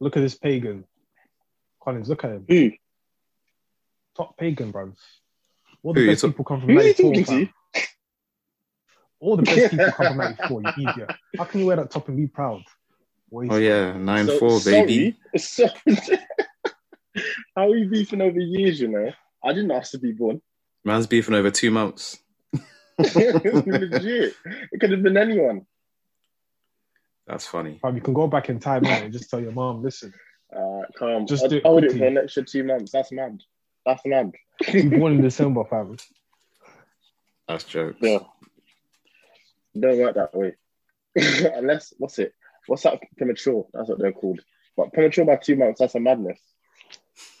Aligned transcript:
Look 0.00 0.16
at 0.16 0.20
this 0.20 0.34
pagan. 0.34 0.84
Collins, 1.82 2.08
look 2.08 2.24
at 2.24 2.30
him. 2.30 2.44
Who? 2.48 2.70
Top 4.16 4.36
pagan, 4.36 4.70
bro. 4.70 4.92
All 5.82 5.92
the 5.94 6.00
Who, 6.00 6.06
best 6.06 6.22
talk- 6.22 6.30
people 6.32 6.44
come 6.44 6.60
from 6.60 6.68
who 6.70 6.74
94, 6.76 7.04
talking 7.10 7.24
fam. 7.24 7.46
to? 7.46 7.82
All 9.20 9.36
the 9.36 9.42
best 9.42 9.70
people 9.70 9.92
come 9.92 10.06
from 10.06 10.16
94, 10.48 10.62
you 10.62 10.88
idiot. 10.90 11.10
How 11.38 11.44
can 11.44 11.60
you 11.60 11.66
wear 11.66 11.76
that 11.76 11.90
top 11.90 12.08
and 12.08 12.16
be 12.16 12.26
proud? 12.26 12.62
Waste. 13.30 13.52
Oh 13.52 13.56
yeah, 13.58 13.96
nine 13.96 14.26
So- 14.26 14.38
four 14.38 14.60
baby. 14.64 15.16
Sorry. 15.36 15.70
How 17.56 17.68
are 17.70 17.76
you 17.76 17.88
beefing 17.88 18.20
over 18.22 18.38
years, 18.38 18.80
you 18.80 18.88
know? 18.88 19.10
I 19.44 19.52
didn't 19.52 19.70
ask 19.72 19.92
to 19.92 19.98
be 19.98 20.12
born. 20.12 20.40
Man's 20.84 21.06
beefing 21.06 21.34
over 21.34 21.50
two 21.50 21.70
months. 21.70 22.18
Legit. 22.98 24.34
It 24.72 24.80
could 24.80 24.90
have 24.92 25.02
been 25.02 25.16
anyone. 25.16 25.66
That's 27.30 27.46
funny. 27.46 27.78
Fam, 27.80 27.94
you 27.94 28.00
can 28.02 28.12
go 28.12 28.26
back 28.26 28.48
in 28.48 28.58
time 28.58 28.82
innit, 28.82 29.04
and 29.04 29.12
just 29.12 29.30
tell 29.30 29.40
your 29.40 29.52
mom, 29.52 29.82
listen, 29.82 30.12
Uh, 30.54 30.80
calm. 30.98 31.26
Just 31.26 31.44
I 31.44 31.48
do 31.48 31.56
it 31.58 31.62
hold 31.62 31.84
it 31.84 31.90
quickly. 31.90 32.00
for 32.00 32.06
an 32.06 32.18
extra 32.18 32.42
two 32.44 32.64
months. 32.64 32.90
That's 32.90 33.12
mad. 33.12 33.40
That's 33.86 34.02
mad. 34.04 34.32
you 34.72 34.90
born 34.90 35.12
in 35.12 35.20
December, 35.22 35.62
fam. 35.70 35.96
That's 37.46 37.62
jokes. 37.64 37.98
Yeah. 38.00 38.18
Don't 39.78 39.98
work 39.98 40.16
that 40.16 40.34
way. 40.34 40.56
Unless, 41.16 41.94
what's 41.98 42.18
it? 42.18 42.34
What's 42.66 42.82
that? 42.82 42.98
Premature. 43.16 43.66
That's 43.72 43.88
what 43.88 43.98
they're 44.00 44.12
called. 44.12 44.40
But 44.76 44.92
premature 44.92 45.24
by 45.24 45.36
two 45.36 45.54
months, 45.54 45.78
that's 45.78 45.94
a 45.94 46.00
madness. 46.00 46.40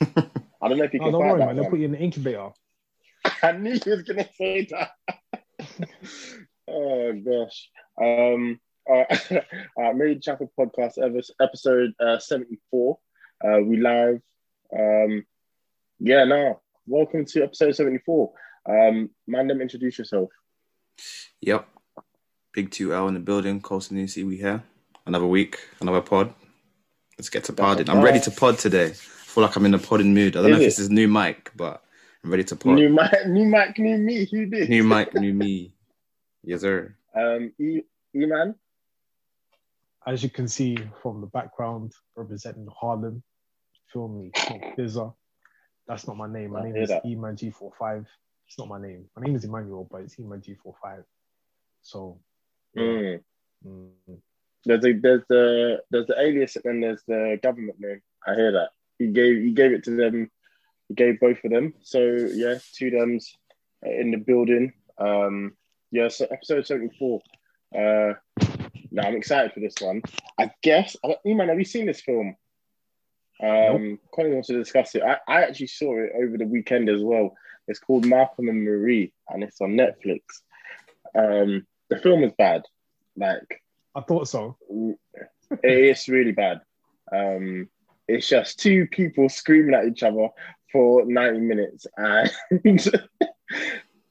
I 0.00 0.68
don't 0.68 0.78
know 0.78 0.84
if 0.84 0.92
you 0.94 1.00
No, 1.00 1.06
can 1.06 1.12
don't 1.12 1.28
worry, 1.28 1.40
that. 1.40 1.46
man. 1.46 1.56
They'll 1.56 1.70
put 1.70 1.80
you 1.80 1.86
in 1.86 1.92
the 1.92 1.98
incubator. 1.98 2.50
I 3.42 3.52
knew 3.52 3.78
he 3.82 3.90
was 3.90 4.02
gonna 4.02 4.28
say 4.38 4.66
that. 4.70 4.90
oh 6.68 7.12
gosh. 7.24 7.70
Um. 8.00 8.60
Uh, 8.88 9.04
uh, 9.80 9.92
Mary 9.94 10.18
Chapel 10.18 10.50
podcast 10.58 10.94
episode 11.40 11.92
uh, 12.00 12.18
seventy 12.18 12.58
four. 12.70 12.98
Uh, 13.44 13.60
we 13.60 13.76
live. 13.78 14.20
Um. 14.76 15.24
Yeah. 15.98 16.24
now 16.24 16.60
Welcome 16.86 17.24
to 17.26 17.42
episode 17.42 17.74
seventy 17.76 17.98
four. 17.98 18.32
Um. 18.68 19.10
Man, 19.26 19.48
them 19.48 19.60
introduce 19.60 19.98
yourself. 19.98 20.30
Yep. 21.40 21.68
Big 22.52 22.70
two 22.70 22.94
L 22.94 23.08
in 23.08 23.14
the 23.14 23.20
building. 23.20 23.60
Colson 23.60 23.96
Nisi, 23.96 24.24
we 24.24 24.36
here. 24.36 24.62
Another 25.06 25.26
week, 25.26 25.58
another 25.80 26.00
pod. 26.00 26.34
Let's 27.18 27.28
get 27.28 27.44
to 27.44 27.52
podding. 27.52 27.88
I'm 27.88 28.02
ready 28.02 28.20
to 28.20 28.30
pod. 28.30 28.58
today. 28.58 28.86
I 28.86 28.92
feel 29.32 29.44
like 29.44 29.54
I'm 29.56 29.66
in 29.66 29.74
a 29.74 29.78
podding 29.78 30.14
mood. 30.14 30.36
I 30.36 30.42
don't 30.42 30.50
know 30.50 30.56
Is 30.56 30.62
if 30.62 30.66
it? 30.66 30.70
this 30.70 30.78
is 30.80 30.90
new 30.90 31.06
mic, 31.06 31.52
but 31.54 31.82
I'm 32.24 32.30
ready 32.30 32.44
to 32.44 32.56
pod. 32.56 32.74
New 32.74 32.88
mic, 32.88 33.12
new 33.26 33.46
mic, 33.46 33.78
new 33.78 33.98
me. 33.98 34.26
Who 34.30 34.46
did? 34.46 34.68
new 34.68 34.82
mic, 34.82 35.14
new 35.14 35.32
me. 35.32 35.74
Yes, 36.42 36.62
sir. 36.62 36.96
Um. 37.14 37.52
E, 37.58 37.82
e 38.14 38.26
man. 38.26 38.54
As 40.06 40.22
you 40.22 40.30
can 40.30 40.48
see 40.48 40.76
from 41.02 41.20
the 41.20 41.26
background, 41.26 41.92
representing 42.16 42.66
Harlem. 42.80 43.22
Feel 43.92 44.08
me, 44.08 44.28
it's 44.28 44.48
not 44.48 44.60
Bizza. 44.78 45.12
That's 45.86 46.06
not 46.06 46.16
my 46.16 46.30
name. 46.30 46.52
My 46.52 46.60
I 46.60 46.64
name 46.64 46.76
is 46.76 46.88
that. 46.88 47.04
Eman 47.04 47.36
G45. 47.36 48.06
It's 48.46 48.58
not 48.58 48.68
my 48.68 48.80
name. 48.80 49.06
My 49.16 49.24
name 49.24 49.36
is 49.36 49.44
Emmanuel, 49.44 49.86
but 49.90 50.02
it's 50.02 50.16
Eman 50.16 50.42
G45. 50.42 51.04
So, 51.82 52.20
Mm. 52.76 53.20
mm, 53.66 53.90
There's 54.64 54.84
a 54.84 54.92
there's 54.92 55.22
the 55.28 55.82
there's 55.90 56.06
the 56.06 56.20
alias 56.20 56.56
and 56.56 56.64
then 56.64 56.80
there's 56.80 57.02
the 57.06 57.38
government 57.42 57.78
name. 57.80 58.00
I 58.26 58.34
hear 58.34 58.52
that. 58.52 58.70
He 58.98 59.08
gave 59.08 59.42
he 59.42 59.52
gave 59.52 59.72
it 59.72 59.84
to 59.84 59.90
them. 59.96 60.30
He 60.88 60.94
gave 60.94 61.18
both 61.20 61.42
of 61.44 61.50
them. 61.50 61.74
So 61.82 62.00
yeah, 62.00 62.58
two 62.74 62.90
thems 62.90 63.36
in 63.82 64.10
the 64.10 64.18
building. 64.18 64.72
Um 64.98 65.56
yeah, 65.90 66.08
so 66.08 66.26
episode 66.30 66.66
74. 66.66 67.20
Uh 67.76 68.14
now 68.90 69.02
I'm 69.06 69.16
excited 69.16 69.52
for 69.52 69.60
this 69.60 69.74
one. 69.80 70.02
I 70.38 70.50
guess 70.62 70.96
I 71.04 71.08
don't- 71.08 71.20
Iman, 71.26 71.48
have 71.48 71.58
you 71.58 71.64
seen 71.64 71.86
this 71.86 72.00
film? 72.00 72.36
Um 73.42 73.98
Colin 74.14 74.32
wants 74.34 74.48
to 74.48 74.58
discuss 74.58 74.94
it. 74.94 75.02
I, 75.02 75.16
I 75.26 75.42
actually 75.42 75.68
saw 75.68 75.98
it 75.98 76.12
over 76.14 76.36
the 76.36 76.44
weekend 76.46 76.88
as 76.88 77.02
well. 77.02 77.34
It's 77.68 77.78
called 77.78 78.04
Malcolm 78.04 78.48
and 78.48 78.64
Marie 78.64 79.12
and 79.28 79.42
it's 79.42 79.60
on 79.60 79.70
Netflix. 79.72 80.20
Um 81.14 81.66
the 81.88 81.98
film 81.98 82.22
is 82.24 82.32
bad. 82.36 82.62
Like 83.16 83.62
I 83.94 84.00
thought 84.02 84.28
so. 84.28 84.56
it's 85.62 86.08
really 86.08 86.32
bad. 86.32 86.60
Um, 87.12 87.68
it's 88.06 88.28
just 88.28 88.60
two 88.60 88.86
people 88.86 89.28
screaming 89.28 89.74
at 89.74 89.86
each 89.86 90.02
other 90.02 90.28
for 90.70 91.04
90 91.04 91.40
minutes. 91.40 91.86
And 91.96 92.30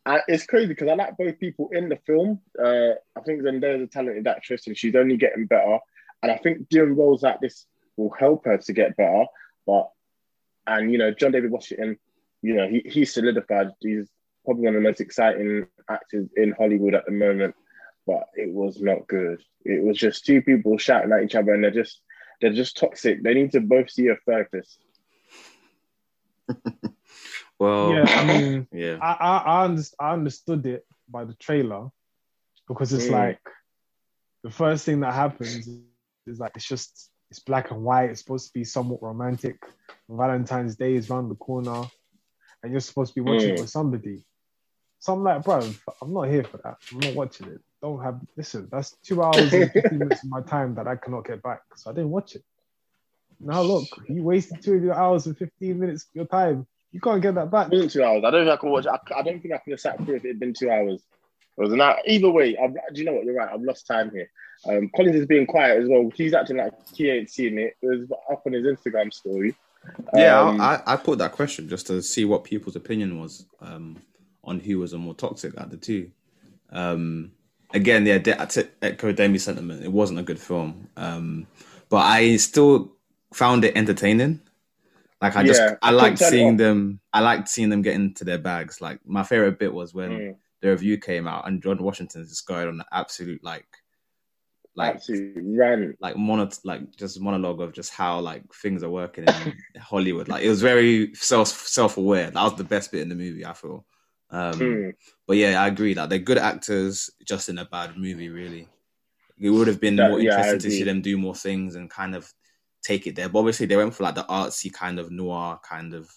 I- 0.10 0.24
it's 0.28 0.46
crazy 0.46 0.68
because 0.68 0.88
I 0.88 0.96
like 0.96 1.18
both 1.18 1.40
people 1.40 1.70
in 1.72 1.90
the 1.90 1.98
film. 1.98 2.42
Uh, 2.58 2.94
I 3.16 3.22
think 3.26 3.42
Zendaya's 3.42 3.84
a 3.84 3.88
talented 3.88 4.28
actress 4.28 4.68
and 4.68 4.78
she's 4.78 4.96
only 4.96 5.18
getting 5.18 5.46
better. 5.46 5.80
And 6.22 6.32
I 6.32 6.38
think 6.38 6.70
doing 6.70 6.96
roles 6.96 7.24
like 7.24 7.40
this 7.40 7.66
will 7.96 8.12
help 8.12 8.46
her 8.46 8.58
to 8.58 8.74
get 8.74 8.98
better. 8.98 9.26
But, 9.66 9.90
and, 10.68 10.92
you 10.92 10.98
know, 10.98 11.12
John 11.12 11.32
David 11.32 11.52
Washington, 11.52 11.98
you 12.42 12.56
know, 12.56 12.68
he, 12.68 12.82
he's 12.86 13.14
solidified. 13.14 13.72
He's 13.80 14.10
probably 14.46 14.66
one 14.66 14.76
of 14.76 14.82
the 14.82 14.90
most 14.90 15.02
exciting 15.02 15.68
actors 15.90 16.28
in 16.36 16.52
Hollywood 16.52 16.96
at 16.96 17.06
the 17.06 17.12
moment 17.12 17.56
but 18.10 18.30
it 18.34 18.52
was 18.52 18.82
not 18.82 19.08
good. 19.08 19.40
It 19.64 19.84
was 19.84 19.96
just 19.96 20.26
two 20.26 20.42
people 20.42 20.80
shouting 20.80 21.12
at 21.12 21.24
each 21.24 21.36
other, 21.36 21.54
and 21.54 21.64
they're 21.64 21.70
just 21.70 22.02
they're 22.42 22.52
just 22.52 22.76
toxic. 22.76 23.22
They 23.22 23.36
need 23.36 23.52
to 23.52 23.62
both 23.62 23.92
see 23.92 24.08
a 24.08 24.16
therapist. 24.26 24.80
Well, 27.60 27.92
Yeah, 27.92 28.06
I 28.20 28.24
mean, 28.24 28.68
yeah. 28.74 28.98
I 29.02 29.12
I 29.20 29.64
I, 29.64 29.68
underst- 29.68 29.96
I 30.00 30.14
understood 30.14 30.66
it 30.66 30.86
by 31.10 31.26
the 31.26 31.34
trailer 31.36 31.90
because 32.68 32.94
it's 32.94 33.08
Mm. 33.08 33.12
like 33.12 33.40
the 34.44 34.52
first 34.52 34.86
thing 34.86 35.02
that 35.02 35.14
happens 35.14 35.68
is 36.28 36.40
like 36.40 36.52
it's 36.56 36.68
just 36.68 37.12
it's 37.30 37.40
black 37.40 37.72
and 37.72 37.84
white. 37.84 38.10
It's 38.10 38.22
supposed 38.22 38.48
to 38.48 38.54
be 38.54 38.64
somewhat 38.64 39.02
romantic. 39.04 39.58
Valentine's 40.10 40.76
Day 40.76 40.96
is 40.96 41.10
around 41.10 41.30
the 41.30 41.36
corner, 41.36 41.86
and 42.64 42.72
you're 42.72 42.80
supposed 42.82 43.14
to 43.14 43.22
be 43.22 43.28
watching 43.28 43.52
it 43.52 43.58
Mm. 43.58 43.62
with 43.62 43.70
somebody. 43.70 44.24
So 45.00 45.14
I'm 45.14 45.24
like, 45.24 45.44
bro, 45.44 45.74
I'm 46.02 46.14
not 46.14 46.24
here 46.30 46.44
for 46.44 46.58
that. 46.64 46.76
I'm 46.92 47.04
not 47.04 47.14
watching 47.14 47.48
it. 47.48 47.62
Don't 47.82 48.04
have 48.04 48.20
listen. 48.36 48.68
That's 48.72 48.92
two 49.04 49.22
hours 49.24 49.54
and 49.54 49.72
15 49.72 50.00
minutes 50.00 50.24
of 50.24 50.30
my 50.30 50.42
time 50.42 50.76
that 50.76 50.88
I 50.88 50.96
cannot 50.96 51.26
get 51.26 51.42
back. 51.42 51.62
So 51.78 51.90
I 51.90 51.94
didn't 51.94 52.10
watch 52.12 52.36
it. 52.36 52.44
Now 53.40 53.62
look, 53.62 53.88
you 54.10 54.24
wasted 54.24 54.62
two 54.62 54.76
of 54.76 54.84
your 54.84 54.96
hours 54.96 55.26
and 55.28 55.38
15 55.38 55.80
minutes 55.80 56.04
of 56.04 56.10
your 56.16 56.26
time. 56.26 56.68
You 56.92 57.00
can't 57.00 57.22
get 57.22 57.36
that 57.36 57.52
back. 57.52 57.68
It 57.68 57.74
wasn't 57.74 57.92
two 57.92 58.04
hours. 58.04 58.24
I 58.26 58.32
don't 58.32 58.46
think 58.46 58.54
I 58.54 58.58
could 58.58 58.72
watch. 58.72 58.88
I, 58.88 58.98
I 59.16 59.22
don't 59.22 59.42
think 59.42 59.54
I 59.54 59.58
could 59.60 59.72
have 59.72 59.80
sat 59.80 59.98
through 60.04 60.16
if 60.16 60.26
it 60.26 60.30
had 60.30 60.40
been 60.40 60.54
two 60.54 60.72
hours. 60.72 61.02
It 61.58 61.62
was 61.62 61.74
not. 61.74 61.98
Either 62.06 62.30
way, 62.32 62.58
I've, 62.58 62.74
do 62.74 63.00
you 63.02 63.06
know 63.06 63.14
what? 63.14 63.26
You're 63.26 63.36
right. 63.36 63.50
I've 63.54 63.62
lost 63.62 63.86
time 63.86 64.10
here. 64.12 64.30
Um, 64.68 64.90
Collins 64.96 65.16
is 65.16 65.26
being 65.26 65.46
quiet 65.46 65.84
as 65.84 65.90
well. 65.90 66.10
He's 66.16 66.34
acting 66.34 66.58
like 66.58 66.74
he 66.94 67.10
ain't 67.10 67.30
seen 67.30 67.60
it. 67.60 67.76
It 67.82 67.88
was 67.88 68.12
up 68.32 68.44
on 68.46 68.54
his 68.54 68.66
Instagram 68.66 69.14
story. 69.14 69.56
Yeah, 70.14 70.40
Um, 70.42 70.60
I, 70.60 70.82
I 70.86 70.96
put 70.98 71.20
that 71.20 71.32
question 71.34 71.70
just 71.70 71.88
to 71.88 72.02
see 72.02 72.26
what 72.26 72.44
people's 72.44 72.76
opinion 72.76 73.20
was 73.20 73.46
um, 73.62 73.98
on 74.44 74.60
who 74.60 74.80
was 74.80 74.94
a 74.94 74.98
more 74.98 75.14
toxic 75.14 75.54
at 75.58 75.70
the 75.70 75.78
two. 75.78 76.12
Um, 76.72 77.32
again, 77.74 78.06
yeah, 78.06 78.18
de- 78.18 78.42
I 78.42 78.46
t- 78.46 78.64
echo 78.82 79.14
Demi's 79.14 79.44
sentiment. 79.44 79.84
It 79.84 79.92
wasn't 79.92 80.20
a 80.20 80.24
good 80.24 80.40
film, 80.40 80.90
um, 80.98 81.48
but 81.90 81.98
I 82.00 82.36
still 82.38 82.92
found 83.34 83.64
it 83.64 83.76
entertaining. 83.78 84.42
Like 85.22 85.36
I 85.36 85.44
just, 85.44 85.60
Yeah, 85.62 85.76
I 85.82 85.90
I 85.90 85.92
liked 85.92 86.18
couldn't 86.18 86.18
turn 86.18 86.28
it 86.28 86.32
seeing 86.32 86.58
them. 86.58 87.00
I 87.12 87.20
liked 87.22 87.50
seeing 87.50 87.70
them 87.70 87.82
get 87.82 87.96
into 87.96 88.24
their 88.24 88.38
bags. 88.38 88.80
Like 88.82 89.00
my 89.06 89.24
favorite 89.24 89.60
bit 89.60 89.74
was 89.74 89.94
when 89.94 90.12
Mm. 90.12 90.36
the 90.62 90.70
review 90.70 90.98
came 90.98 91.28
out 91.28 91.48
and 91.48 91.62
John 91.62 91.84
Washington 91.84 92.24
just 92.24 92.46
going 92.48 92.68
on 92.68 92.76
an 92.80 92.86
absolute 92.92 93.44
like, 93.44 93.68
like 94.76 94.96
absolutely 94.96 95.58
ran. 95.58 95.96
like 96.00 96.16
mono 96.16 96.48
like 96.64 96.96
just 96.96 97.20
monologue 97.20 97.60
of 97.60 97.74
just 97.74 97.92
how 97.92 98.20
like 98.20 98.44
things 98.54 98.82
are 98.84 98.90
working 98.90 99.26
in 99.26 99.54
Hollywood. 99.82 100.30
Like 100.30 100.44
it 100.44 100.50
was 100.50 100.62
very 100.62 101.14
self 101.16 101.50
self 101.50 101.98
aware. 101.98 102.32
That 102.32 102.44
was 102.44 102.56
the 102.56 102.64
best 102.64 102.92
bit 102.92 103.02
in 103.02 103.10
the 103.10 103.16
movie, 103.16 103.46
I 103.46 103.54
feel. 103.54 103.86
Um 104.32 104.54
Mm. 104.54 104.94
but 105.28 105.36
yeah, 105.38 105.62
I 105.62 105.68
agree. 105.68 105.96
Like 105.96 106.10
they're 106.10 106.20
good 106.20 106.38
actors, 106.38 107.10
just 107.26 107.50
in 107.50 107.58
a 107.58 107.66
bad 107.66 107.98
movie, 107.98 108.30
really. 108.30 108.70
it 109.42 109.50
would 109.50 109.68
have 109.68 109.80
been 109.82 109.96
That- 109.98 110.12
more 110.12 110.20
yeah, 110.22 110.38
interesting 110.38 110.60
to 110.60 110.72
see 110.78 110.84
them 110.84 111.02
do 111.02 111.18
more 111.18 111.36
things 111.36 111.76
and 111.76 111.90
kind 111.90 112.14
of 112.16 112.32
take 112.82 113.08
it 113.08 113.16
there. 113.16 113.30
But 113.30 113.40
obviously, 113.40 113.66
they 113.66 113.78
went 113.78 113.94
for 113.94 114.04
like 114.04 114.16
the 114.16 114.24
artsy 114.24 114.72
kind 114.72 115.00
of 115.00 115.12
noir 115.12 115.60
kind 115.64 115.94
of, 115.94 116.10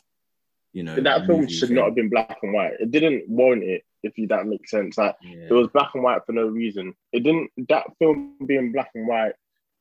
you 0.73 0.83
know. 0.83 0.97
that 1.01 1.27
film 1.27 1.47
should 1.49 1.69
thing. 1.69 1.77
not 1.77 1.87
have 1.87 1.95
been 1.95 2.09
black 2.11 2.39
and 2.43 2.53
white. 2.53 2.73
It 2.81 2.91
didn't 2.91 3.29
warrant 3.29 3.65
it, 3.65 3.83
if 4.03 4.17
you, 4.19 4.27
that 4.29 4.47
makes 4.47 4.71
sense. 4.71 4.99
Like 4.99 5.17
Yeah. 5.23 5.49
it 5.51 5.53
was 5.53 5.69
black 5.73 5.91
and 5.95 6.03
white 6.03 6.25
for 6.27 6.33
no 6.33 6.47
reason. 6.47 6.95
It 7.13 7.21
didn't. 7.25 7.51
That 7.69 7.87
film 7.99 8.37
being 8.47 8.73
black 8.73 8.91
and 8.95 9.07
white 9.07 9.33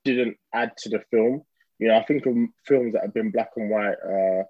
didn't 0.03 0.37
add 0.53 0.75
to 0.77 0.89
the 0.89 0.99
film. 1.11 1.43
You 1.79 1.87
know, 1.87 1.97
I 1.97 2.03
think 2.03 2.25
of 2.25 2.35
films 2.65 2.93
that 2.93 3.01
have 3.03 3.13
been 3.13 3.31
black 3.31 3.51
and 3.55 3.69
white, 3.69 3.95
uh, 4.05 4.43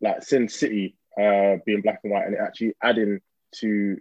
like 0.00 0.22
Sin 0.22 0.48
City, 0.48 0.96
uh, 1.20 1.56
being 1.66 1.80
black 1.80 2.00
and 2.04 2.12
white, 2.12 2.26
and 2.26 2.34
it 2.34 2.40
actually 2.40 2.74
adding 2.82 3.20
to 3.56 3.98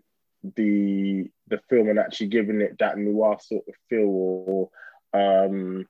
the 0.55 1.29
the 1.47 1.59
film 1.69 1.89
and 1.89 1.97
actually 1.99 2.27
giving 2.27 2.61
it 2.61 2.77
that 2.79 2.97
noir 2.97 3.37
sort 3.41 3.65
of 3.67 3.73
feel, 3.89 4.05
or 4.07 4.69
um, 5.13 5.85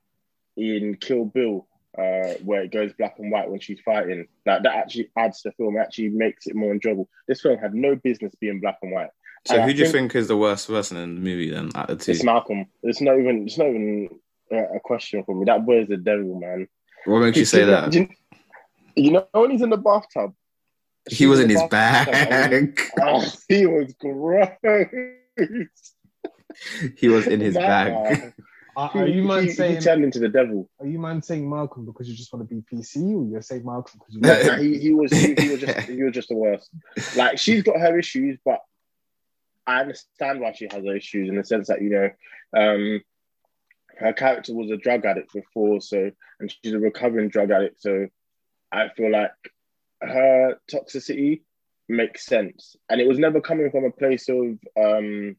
in 0.56 0.96
Kill 0.96 1.26
Bill, 1.26 1.68
uh, 1.98 2.34
where 2.44 2.62
it 2.62 2.72
goes 2.72 2.92
black 2.92 3.16
and 3.18 3.30
white 3.32 3.50
when 3.50 3.60
she's 3.60 3.80
fighting. 3.80 4.26
Like 4.46 4.62
that 4.62 4.74
actually 4.76 5.10
adds 5.16 5.42
to 5.42 5.48
the 5.50 5.54
film, 5.54 5.76
actually 5.76 6.10
makes 6.10 6.46
it 6.46 6.54
more 6.54 6.72
enjoyable. 6.72 7.08
This 7.28 7.40
film 7.40 7.58
had 7.58 7.74
no 7.74 7.94
business 7.96 8.34
being 8.40 8.60
black 8.60 8.78
and 8.82 8.92
white. 8.92 9.10
So, 9.46 9.54
And 9.54 9.62
I 9.62 9.66
who 9.66 9.72
do 9.72 9.78
you 9.80 9.84
think- 9.86 10.12
think 10.12 10.16
is 10.16 10.28
the 10.28 10.36
worst 10.36 10.68
person 10.68 10.96
in 10.98 11.14
the 11.16 11.20
movie 11.20 11.50
then? 11.50 11.70
At 11.74 11.88
the 11.88 11.96
two, 11.96 12.12
It's 12.12 12.22
Malcolm. 12.24 12.66
It's 12.82 13.00
not 13.00 13.18
even. 13.18 13.46
It's 13.46 13.56
not 13.58 13.68
even 13.68 14.08
uh, 14.52 14.74
a 14.76 14.80
question 14.80 15.24
for 15.24 15.34
me. 15.34 15.44
That 15.46 15.64
boy 15.64 15.80
is 15.82 15.88
the 15.88 15.96
devil, 15.96 16.38
man. 16.38 16.68
what 17.06 17.20
makes 17.20 17.38
you 17.38 17.44
say 17.44 17.64
that? 17.64 17.92
You, 17.94 18.08
you 18.96 19.12
know 19.12 19.26
when 19.32 19.50
he's 19.50 19.62
in 19.62 19.70
the 19.70 19.76
bathtub. 19.78 20.34
He 21.10 21.24
was 21.26 21.40
in 21.40 21.48
his 21.48 21.62
bag. 21.70 22.78
Oh, 23.00 23.24
he 23.48 23.66
was 23.66 23.94
gross. 23.98 24.50
he 26.98 27.08
was 27.08 27.26
in 27.26 27.40
his 27.40 27.54
That 27.54 27.88
bag. 28.10 28.34
guy. 28.88 29.00
Are, 29.00 29.04
are 29.04 29.06
you 29.06 29.22
man 29.22 29.42
he, 29.42 29.48
he 29.48 29.54
saying? 29.54 29.80
turned 29.80 30.04
into 30.04 30.18
the 30.18 30.28
devil. 30.28 30.68
Are 30.80 30.86
you 30.86 30.98
man 30.98 31.22
saying 31.22 31.48
Malcolm 31.48 31.84
because 31.84 32.08
you 32.08 32.14
just 32.14 32.32
want 32.32 32.48
to 32.48 32.54
be 32.54 32.62
PC, 32.62 33.14
or 33.14 33.24
you're 33.26 33.42
saying 33.42 33.64
Malcolm 33.64 33.98
because 33.98 34.14
you? 34.14 34.20
No, 34.20 34.42
no, 34.42 34.62
he, 34.62 34.78
he 34.78 34.92
was 34.92 35.12
he, 35.12 35.34
he 35.34 35.50
was 35.50 35.60
just 35.60 35.78
he 35.88 36.02
was 36.02 36.14
just 36.14 36.28
the 36.28 36.34
worst. 36.34 36.70
Like 37.16 37.38
she's 37.38 37.62
got 37.62 37.78
her 37.80 37.98
issues, 37.98 38.38
but 38.44 38.60
I 39.66 39.80
understand 39.80 40.40
why 40.40 40.52
she 40.52 40.68
has 40.70 40.84
her 40.84 40.96
issues 40.96 41.28
in 41.28 41.36
the 41.36 41.44
sense 41.44 41.68
that 41.68 41.82
you 41.82 41.90
know, 41.90 42.10
um, 42.56 43.00
her 43.98 44.12
character 44.12 44.54
was 44.54 44.70
a 44.70 44.76
drug 44.76 45.04
addict 45.04 45.32
before, 45.32 45.80
so 45.80 46.10
and 46.40 46.52
she's 46.62 46.72
a 46.72 46.78
recovering 46.78 47.28
drug 47.28 47.50
addict, 47.50 47.80
so 47.82 48.08
I 48.72 48.88
feel 48.96 49.10
like 49.10 49.32
her 50.02 50.58
toxicity 50.70 51.42
makes 51.88 52.24
sense, 52.24 52.76
and 52.88 53.00
it 53.00 53.06
was 53.08 53.18
never 53.18 53.40
coming 53.40 53.70
from 53.70 53.84
a 53.84 53.90
place 53.90 54.28
of 54.28 54.58
um, 54.76 55.36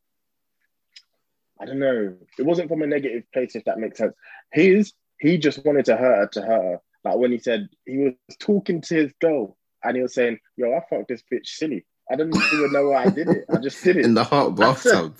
I 1.61 1.65
don't 1.65 1.79
know, 1.79 2.15
it 2.39 2.45
wasn't 2.45 2.69
from 2.69 2.81
a 2.81 2.87
negative 2.87 3.23
place 3.31 3.55
if 3.55 3.63
that 3.65 3.77
makes 3.77 3.99
sense. 3.99 4.13
His 4.51 4.93
he 5.19 5.37
just 5.37 5.63
wanted 5.63 5.85
to 5.85 5.95
hurt 5.95 6.17
her 6.17 6.27
to 6.27 6.41
hurt 6.41 6.63
her. 6.63 6.81
Like 7.03 7.17
when 7.17 7.31
he 7.31 7.37
said 7.37 7.69
he 7.85 7.97
was 7.97 8.13
talking 8.39 8.81
to 8.81 8.95
his 8.95 9.13
girl 9.21 9.57
and 9.83 9.95
he 9.95 10.01
was 10.01 10.15
saying, 10.15 10.39
"Yo, 10.57 10.73
I 10.73 10.81
fucked 10.89 11.09
this 11.09 11.23
bitch 11.31 11.45
silly. 11.45 11.85
I 12.11 12.15
didn't 12.15 12.35
even 12.35 12.73
know 12.73 12.89
why 12.89 13.03
I 13.05 13.09
did 13.09 13.27
it. 13.27 13.45
I 13.53 13.57
just 13.59 13.83
did 13.83 13.97
it. 13.97 14.05
in 14.05 14.15
the 14.15 14.23
hot 14.23 14.55
bathtub. 14.55 15.17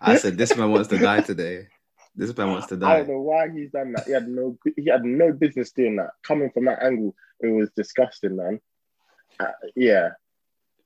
I 0.00 0.16
said, 0.16 0.36
"This 0.36 0.56
man 0.56 0.72
wants 0.72 0.88
to 0.88 0.98
die 0.98 1.20
today. 1.20 1.68
This 2.16 2.36
man 2.36 2.50
wants 2.50 2.66
to 2.68 2.76
die." 2.76 2.92
I 2.92 2.96
don't 2.98 3.08
know 3.08 3.20
why 3.20 3.48
he's 3.48 3.70
done 3.70 3.92
that. 3.92 4.06
He 4.06 4.12
had 4.12 4.28
no 4.28 4.58
he 4.76 4.86
had 4.86 5.04
no 5.04 5.32
business 5.32 5.70
doing 5.70 5.96
that. 5.96 6.10
Coming 6.24 6.50
from 6.50 6.64
that 6.64 6.82
angle, 6.82 7.14
it 7.40 7.48
was 7.48 7.70
disgusting, 7.76 8.36
man. 8.36 8.60
Uh, 9.38 9.46
yeah, 9.76 10.10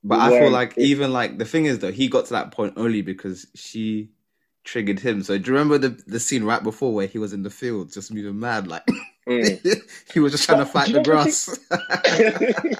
But 0.03 0.19
I 0.19 0.39
feel 0.39 0.51
like 0.51 0.77
it- 0.77 0.83
even 0.83 1.11
like 1.13 1.37
the 1.39 1.45
thing 1.45 1.65
is 1.65 1.79
though, 1.79 1.91
he 1.91 2.07
got 2.09 2.25
to 2.25 2.33
that 2.33 2.51
point 2.51 2.73
only 2.77 3.01
because 3.01 3.47
she 3.55 4.09
triggered 4.63 4.99
him. 4.99 5.23
So 5.23 5.37
do 5.37 5.51
you 5.51 5.57
remember 5.57 5.77
the 5.77 6.01
the 6.07 6.19
scene 6.19 6.43
right 6.43 6.63
before 6.63 6.93
where 6.93 7.07
he 7.07 7.17
was 7.17 7.33
in 7.33 7.43
the 7.43 7.49
field 7.49 7.91
just 7.91 8.13
moving 8.13 8.39
mad 8.39 8.67
like 8.67 8.83
Mm. 9.27 9.81
he 10.13 10.19
was 10.19 10.31
just 10.31 10.45
trying 10.45 10.59
to 10.59 10.65
fight 10.65 10.87
the 10.87 10.93
you 10.93 10.97
know 10.97 11.03
grass. 11.03 11.47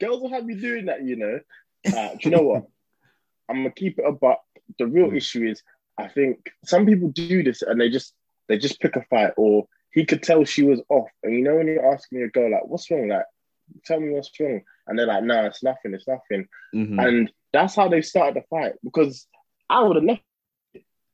Girls 0.00 0.20
will 0.20 0.30
have 0.30 0.48
you 0.48 0.60
doing 0.60 0.86
that, 0.86 1.02
you 1.02 1.16
know. 1.16 1.40
Uh, 1.86 2.08
do 2.10 2.18
you 2.22 2.30
know 2.30 2.42
what? 2.42 2.66
I'm 3.48 3.56
gonna 3.56 3.70
keep 3.70 3.98
it 3.98 4.04
a 4.06 4.12
buck. 4.12 4.40
The 4.78 4.86
real 4.86 5.14
issue 5.14 5.48
is, 5.48 5.62
I 5.96 6.08
think 6.08 6.50
some 6.64 6.86
people 6.86 7.08
do 7.08 7.42
this 7.42 7.62
and 7.62 7.80
they 7.80 7.88
just 7.88 8.14
they 8.48 8.58
just 8.58 8.80
pick 8.80 8.96
a 8.96 9.02
fight, 9.04 9.32
or 9.36 9.66
he 9.90 10.04
could 10.04 10.22
tell 10.22 10.44
she 10.44 10.62
was 10.62 10.80
off. 10.88 11.08
And 11.22 11.34
you 11.34 11.42
know 11.42 11.56
when 11.56 11.66
you're 11.66 11.92
asking 11.92 12.18
your 12.18 12.28
girl 12.28 12.52
like, 12.52 12.66
"What's 12.66 12.90
wrong?" 12.90 13.08
Like, 13.08 13.24
tell 13.84 14.00
me 14.00 14.10
what's 14.10 14.30
wrong, 14.38 14.60
and 14.86 14.98
they're 14.98 15.06
like, 15.06 15.24
"No, 15.24 15.44
it's 15.46 15.62
nothing. 15.62 15.94
It's 15.94 16.06
nothing." 16.06 16.46
Mhm. 16.74 17.06
And 17.06 17.32
that's 17.52 17.74
how 17.74 17.88
they 17.88 18.02
started 18.02 18.36
the 18.36 18.46
fight 18.48 18.74
because 18.84 19.26
I 19.70 19.82
would 19.82 19.96
have 19.96 20.04
left. 20.04 20.22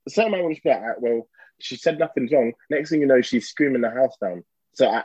The 0.05 0.11
same 0.11 0.31
would 0.31 0.51
just 0.53 0.63
be 0.63 0.71
"Ah, 0.71 0.93
well, 0.99 1.27
she 1.59 1.75
said 1.77 1.99
nothing's 1.99 2.31
wrong. 2.31 2.53
Next 2.69 2.89
thing 2.89 3.01
you 3.01 3.07
know, 3.07 3.21
she's 3.21 3.47
screaming 3.49 3.81
the 3.81 3.89
house 3.89 4.15
down. 4.21 4.43
So 4.73 4.87
I, 4.87 5.03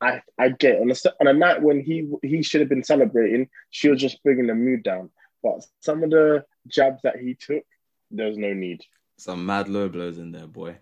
I, 0.00 0.22
I 0.38 0.48
get 0.50 0.80
on 0.80 0.90
a 0.90 0.94
on 1.20 1.26
a 1.28 1.32
night 1.32 1.62
when 1.62 1.80
he 1.80 2.08
he 2.22 2.42
should 2.42 2.60
have 2.60 2.68
been 2.68 2.84
celebrating, 2.84 3.48
she 3.70 3.88
was 3.88 4.00
just 4.00 4.22
bringing 4.22 4.46
the 4.46 4.54
mood 4.54 4.82
down. 4.82 5.10
But 5.42 5.64
some 5.80 6.02
of 6.02 6.10
the 6.10 6.44
jabs 6.66 7.02
that 7.02 7.16
he 7.18 7.34
took, 7.34 7.64
there's 8.10 8.38
no 8.38 8.52
need 8.54 8.82
Some 9.18 9.44
mad 9.46 9.68
low 9.68 9.88
blows 9.88 10.18
in 10.18 10.32
there, 10.32 10.46
boy. 10.46 10.76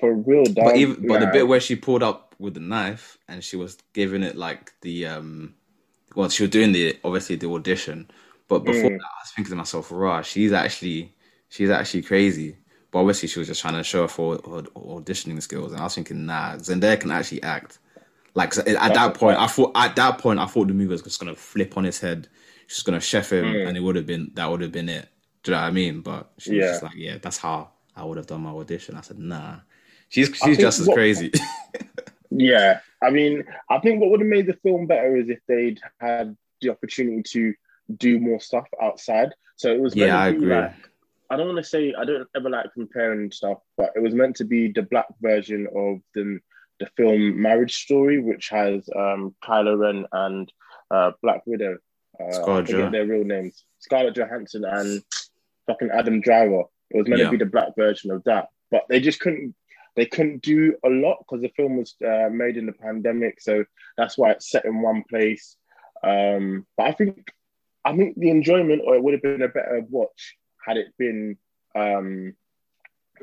for 0.00 0.14
real. 0.14 0.44
Dog. 0.44 0.66
But 0.66 0.76
even 0.76 1.06
but 1.06 1.20
the 1.20 1.26
bit 1.26 1.48
where 1.48 1.60
she 1.60 1.76
pulled 1.76 2.02
up 2.02 2.34
with 2.38 2.54
the 2.54 2.60
knife 2.60 3.16
and 3.28 3.42
she 3.42 3.56
was 3.56 3.78
giving 3.94 4.22
it 4.22 4.36
like 4.36 4.72
the 4.82 5.06
um 5.06 5.54
well 6.14 6.28
she 6.28 6.42
was 6.42 6.50
doing 6.50 6.72
the 6.72 6.98
obviously 7.04 7.36
the 7.36 7.50
audition. 7.50 8.10
But 8.48 8.60
before 8.60 8.90
Mm. 8.90 8.98
that 8.98 9.04
I 9.04 9.22
was 9.22 9.30
thinking 9.34 9.50
to 9.50 9.56
myself, 9.56 9.88
rah, 9.90 10.22
she's 10.22 10.52
actually 10.52 11.14
she's 11.48 11.70
actually 11.70 12.02
crazy. 12.02 12.56
But 12.96 13.00
obviously 13.00 13.28
she 13.28 13.38
was 13.38 13.46
just 13.48 13.60
trying 13.60 13.74
to 13.74 13.84
show 13.84 14.04
off 14.04 14.16
her, 14.16 14.22
her 14.50 14.62
auditioning 14.74 15.42
skills 15.42 15.70
and 15.72 15.82
I 15.82 15.84
was 15.84 15.94
thinking, 15.94 16.24
nah, 16.24 16.54
Zendaya 16.56 16.98
can 16.98 17.10
actually 17.10 17.42
act. 17.42 17.78
Like 18.34 18.56
at 18.56 18.64
That's 18.64 18.94
that 18.94 19.12
point. 19.12 19.38
I 19.38 19.46
thought 19.48 19.72
at 19.74 19.94
that 19.96 20.16
point 20.16 20.38
I 20.38 20.46
thought 20.46 20.68
the 20.68 20.72
movie 20.72 20.86
was 20.92 21.02
just 21.02 21.20
gonna 21.20 21.34
flip 21.34 21.76
on 21.76 21.84
his 21.84 22.00
head. 22.00 22.26
She's 22.68 22.82
gonna 22.82 22.98
chef 22.98 23.30
him, 23.30 23.44
Mm. 23.44 23.68
and 23.68 23.76
it 23.76 23.80
would 23.80 23.96
have 23.96 24.06
been 24.06 24.30
that 24.32 24.50
would 24.50 24.62
have 24.62 24.72
been 24.72 24.88
it. 24.88 25.10
Do 25.42 25.50
you 25.50 25.56
know 25.58 25.60
what 25.64 25.68
I 25.68 25.72
mean? 25.72 26.00
But 26.00 26.30
she 26.38 26.52
was 26.52 26.58
Yeah. 26.58 26.70
just 26.70 26.82
like, 26.84 26.94
yeah, 26.96 27.18
that's 27.20 27.36
how 27.36 27.68
I 27.94 28.02
would 28.02 28.16
have 28.16 28.28
done 28.28 28.40
my 28.40 28.50
audition. 28.52 28.94
I 28.96 29.02
said, 29.02 29.18
nah, 29.18 29.56
she's 30.08 30.34
she's 30.34 30.56
just 30.56 30.80
as 30.80 30.86
what- 30.86 30.94
crazy. 30.94 31.32
Yeah, 32.30 32.80
I 33.02 33.10
mean, 33.10 33.44
I 33.70 33.78
think 33.78 34.00
what 34.00 34.10
would 34.10 34.20
have 34.20 34.28
made 34.28 34.46
the 34.46 34.54
film 34.62 34.86
better 34.86 35.16
is 35.16 35.28
if 35.28 35.40
they'd 35.46 35.80
had 36.00 36.34
the 36.62 36.70
opportunity 36.70 37.22
to 37.22 37.54
do 37.98 38.18
more 38.18 38.40
stuff 38.40 38.66
outside. 38.82 39.34
So 39.56 39.70
it 39.72 39.80
was 39.80 39.94
yeah, 39.94 40.18
I 40.18 40.28
agree. 40.28 40.48
like 40.54 40.72
I 41.30 41.36
don't 41.36 41.46
want 41.46 41.58
to 41.58 41.64
say 41.64 41.94
I 41.98 42.04
don't 42.04 42.28
ever 42.36 42.50
like 42.50 42.72
comparing 42.74 43.30
stuff, 43.32 43.58
but 43.76 43.90
it 43.96 44.00
was 44.00 44.14
meant 44.14 44.36
to 44.36 44.44
be 44.44 44.70
the 44.72 44.82
black 44.82 45.06
version 45.20 45.66
of 45.74 45.98
the 46.14 46.38
the 46.78 46.86
film 46.96 47.40
Marriage 47.40 47.74
Story, 47.74 48.18
which 48.20 48.48
has 48.50 48.86
um, 48.94 49.34
Kylo 49.42 49.78
Ren 49.78 50.06
and 50.12 50.52
uh, 50.90 51.12
Black 51.22 51.42
Widow. 51.46 51.78
Uh, 52.20 52.32
Scarlett 52.32 52.64
I 52.64 52.66
forget 52.66 52.84
Jo- 52.86 52.90
their 52.90 53.06
real 53.06 53.24
names: 53.24 53.64
Scarlett 53.80 54.14
Johansson 54.14 54.64
and 54.64 55.02
fucking 55.66 55.90
Adam 55.92 56.20
Driver. 56.20 56.64
It 56.90 56.98
was 56.98 57.08
meant 57.08 57.20
Yeah. 57.20 57.26
to 57.26 57.30
be 57.32 57.38
the 57.44 57.50
black 57.50 57.74
version 57.76 58.10
of 58.10 58.22
that, 58.24 58.48
but 58.70 58.84
they 58.88 59.00
just 59.00 59.20
couldn't. 59.20 59.54
They 59.96 60.04
couldn't 60.06 60.42
do 60.42 60.76
a 60.84 60.90
lot 60.90 61.18
because 61.20 61.40
the 61.40 61.48
film 61.56 61.78
was 61.78 61.94
uh, 62.06 62.28
made 62.30 62.58
in 62.58 62.66
the 62.66 62.72
pandemic, 62.72 63.40
so 63.40 63.64
that's 63.96 64.18
why 64.18 64.32
it's 64.32 64.50
set 64.50 64.66
in 64.66 64.82
one 64.82 65.02
place. 65.08 65.56
Um, 66.04 66.66
but 66.76 66.86
I 66.88 66.92
think, 66.92 67.32
I 67.82 67.96
think 67.96 68.14
the 68.18 68.28
enjoyment, 68.28 68.82
or 68.84 68.94
it 68.94 69.02
would 69.02 69.14
have 69.14 69.22
been 69.22 69.40
a 69.40 69.48
better 69.48 69.82
watch 69.88 70.36
had 70.66 70.76
it 70.76 70.92
been 70.98 71.38
um, 71.74 72.34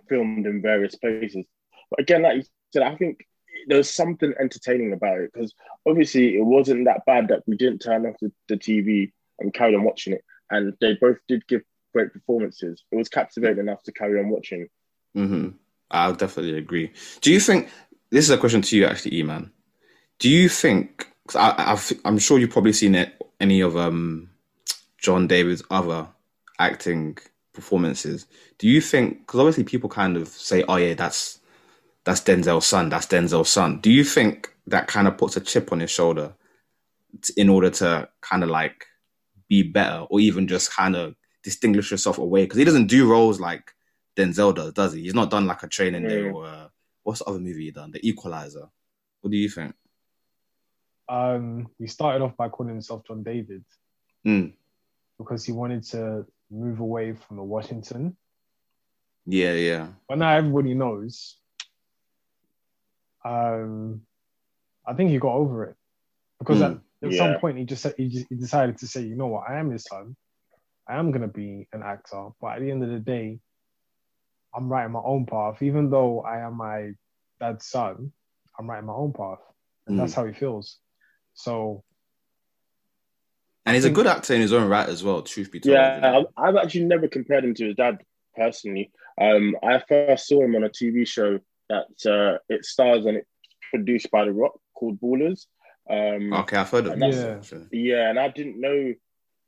filmed 0.07 0.45
in 0.45 0.61
various 0.61 0.95
places. 0.95 1.45
But 1.89 1.99
again, 1.99 2.23
like 2.23 2.37
you 2.37 2.43
said, 2.71 2.83
I 2.83 2.95
think 2.95 3.25
there 3.67 3.77
was 3.77 3.89
something 3.89 4.33
entertaining 4.39 4.93
about 4.93 5.19
it 5.19 5.31
because 5.33 5.53
obviously 5.85 6.35
it 6.35 6.45
wasn't 6.45 6.85
that 6.85 7.05
bad 7.05 7.27
that 7.27 7.43
we 7.47 7.57
didn't 7.57 7.79
turn 7.79 8.05
off 8.05 8.15
the, 8.21 8.31
the 8.47 8.55
TV 8.55 9.11
and 9.39 9.53
carry 9.53 9.75
on 9.75 9.83
watching 9.83 10.13
it. 10.13 10.23
And 10.49 10.73
they 10.79 10.93
both 10.93 11.17
did 11.27 11.45
give 11.47 11.61
great 11.93 12.13
performances. 12.13 12.83
It 12.91 12.95
was 12.95 13.09
captivating 13.09 13.59
enough 13.59 13.83
to 13.83 13.91
carry 13.91 14.19
on 14.19 14.29
watching. 14.29 14.67
hmm 15.13 15.49
I'll 15.91 16.15
definitely 16.15 16.57
agree. 16.57 16.91
Do 17.21 17.31
you 17.31 17.39
think 17.39 17.69
this 18.09 18.25
is 18.25 18.31
a 18.31 18.37
question 18.37 18.63
to 18.63 18.77
you 18.77 18.85
actually, 18.85 19.21
Eman? 19.21 19.51
Do 20.17 20.29
you 20.29 20.49
think? 20.49 21.07
Cause 21.27 21.35
I, 21.35 21.99
I'm 22.03 22.17
sure 22.17 22.39
you've 22.39 22.49
probably 22.49 22.73
seen 22.73 22.95
it, 22.95 23.13
any 23.39 23.61
of 23.61 23.77
um, 23.77 24.31
John 24.97 25.27
David's 25.27 25.63
other 25.69 26.07
acting 26.59 27.17
performances. 27.53 28.25
Do 28.57 28.67
you 28.67 28.81
think? 28.81 29.19
Because 29.19 29.39
obviously 29.39 29.63
people 29.63 29.89
kind 29.89 30.17
of 30.17 30.27
say, 30.27 30.63
"Oh 30.67 30.75
yeah, 30.77 30.93
that's 30.93 31.39
that's 32.03 32.21
Denzel's 32.21 32.65
son. 32.65 32.89
That's 32.89 33.07
Denzel's 33.07 33.49
son." 33.49 33.79
Do 33.79 33.91
you 33.91 34.03
think 34.03 34.53
that 34.67 34.87
kind 34.87 35.07
of 35.07 35.17
puts 35.17 35.37
a 35.37 35.41
chip 35.41 35.71
on 35.71 35.79
his 35.79 35.91
shoulder 35.91 36.33
in 37.37 37.49
order 37.49 37.69
to 37.69 38.09
kind 38.21 38.43
of 38.43 38.49
like 38.49 38.87
be 39.47 39.63
better, 39.63 40.05
or 40.09 40.19
even 40.19 40.47
just 40.47 40.71
kind 40.71 40.95
of 40.95 41.15
distinguish 41.43 41.91
yourself 41.91 42.17
away? 42.17 42.43
Because 42.43 42.57
he 42.57 42.65
doesn't 42.65 42.87
do 42.87 43.09
roles 43.09 43.39
like 43.39 43.71
Denzel 44.15 44.55
does, 44.55 44.73
does 44.73 44.93
he? 44.93 45.01
He's 45.03 45.13
not 45.15 45.29
done 45.29 45.45
like 45.47 45.63
a 45.63 45.67
training 45.67 46.03
day 46.03 46.21
Mm. 46.23 46.33
or 46.33 46.45
uh, 46.45 46.67
what's 47.03 47.19
the 47.19 47.25
other 47.25 47.39
movie 47.39 47.65
he 47.65 47.71
done? 47.71 47.91
The 47.91 48.07
Equalizer. 48.07 48.69
What 49.21 49.31
do 49.31 49.37
you 49.37 49.49
think? 49.49 49.73
Um, 51.09 51.67
he 51.79 51.87
started 51.87 52.23
off 52.23 52.35
by 52.37 52.49
calling 52.49 52.73
himself 52.73 53.05
John 53.05 53.23
David 53.23 53.63
Mm. 54.25 54.53
because 55.17 55.43
he 55.43 55.51
wanted 55.51 55.83
to 55.91 56.25
move 56.53 56.79
away 56.79 57.13
from 57.13 57.37
the 57.37 57.43
Washington 57.43 58.15
Yeah, 59.25 59.53
yeah. 59.53 59.87
But 60.07 60.17
now 60.17 60.31
everybody 60.35 60.73
knows. 60.73 61.37
Um, 63.25 64.01
I 64.85 64.93
think 64.93 65.11
he 65.11 65.17
got 65.17 65.33
over 65.33 65.63
it 65.65 65.75
because 66.39 66.59
Hmm. 66.59 66.63
at, 66.63 67.07
at 67.07 67.11
Yeah. 67.13 67.17
some 67.17 67.39
point 67.39 67.57
he 67.57 67.63
just 67.65 67.81
said 67.83 67.95
he, 67.97 68.09
just, 68.09 68.27
he 68.29 68.35
decided 68.35 68.77
to 68.79 68.87
say, 68.87 69.01
you 69.01 69.15
know 69.15 69.27
what, 69.27 69.49
I 69.49 69.59
am 69.59 69.71
his 69.71 69.85
son. 69.85 70.15
I 70.87 70.97
am 70.97 71.11
gonna 71.11 71.29
be 71.29 71.67
an 71.71 71.81
actor, 71.83 72.29
but 72.41 72.55
at 72.55 72.59
the 72.61 72.69
end 72.69 72.83
of 72.83 72.89
the 72.89 72.99
day, 72.99 73.39
I'm 74.53 74.67
writing 74.67 74.91
my 74.91 75.01
own 75.03 75.25
path. 75.25 75.61
Even 75.61 75.89
though 75.89 76.21
I 76.21 76.39
am 76.45 76.57
my 76.57 76.91
dad's 77.39 77.65
son, 77.65 78.11
I'm 78.59 78.69
writing 78.69 78.87
my 78.87 78.93
own 78.93 79.13
path, 79.13 79.39
and 79.87 79.95
Mm. 79.95 79.99
that's 79.99 80.13
how 80.13 80.25
he 80.25 80.33
feels. 80.33 80.79
So 81.33 81.83
And 83.65 83.75
he's 83.75 83.85
a 83.85 83.89
good 83.89 84.07
actor 84.07 84.33
in 84.33 84.41
his 84.41 84.51
own 84.53 84.67
right 84.67 84.87
as 84.89 85.03
well. 85.03 85.21
Truth 85.21 85.51
be 85.51 85.59
told, 85.59 85.73
Yeah. 85.75 86.17
I've, 86.19 86.25
I've 86.55 86.55
actually 86.63 86.83
never 86.85 87.07
compared 87.07 87.45
him 87.45 87.53
to 87.55 87.67
his 87.67 87.75
dad 87.75 87.99
personally. 88.35 88.91
Um, 89.19 89.55
I 89.63 89.79
first 89.87 90.27
saw 90.27 90.41
him 90.43 90.55
on 90.55 90.63
a 90.65 90.69
TV 90.69 91.07
show 91.07 91.39
that 91.69 91.85
uh, 92.05 92.39
it 92.49 92.65
stars 92.65 93.05
and 93.05 93.17
it's 93.17 93.27
produced 93.71 94.11
by 94.11 94.25
The 94.25 94.33
Rock 94.33 94.59
called 94.73 94.99
Ballers. 94.99 95.45
Um, 95.89 96.33
okay, 96.33 96.57
I've 96.57 96.69
heard 96.69 96.87
of 96.87 96.93
And 96.93 97.01
this. 97.01 97.15
that's- 97.17 97.53
actually. 97.53 97.67
Yeah, 97.79 98.09
and 98.09 98.19
I 98.19 98.27
didn't 98.29 98.59
know 98.59 98.93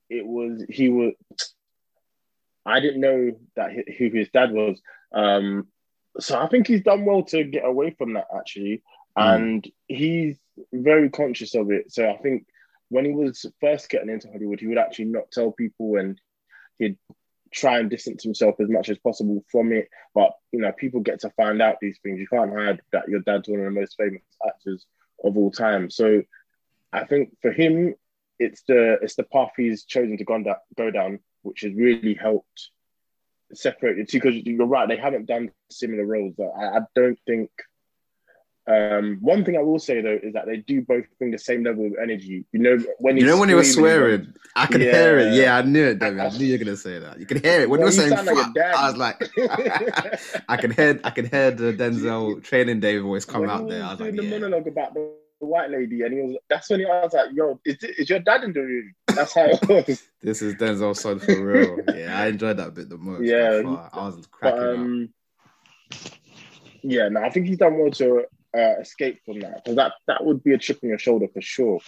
it 0.10 0.26
was 0.26 0.64
he 0.70 0.90
was. 0.90 1.14
I 2.66 2.80
didn't 2.80 3.02
know 3.02 3.32
that 3.56 3.72
hi- 3.72 3.94
who 3.98 4.10
his 4.10 4.30
dad 4.30 4.52
was. 4.52 4.80
Um, 5.14 5.68
so 6.20 6.40
I 6.40 6.48
think 6.48 6.68
he's 6.68 6.82
done 6.84 7.06
well 7.06 7.24
to 7.26 7.44
get 7.44 7.66
away 7.66 7.92
from 7.92 8.14
that 8.14 8.28
actually, 8.36 8.82
Mm. 9.18 9.36
and 9.36 9.72
he's 9.88 10.38
very 10.74 11.10
conscious 11.10 11.56
of 11.56 11.72
it. 11.72 11.92
So 11.92 12.10
I 12.10 12.18
think 12.18 12.46
when 12.90 13.06
he 13.06 13.12
was 13.12 13.46
first 13.62 13.90
getting 13.90 14.10
into 14.10 14.30
Hollywood, 14.32 14.60
he 14.60 14.68
would 14.68 14.78
actually 14.78 15.06
not 15.06 15.32
tell 15.32 15.52
people, 15.52 15.98
and 15.98 16.20
he'd 16.78 16.98
try 17.54 17.80
and 17.80 17.90
distance 17.90 18.24
himself 18.24 18.56
as 18.60 18.70
much 18.70 18.90
as 18.90 18.98
possible 19.00 19.44
from 19.52 19.72
it. 19.72 19.90
But 20.14 20.32
you 20.52 20.60
know, 20.60 20.72
people 20.72 21.02
get 21.02 21.22
to 21.22 21.30
find 21.32 21.62
out 21.62 21.78
these 21.82 22.00
things. 22.04 22.20
You 22.20 22.28
can't 22.28 22.54
hide 22.54 22.82
that 22.92 23.08
your 23.08 23.22
dad's 23.22 23.48
one 23.48 23.60
of 23.60 23.66
the 23.66 23.72
most 23.72 23.96
famous 23.98 24.22
actors 24.46 24.86
of 25.24 25.38
all 25.38 25.52
time. 25.52 25.90
So 25.90 26.24
I 26.92 27.06
think 27.06 27.36
for 27.42 27.52
him, 27.52 27.96
it's 28.40 28.64
the 28.68 28.98
it's 29.02 29.16
the 29.16 29.24
path 29.24 29.52
he's 29.58 29.86
chosen 29.86 30.18
to 30.18 30.26
go 30.26 30.42
down, 30.44 30.56
go 30.78 30.92
down 30.92 31.20
which 31.46 31.62
has 31.62 31.74
really 31.74 32.16
helped 32.16 32.72
separate 33.54 33.98
the 33.98 34.06
two. 34.06 34.20
Because 34.20 34.36
you're 34.36 34.66
right, 34.66 34.90
they 34.90 34.98
haven't 34.98 35.28
done 35.28 35.52
similar 35.70 36.06
roles. 36.06 36.36
I, 36.40 36.66
I 36.66 36.80
don't 36.96 37.20
think. 37.26 37.50
Um, 38.68 39.18
one 39.22 39.46
thing 39.46 39.56
I 39.58 39.62
will 39.62 39.78
say 39.78 40.02
though 40.02 40.18
is 40.24 40.34
that 40.34 40.48
they 40.48 40.58
do 40.58 40.82
both 40.82 41.06
bring 41.20 41.30
the 41.30 41.38
same 41.38 41.64
level 41.64 41.86
of 41.86 41.94
energy. 42.02 42.46
You 42.52 42.60
know 42.60 42.78
when 42.98 43.16
You 43.16 43.26
know 43.26 43.38
when 43.38 43.50
he 43.50 43.54
was 43.56 43.72
swearing, 43.72 44.34
I 44.56 44.66
could 44.66 44.82
hear 44.82 45.20
it. 45.20 45.34
Yeah. 45.34 45.42
Yeah, 45.44 45.58
I 45.58 45.62
knew 45.62 45.86
it, 45.86 46.00
David. 46.00 46.20
I 46.20 46.30
knew 46.30 46.46
you 46.46 46.58
were 46.58 46.64
gonna 46.66 46.76
say 46.78 46.98
that. 46.98 47.20
You 47.20 47.28
could 47.28 47.46
hear 47.46 47.62
it 47.62 47.70
when 47.70 47.82
Well, 47.82 47.92
you 47.94 48.02
were 48.02 48.10
saying 48.10 48.26
like 48.26 48.36
your 48.36 48.44
fuck. 48.44 48.56
dad. 48.56 48.74
I 48.76 48.88
was 48.90 48.98
like, 48.98 49.22
I 50.50 50.58
could 50.58 50.74
hear, 50.74 51.00
I 51.04 51.10
could 51.12 51.28
hear 51.28 51.52
the 51.52 51.74
Denzel 51.74 52.44
training 52.44 52.80
day 52.80 52.98
voice 52.98 53.24
come 53.26 53.42
when 53.42 53.50
out 53.52 53.70
there. 53.70 53.84
I 53.84 53.90
was 53.90 53.98
doing 54.00 54.16
like, 54.16 54.22
the 54.22 54.24
yeah. 54.32 54.40
monologue 54.40 54.68
about 54.68 54.94
the 54.96 55.12
white 55.40 55.70
lady, 55.70 56.02
and 56.02 56.14
he 56.14 56.22
was. 56.22 56.38
That's 56.50 56.68
when 56.70 56.80
he 56.80 56.86
was 56.88 57.14
like, 57.14 57.28
"Yo, 57.34 57.60
is, 57.66 57.78
is 57.84 58.10
your 58.10 58.20
dad 58.20 58.44
in 58.46 58.54
the 58.54 58.62
room?" 58.62 58.96
That's 59.14 59.36
how 59.36 59.46
it 59.46 59.68
was. 59.88 60.02
This 60.24 60.42
is 60.42 60.56
Denzel's 60.56 61.02
son 61.02 61.20
for 61.20 61.40
real. 61.40 61.78
Yeah, 61.96 62.20
I 62.20 62.28
enjoyed 62.28 62.58
that 62.58 62.74
bit 62.74 62.90
the 62.90 62.98
most. 62.98 63.22
Yeah. 63.24 63.62
I 63.94 64.06
was 64.08 64.16
But 64.16 64.32
cracking 64.32 64.60
up. 64.64 64.76
um, 64.80 65.10
yeah, 66.82 67.10
no, 67.10 67.22
I 67.22 67.30
think 67.30 67.48
he's 67.48 67.58
done 67.58 67.78
well 67.78 67.92
to 67.92 68.26
uh, 68.56 68.80
escape 68.80 69.20
from 69.26 69.40
that 69.42 69.64
because 69.64 69.76
that 69.76 69.94
that 70.08 70.24
would 70.26 70.44
be 70.44 70.54
a 70.54 70.58
chip 70.58 70.80
on 70.84 70.90
your 70.90 71.00
shoulder 71.00 71.28
for 71.34 71.42
sure, 71.42 71.80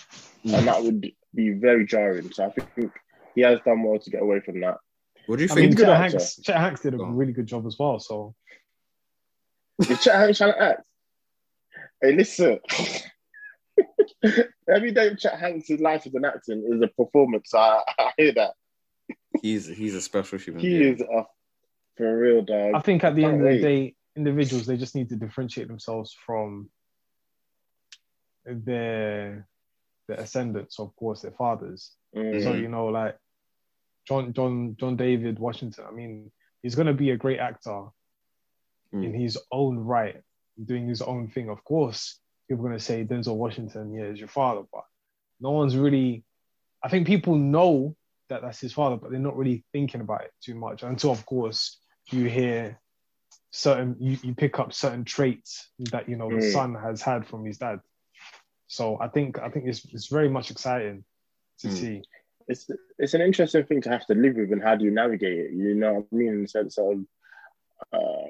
Mm. 0.45 0.53
and 0.57 0.67
that 0.67 0.83
would 0.83 1.01
be 1.35 1.49
very 1.51 1.85
jarring. 1.85 2.31
So 2.31 2.45
I 2.45 2.49
think 2.51 2.91
he 3.35 3.41
has 3.41 3.59
done 3.65 3.83
well 3.83 3.99
to 3.99 4.09
get 4.09 4.21
away 4.21 4.39
from 4.41 4.59
that. 4.61 4.77
What 5.27 5.37
do 5.39 5.43
you 5.45 5.49
I 5.51 5.55
mean, 5.55 5.65
think? 5.65 5.77
good 5.77 5.85
Chet. 5.87 5.97
Hanks, 5.97 6.35
Chet 6.41 6.55
Hanks 6.57 6.81
did 6.81 6.93
a 6.93 6.97
Go 6.97 7.05
really 7.05 7.33
good 7.33 7.45
job 7.47 7.65
as 7.67 7.77
well. 7.79 7.99
So 7.99 8.33
Is 9.89 10.01
Chet 10.03 10.15
Hanks 10.15 10.37
trying 10.37 10.53
to 10.53 10.61
act? 10.61 10.87
Hey, 12.01 12.13
listen. 12.13 12.59
Every 14.73 14.91
day 14.91 15.13
Chet 15.15 15.39
Hanks' 15.39 15.69
life 15.79 16.05
as 16.07 16.13
an 16.15 16.25
actor 16.25 16.53
is 16.53 16.81
a 16.81 16.87
performance. 16.87 17.53
I, 17.53 17.81
I 17.99 18.11
hear 18.17 18.31
that. 18.33 18.53
he's 19.41 19.67
he's 19.67 19.95
a 19.95 20.01
special 20.01 20.39
human 20.39 20.61
He 20.61 20.69
being. 20.79 20.95
is 20.95 21.01
a 21.01 21.25
for 21.95 22.17
real 22.17 22.41
dog. 22.43 22.73
I 22.75 22.79
think 22.79 23.03
at 23.03 23.15
the 23.15 23.21
Can't 23.23 23.33
end 23.35 23.47
of 23.47 23.53
the 23.53 23.61
day, 23.61 23.95
individuals 24.17 24.65
they 24.65 24.77
just 24.77 24.95
need 24.95 25.09
to 25.09 25.15
differentiate 25.15 25.67
themselves 25.67 26.15
from 26.25 26.69
their 28.45 29.47
their 30.07 30.17
ascendants, 30.17 30.79
of 30.79 30.95
course, 30.95 31.21
their 31.21 31.31
fathers. 31.31 31.91
Mm. 32.15 32.43
So 32.43 32.53
you 32.53 32.69
know, 32.69 32.87
like 32.87 33.17
John 34.07 34.33
John 34.33 34.75
John 34.79 34.95
David 34.95 35.39
Washington. 35.39 35.85
I 35.87 35.91
mean, 35.91 36.31
he's 36.63 36.75
gonna 36.75 36.93
be 36.93 37.11
a 37.11 37.17
great 37.17 37.39
actor 37.39 37.87
Mm. 38.93 39.03
in 39.03 39.13
his 39.13 39.37
own 39.51 39.77
right, 39.79 40.21
doing 40.63 40.87
his 40.87 41.01
own 41.01 41.27
thing. 41.27 41.49
Of 41.49 41.61
course, 41.65 42.21
people 42.47 42.65
are 42.65 42.69
gonna 42.69 42.79
say 42.79 43.03
Denzel 43.03 43.35
Washington, 43.35 43.93
yeah, 43.93 44.05
is 44.05 44.17
your 44.17 44.29
father, 44.29 44.63
but 44.71 44.85
no 45.41 45.51
one's 45.51 45.75
really. 45.75 46.23
I 46.81 46.87
think 46.87 47.05
people 47.05 47.35
know 47.35 47.97
that 48.29 48.41
that's 48.41 48.61
his 48.61 48.71
father, 48.71 48.95
but 48.95 49.11
they're 49.11 49.19
not 49.19 49.35
really 49.35 49.65
thinking 49.73 49.99
about 49.99 50.21
it 50.23 50.31
too 50.41 50.55
much 50.55 50.83
until, 50.83 51.11
of 51.11 51.25
course, 51.25 51.81
you 52.11 52.29
hear 52.29 52.79
certain 53.51 53.95
you, 53.99 54.17
you 54.23 54.35
pick 54.35 54.59
up 54.59 54.73
certain 54.73 55.03
traits 55.05 55.69
that 55.91 56.07
you 56.09 56.15
know 56.15 56.29
the 56.31 56.41
Mm. 56.41 56.51
son 56.51 56.75
has 56.75 57.01
had 57.01 57.25
from 57.25 57.45
his 57.45 57.57
dad. 57.57 57.79
So 58.67 58.97
I 58.99 59.07
think 59.07 59.39
I 59.39 59.49
think 59.49 59.65
it's 59.67 59.85
it's 59.93 60.07
very 60.07 60.29
much 60.29 60.51
exciting 60.51 61.03
to 61.59 61.67
Mm. 61.67 61.71
see. 61.71 62.01
it's 62.47 62.69
it's 62.99 63.13
an 63.13 63.21
interesting 63.21 63.63
thing 63.65 63.81
to 63.81 63.89
have 63.89 64.05
to 64.07 64.13
live 64.13 64.35
with 64.35 64.51
and 64.51 64.61
how 64.61 64.75
do 64.75 64.85
you 64.85 64.91
navigate 64.91 65.37
it 65.37 65.51
you 65.51 65.73
know 65.75 65.93
what 65.93 66.05
i 66.11 66.15
mean 66.15 66.29
in 66.29 66.41
the 66.43 66.47
sense 66.47 66.77
of 66.77 66.99
uh, 67.93 68.27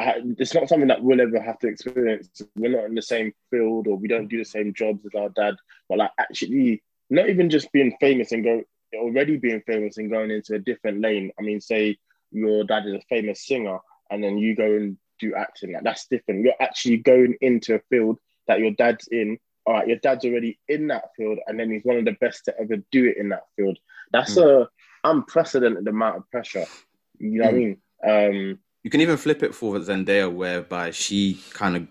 I, 0.00 0.20
it's 0.38 0.54
not 0.54 0.68
something 0.68 0.88
that 0.88 1.02
we'll 1.02 1.20
ever 1.20 1.40
have 1.40 1.58
to 1.60 1.68
experience 1.68 2.42
we're 2.56 2.70
not 2.76 2.84
in 2.86 2.94
the 2.94 3.02
same 3.02 3.32
field 3.50 3.86
or 3.86 3.96
we 3.96 4.08
don't 4.08 4.28
do 4.28 4.38
the 4.38 4.44
same 4.44 4.74
jobs 4.74 5.04
as 5.06 5.14
our 5.20 5.28
dad 5.30 5.54
but 5.88 5.98
like 5.98 6.10
actually 6.18 6.82
not 7.10 7.28
even 7.28 7.50
just 7.50 7.72
being 7.72 7.96
famous 8.00 8.32
and 8.32 8.44
go 8.44 8.62
already 8.94 9.36
being 9.36 9.62
famous 9.66 9.96
and 9.98 10.10
going 10.10 10.30
into 10.30 10.54
a 10.54 10.58
different 10.58 11.00
lane 11.00 11.30
i 11.38 11.42
mean 11.42 11.60
say 11.60 11.96
your 12.30 12.64
dad 12.64 12.86
is 12.86 12.94
a 12.94 13.00
famous 13.08 13.46
singer 13.46 13.78
and 14.12 14.22
then 14.22 14.38
you 14.38 14.54
go 14.54 14.64
and 14.64 14.96
do 15.18 15.34
acting 15.34 15.72
like 15.72 15.82
that's 15.82 16.06
different 16.06 16.44
you're 16.44 16.54
actually 16.60 16.96
going 16.96 17.34
into 17.40 17.74
a 17.74 17.80
field 17.90 18.18
that 18.48 18.58
your 18.60 18.72
dad's 18.72 19.08
in 19.08 19.38
all 19.66 19.74
right, 19.74 19.86
your 19.86 19.98
dad's 19.98 20.24
already 20.24 20.58
in 20.68 20.88
that 20.88 21.10
field, 21.16 21.38
and 21.46 21.58
then 21.58 21.70
he's 21.70 21.84
one 21.84 21.96
of 21.96 22.04
the 22.04 22.16
best 22.20 22.44
to 22.46 22.60
ever 22.60 22.76
do 22.90 23.06
it 23.06 23.16
in 23.16 23.28
that 23.28 23.44
field. 23.56 23.78
That's 24.12 24.36
a 24.36 24.68
unprecedented 25.04 25.86
amount 25.86 26.16
of 26.16 26.30
pressure. 26.30 26.66
You 27.18 27.38
know 27.38 27.44
what 27.44 27.54
I 27.54 27.56
mean? 27.56 27.76
Um, 28.06 28.58
You 28.82 28.90
can 28.90 29.00
even 29.00 29.16
flip 29.16 29.42
it 29.42 29.54
for 29.54 29.76
Zendaya, 29.78 30.32
whereby 30.32 30.90
she 30.90 31.40
kind 31.52 31.76
of 31.76 31.86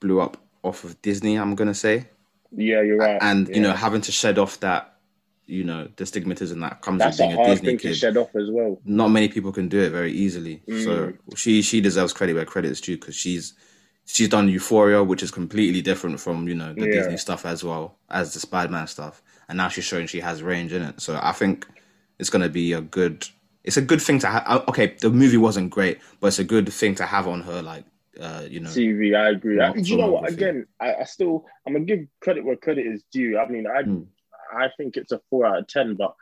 blew 0.00 0.20
up 0.20 0.36
off 0.62 0.84
of 0.84 1.00
Disney. 1.02 1.36
I'm 1.36 1.54
gonna 1.54 1.74
say, 1.74 2.08
yeah, 2.50 2.82
you're 2.82 2.98
right. 2.98 3.18
and 3.22 3.48
you 3.48 3.60
know, 3.60 3.72
having 3.72 4.00
to 4.02 4.12
shed 4.12 4.38
off 4.38 4.58
that, 4.60 4.91
you 5.46 5.64
know, 5.64 5.88
the 5.96 6.04
stigmatism 6.04 6.60
that 6.60 6.80
comes 6.82 7.00
that's 7.00 7.18
with 7.18 7.26
a 7.26 7.28
being 7.28 7.32
a, 7.32 7.36
hard 7.36 7.48
Disney 7.48 7.68
thing 7.70 7.78
to 7.78 7.88
kid. 7.88 7.96
shed 7.96 8.16
off 8.16 8.34
as 8.36 8.48
well. 8.50 8.80
Not 8.84 9.08
many 9.08 9.28
people 9.28 9.52
can 9.52 9.68
do 9.68 9.80
it 9.80 9.90
very 9.90 10.12
easily. 10.12 10.62
So 10.66 11.12
Mm. 11.12 11.36
she 11.36 11.62
she 11.62 11.80
deserves 11.80 12.12
credit 12.12 12.34
where 12.34 12.44
credit 12.44 12.70
is 12.70 12.80
due 12.80 12.96
because 12.96 13.14
she's 13.16 13.54
she's 14.04 14.28
done 14.28 14.48
Euphoria, 14.48 15.02
which 15.02 15.22
is 15.22 15.30
completely 15.30 15.82
different 15.82 16.20
from 16.20 16.48
you 16.48 16.54
know 16.54 16.72
the 16.74 16.86
Yeah. 16.86 16.92
Disney 16.92 17.16
stuff 17.16 17.44
as 17.44 17.62
well 17.64 17.98
as 18.08 18.34
the 18.34 18.40
Spider-Man 18.40 18.86
stuff, 18.86 19.22
and 19.48 19.56
now 19.56 19.68
she's 19.68 19.84
showing 19.84 20.06
she 20.06 20.20
has 20.20 20.42
range 20.42 20.72
in 20.72 20.82
it. 20.82 21.00
So 21.00 21.18
I 21.22 21.32
think 21.32 21.66
it's 22.18 22.30
gonna 22.30 22.48
be 22.48 22.72
a 22.72 22.80
good. 22.80 23.26
It's 23.64 23.76
a 23.76 23.82
good 23.82 24.02
thing 24.02 24.18
to 24.20 24.26
have. 24.26 24.64
Okay, 24.68 24.96
the 25.00 25.10
movie 25.10 25.36
wasn't 25.36 25.70
great, 25.70 25.98
but 26.20 26.28
it's 26.28 26.38
a 26.40 26.44
good 26.44 26.72
thing 26.72 26.94
to 26.96 27.04
have 27.06 27.28
on 27.28 27.42
her, 27.42 27.62
like 27.62 27.84
uh, 28.20 28.44
you 28.48 28.58
know. 28.60 28.70
CV, 28.70 29.14
I 29.16 29.30
agree. 29.30 29.60
I, 29.60 29.72
you 29.74 29.96
know 29.96 30.10
what? 30.10 30.28
Again, 30.32 30.66
I, 30.80 30.94
I 30.94 31.04
still 31.04 31.46
I'm 31.66 31.72
gonna 31.74 31.84
give 31.84 32.00
credit 32.20 32.44
where 32.44 32.56
credit 32.56 32.86
is 32.86 33.04
due. 33.12 33.38
I 33.38 33.48
mean, 33.48 33.66
I 33.66 33.82
Mm. 33.82 34.06
I 34.52 34.68
think 34.76 34.96
it's 34.96 35.12
a 35.12 35.20
four 35.30 35.46
out 35.46 35.58
of 35.58 35.66
ten, 35.68 35.94
but 35.94 36.14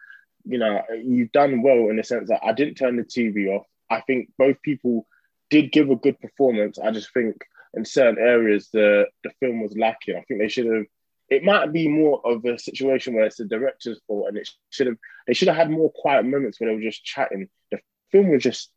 you 0.45 0.59
know, 0.59 0.83
you've 1.05 1.33
done 1.33 1.63
well 1.63 1.89
in 1.91 1.97
the 1.97 2.05
sense 2.05 2.29
that 2.29 2.45
I 2.45 2.53
didn't 2.53 2.77
turn 2.77 2.97
the 2.97 3.05
TV 3.05 3.49
off. 3.49 3.67
I 3.91 4.01
think 4.01 4.31
both 4.39 4.63
people 4.63 5.07
did 5.51 5.73
give 5.73 5.91
a 5.91 5.97
good 5.97 6.21
performance. 6.21 6.79
I 6.79 6.91
just 6.93 7.13
think 7.13 7.45
in 7.75 7.85
certain 7.85 8.19
areas 8.19 8.69
the 8.73 9.07
the 9.25 9.31
film 9.41 9.63
was 9.63 9.77
lacking. 9.77 10.17
I 10.17 10.23
think 10.23 10.41
they 10.41 10.49
should 10.49 10.67
have. 10.67 10.87
It 11.29 11.45
might 11.45 11.73
be 11.73 11.87
more 11.87 12.21
of 12.25 12.45
a 12.45 12.59
situation 12.59 13.15
where 13.15 13.25
it's 13.25 13.37
the 13.37 13.45
director's 13.45 14.01
fault, 14.07 14.29
and 14.29 14.37
it 14.37 14.49
should 14.71 14.87
have. 14.87 14.97
They 15.27 15.35
should 15.35 15.49
have 15.49 15.57
had 15.57 15.71
more 15.71 15.93
quiet 15.93 16.25
moments 16.25 16.59
where 16.59 16.71
they 16.71 16.77
were 16.77 16.83
just 16.83 17.05
chatting. 17.05 17.49
The 17.71 17.79
film 18.11 18.31
was 18.31 18.43
just 18.43 18.71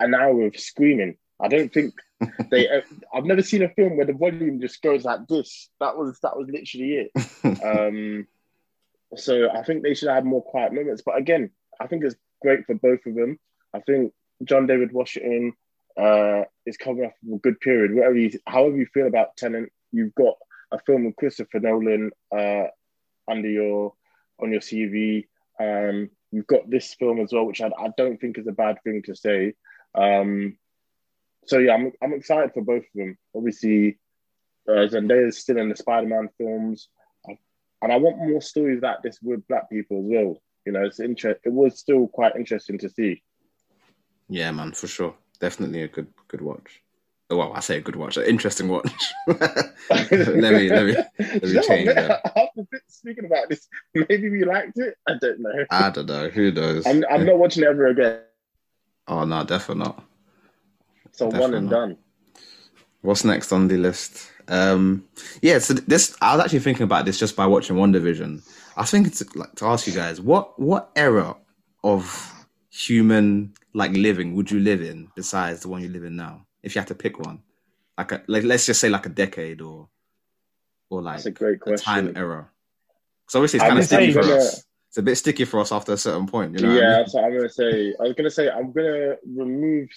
an 0.00 0.14
hour 0.14 0.46
of 0.46 0.58
screaming. 0.58 1.16
I 1.40 1.48
don't 1.48 1.72
think 1.72 1.94
they. 2.50 2.68
I've 3.14 3.24
never 3.24 3.42
seen 3.42 3.62
a 3.62 3.68
film 3.68 3.96
where 3.96 4.06
the 4.06 4.12
volume 4.12 4.60
just 4.60 4.82
goes 4.82 5.04
like 5.04 5.26
this. 5.28 5.70
That 5.80 5.96
was 5.96 6.18
that 6.22 6.36
was 6.36 6.48
literally 6.48 7.08
it. 7.08 7.10
Um, 7.64 8.26
so 9.16 9.50
I 9.50 9.62
think 9.62 9.82
they 9.82 9.94
should 9.94 10.08
have 10.08 10.24
more 10.24 10.42
quiet 10.42 10.72
moments. 10.72 11.02
But 11.04 11.16
again, 11.16 11.50
I 11.80 11.86
think 11.86 12.04
it's 12.04 12.16
great 12.42 12.66
for 12.66 12.74
both 12.74 13.00
of 13.06 13.14
them. 13.14 13.38
I 13.74 13.80
think 13.80 14.12
John 14.44 14.66
David 14.66 14.92
Washington 14.92 15.52
uh, 15.98 16.42
is 16.66 16.76
coming 16.76 17.04
off 17.04 17.12
of 17.26 17.34
a 17.34 17.38
good 17.38 17.60
period. 17.60 17.94
Whatever 17.94 18.16
you, 18.16 18.30
however 18.46 18.76
you 18.76 18.86
feel 18.86 19.06
about 19.06 19.36
Tenet, 19.36 19.70
you've 19.92 20.14
got 20.14 20.34
a 20.70 20.78
film 20.80 21.04
with 21.04 21.16
Christopher 21.16 21.60
Nolan 21.60 22.10
uh, 22.36 22.64
under 23.28 23.48
your 23.48 23.94
on 24.40 24.52
your 24.52 24.60
CV. 24.60 25.26
Um, 25.60 26.10
you've 26.30 26.46
got 26.46 26.70
this 26.70 26.94
film 26.94 27.20
as 27.20 27.32
well, 27.32 27.46
which 27.46 27.60
I, 27.60 27.68
I 27.68 27.88
don't 27.96 28.20
think 28.20 28.38
is 28.38 28.46
a 28.46 28.52
bad 28.52 28.78
thing 28.84 29.02
to 29.06 29.14
say. 29.14 29.54
Um, 29.94 30.56
so 31.46 31.58
yeah, 31.58 31.74
I'm 31.74 31.92
I'm 32.02 32.12
excited 32.12 32.52
for 32.52 32.62
both 32.62 32.82
of 32.82 32.94
them. 32.94 33.18
Obviously, 33.34 33.98
uh, 34.68 34.82
is 34.82 35.38
still 35.38 35.58
in 35.58 35.70
the 35.70 35.76
Spider-Man 35.76 36.28
films, 36.36 36.88
and 37.82 37.92
I 37.92 37.96
want 37.96 38.18
more 38.18 38.40
stories 38.40 38.82
like 38.82 39.02
this 39.02 39.18
with 39.22 39.46
black 39.48 39.70
people 39.70 39.98
as 39.98 40.04
well. 40.06 40.42
You 40.66 40.72
know, 40.72 40.84
it's 40.84 41.00
interest. 41.00 41.40
It 41.44 41.52
was 41.52 41.78
still 41.78 42.08
quite 42.08 42.36
interesting 42.36 42.78
to 42.78 42.90
see. 42.90 43.22
Yeah, 44.28 44.50
man, 44.50 44.72
for 44.72 44.86
sure. 44.86 45.14
Definitely 45.40 45.82
a 45.82 45.88
good 45.88 46.08
good 46.28 46.40
watch. 46.40 46.82
Well, 47.30 47.52
I 47.54 47.60
say 47.60 47.76
a 47.76 47.80
good 47.80 47.96
watch, 47.96 48.16
an 48.16 48.24
interesting 48.24 48.68
watch. 48.68 48.90
let 49.26 50.10
me 50.10 50.16
let 50.18 50.52
me 50.52 50.68
let 50.70 50.86
me 50.86 50.94
know 51.52 51.62
change 51.62 51.86
what, 51.86 51.96
that. 51.96 52.32
After 52.36 52.82
speaking 52.88 53.26
about 53.26 53.48
this, 53.50 53.68
maybe 53.94 54.30
we 54.30 54.44
liked 54.44 54.78
it. 54.78 54.94
I 55.06 55.14
don't 55.20 55.40
know. 55.40 55.64
I 55.70 55.90
don't 55.90 56.06
know. 56.06 56.28
Who 56.30 56.50
knows? 56.50 56.86
I'm, 56.86 57.04
I'm 57.10 57.26
not 57.26 57.38
watching 57.38 57.62
it 57.64 57.68
ever 57.68 57.88
again. 57.88 58.20
Oh 59.06 59.24
no, 59.24 59.44
definitely 59.44 59.84
not. 59.84 60.04
So 61.12 61.26
one 61.26 61.54
and 61.54 61.68
not. 61.68 61.76
done. 61.76 61.98
What's 63.02 63.24
next 63.24 63.52
on 63.52 63.68
the 63.68 63.76
list? 63.76 64.30
Um, 64.48 65.04
yeah, 65.42 65.58
so 65.58 65.74
this 65.74 66.16
I 66.20 66.34
was 66.34 66.44
actually 66.44 66.60
thinking 66.60 66.84
about 66.84 67.04
this 67.04 67.18
just 67.18 67.36
by 67.36 67.46
watching 67.46 67.76
WandaVision. 67.76 68.42
I 68.76 68.80
was 68.82 68.90
thinking 68.90 69.12
to 69.12 69.26
like 69.38 69.54
to 69.56 69.66
ask 69.66 69.86
you 69.86 69.92
guys 69.92 70.20
what 70.20 70.58
what 70.58 70.90
era 70.96 71.36
of 71.84 72.34
human 72.70 73.52
like 73.74 73.92
living 73.92 74.34
would 74.34 74.50
you 74.50 74.60
live 74.60 74.80
in 74.82 75.08
besides 75.16 75.60
the 75.60 75.68
one 75.68 75.82
you 75.82 75.88
live 75.88 76.04
in 76.04 76.16
now? 76.16 76.46
If 76.62 76.74
you 76.74 76.80
had 76.80 76.88
to 76.88 76.94
pick 76.94 77.18
one, 77.18 77.42
like 77.96 78.12
a, 78.12 78.22
like 78.26 78.44
let's 78.44 78.66
just 78.66 78.80
say 78.80 78.88
like 78.88 79.06
a 79.06 79.10
decade 79.10 79.60
or 79.60 79.88
or 80.90 81.02
like 81.02 81.16
That's 81.16 81.26
a 81.26 81.30
great 81.30 81.58
a 81.66 81.76
time 81.76 82.04
question. 82.06 82.16
era. 82.16 82.48
Because 83.26 83.34
obviously 83.36 83.58
it's 83.58 83.66
kind 83.68 83.78
of 83.78 83.84
sticky 83.84 84.12
for 84.12 84.22
gonna- 84.22 84.34
us. 84.36 84.64
It's 84.88 84.96
a 84.96 85.02
bit 85.02 85.16
sticky 85.16 85.44
for 85.44 85.60
us 85.60 85.70
after 85.70 85.92
a 85.92 85.98
certain 85.98 86.26
point. 86.26 86.54
You 86.58 86.66
know 86.66 86.72
what 86.74 86.82
I 86.82 86.86
yeah, 86.86 86.96
mean? 86.96 87.06
what 87.12 87.24
I'm 87.24 87.36
gonna 87.36 87.48
say. 87.50 87.94
I 88.00 88.02
was 88.04 88.12
gonna 88.14 88.30
say 88.30 88.48
I'm 88.48 88.72
gonna 88.72 89.16
remove 89.26 89.90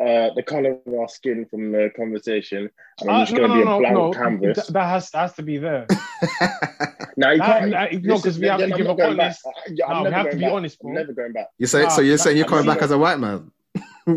uh, 0.00 0.30
the 0.34 0.42
color 0.42 0.78
of 0.86 0.94
our 0.94 1.08
skin 1.08 1.46
from 1.50 1.70
the 1.72 1.90
conversation, 1.96 2.70
and 3.00 3.10
I'm 3.10 3.16
Uh, 3.22 3.24
just 3.24 3.36
gonna 3.36 3.54
be 3.54 3.62
a 3.62 3.64
blank 3.94 4.14
canvas. 4.16 4.66
That, 4.66 4.72
that 4.72 4.86
has 4.88 5.10
has 5.12 5.32
to 5.34 5.42
be 5.42 5.58
there. 5.58 5.86
Now 7.14 7.30
you 7.32 7.38
That- 7.40 7.58
can't. 7.60 7.70
that- 7.72 7.92
no, 7.92 8.14
listen, 8.14 8.30
'cause 8.30 8.38
we 8.38 8.46
have 8.46 8.58
then 8.60 8.68
to 8.70 8.74
I'm 8.74 8.78
give 8.78 8.86
not 8.86 8.92
a 8.94 8.96
going 8.96 9.16
back. 9.18 9.24
honest- 9.26 9.46
I- 9.46 9.70
yeah, 9.74 9.86
I'm 9.86 9.90
No, 9.92 9.98
we 9.98 10.04
never 10.04 10.16
have 10.16 10.30
to 10.30 10.36
be 10.36 10.42
back. 10.44 10.52
honest, 10.54 10.78
I'm 10.82 10.94
never 10.94 11.12
going 11.12 11.32
back. 11.32 11.46
you 11.58 11.66
say 11.66 11.88
so? 11.90 12.00
You're 12.00 12.16
saying 12.16 12.36
you're 12.38 12.46
coming 12.46 12.64
that's 12.64 12.76
back 12.78 12.84
as 12.84 12.90
a 12.90 12.96
white 12.98 13.18
man? 13.20 13.50
I'm 14.06 14.16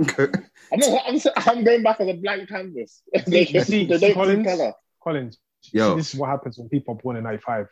not. 0.79 1.01
I'm, 1.05 1.15
s- 1.15 1.27
I'm 1.35 1.63
going 1.65 1.83
back 1.83 1.99
as 1.99 2.07
a 2.07 2.13
blank 2.13 2.47
canvas. 2.47 3.01
they, 3.27 3.45
You 3.47 3.61
see- 3.61 3.85
they 3.85 3.97
see 3.97 3.99
don't 3.99 3.99
see 3.99 4.13
Collins? 4.13 4.47
color. 4.47 4.73
Collins, 5.03 5.37
Yo. 5.73 5.89
see, 5.91 5.97
this 5.97 6.13
is 6.13 6.19
what 6.19 6.29
happens 6.29 6.57
when 6.57 6.69
people 6.69 6.93
are 6.95 6.97
born 6.97 7.17
in 7.17 7.23
'95. 7.25 7.67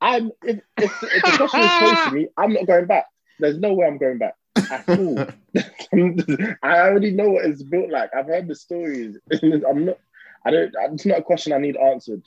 I'm. 0.00 0.30
If, 0.44 0.60
if, 0.78 1.02
if 1.02 1.22
the 1.22 1.36
question 1.36 1.60
is 1.60 1.70
posed 1.80 2.04
to 2.08 2.10
me, 2.12 2.28
I'm 2.36 2.52
not 2.54 2.66
going 2.66 2.86
back. 2.86 3.06
There's 3.38 3.58
no 3.58 3.74
way 3.74 3.86
I'm 3.86 3.98
going 3.98 4.18
back 4.18 4.34
at 4.56 4.88
all. 4.88 5.26
I 6.62 6.80
already 6.80 7.10
know 7.12 7.30
what 7.30 7.44
it's 7.44 7.62
built 7.62 7.90
like. 7.90 8.10
I've 8.14 8.26
heard 8.26 8.48
the 8.48 8.54
stories. 8.54 9.18
I'm 9.42 9.86
not. 9.86 9.98
I 10.44 10.50
don't. 10.50 10.74
It's 10.92 11.06
not 11.06 11.18
a 11.18 11.22
question 11.22 11.52
I 11.52 11.58
need 11.58 11.76
answered. 11.76 12.22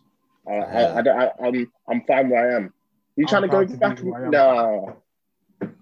Uh, 0.46 0.56
I, 0.56 0.98
I, 0.98 1.02
don't- 1.02 1.20
I, 1.20 1.32
I'm. 1.46 1.72
I'm 1.90 2.02
fine 2.06 2.30
where 2.30 2.52
I 2.52 2.56
am. 2.56 2.74
You 3.16 3.26
I'm 3.26 3.30
trying 3.30 3.42
to 3.44 3.48
go 3.48 3.66
to 3.66 3.78
back? 3.78 4.00
am. 4.00 4.32
No. 4.32 4.98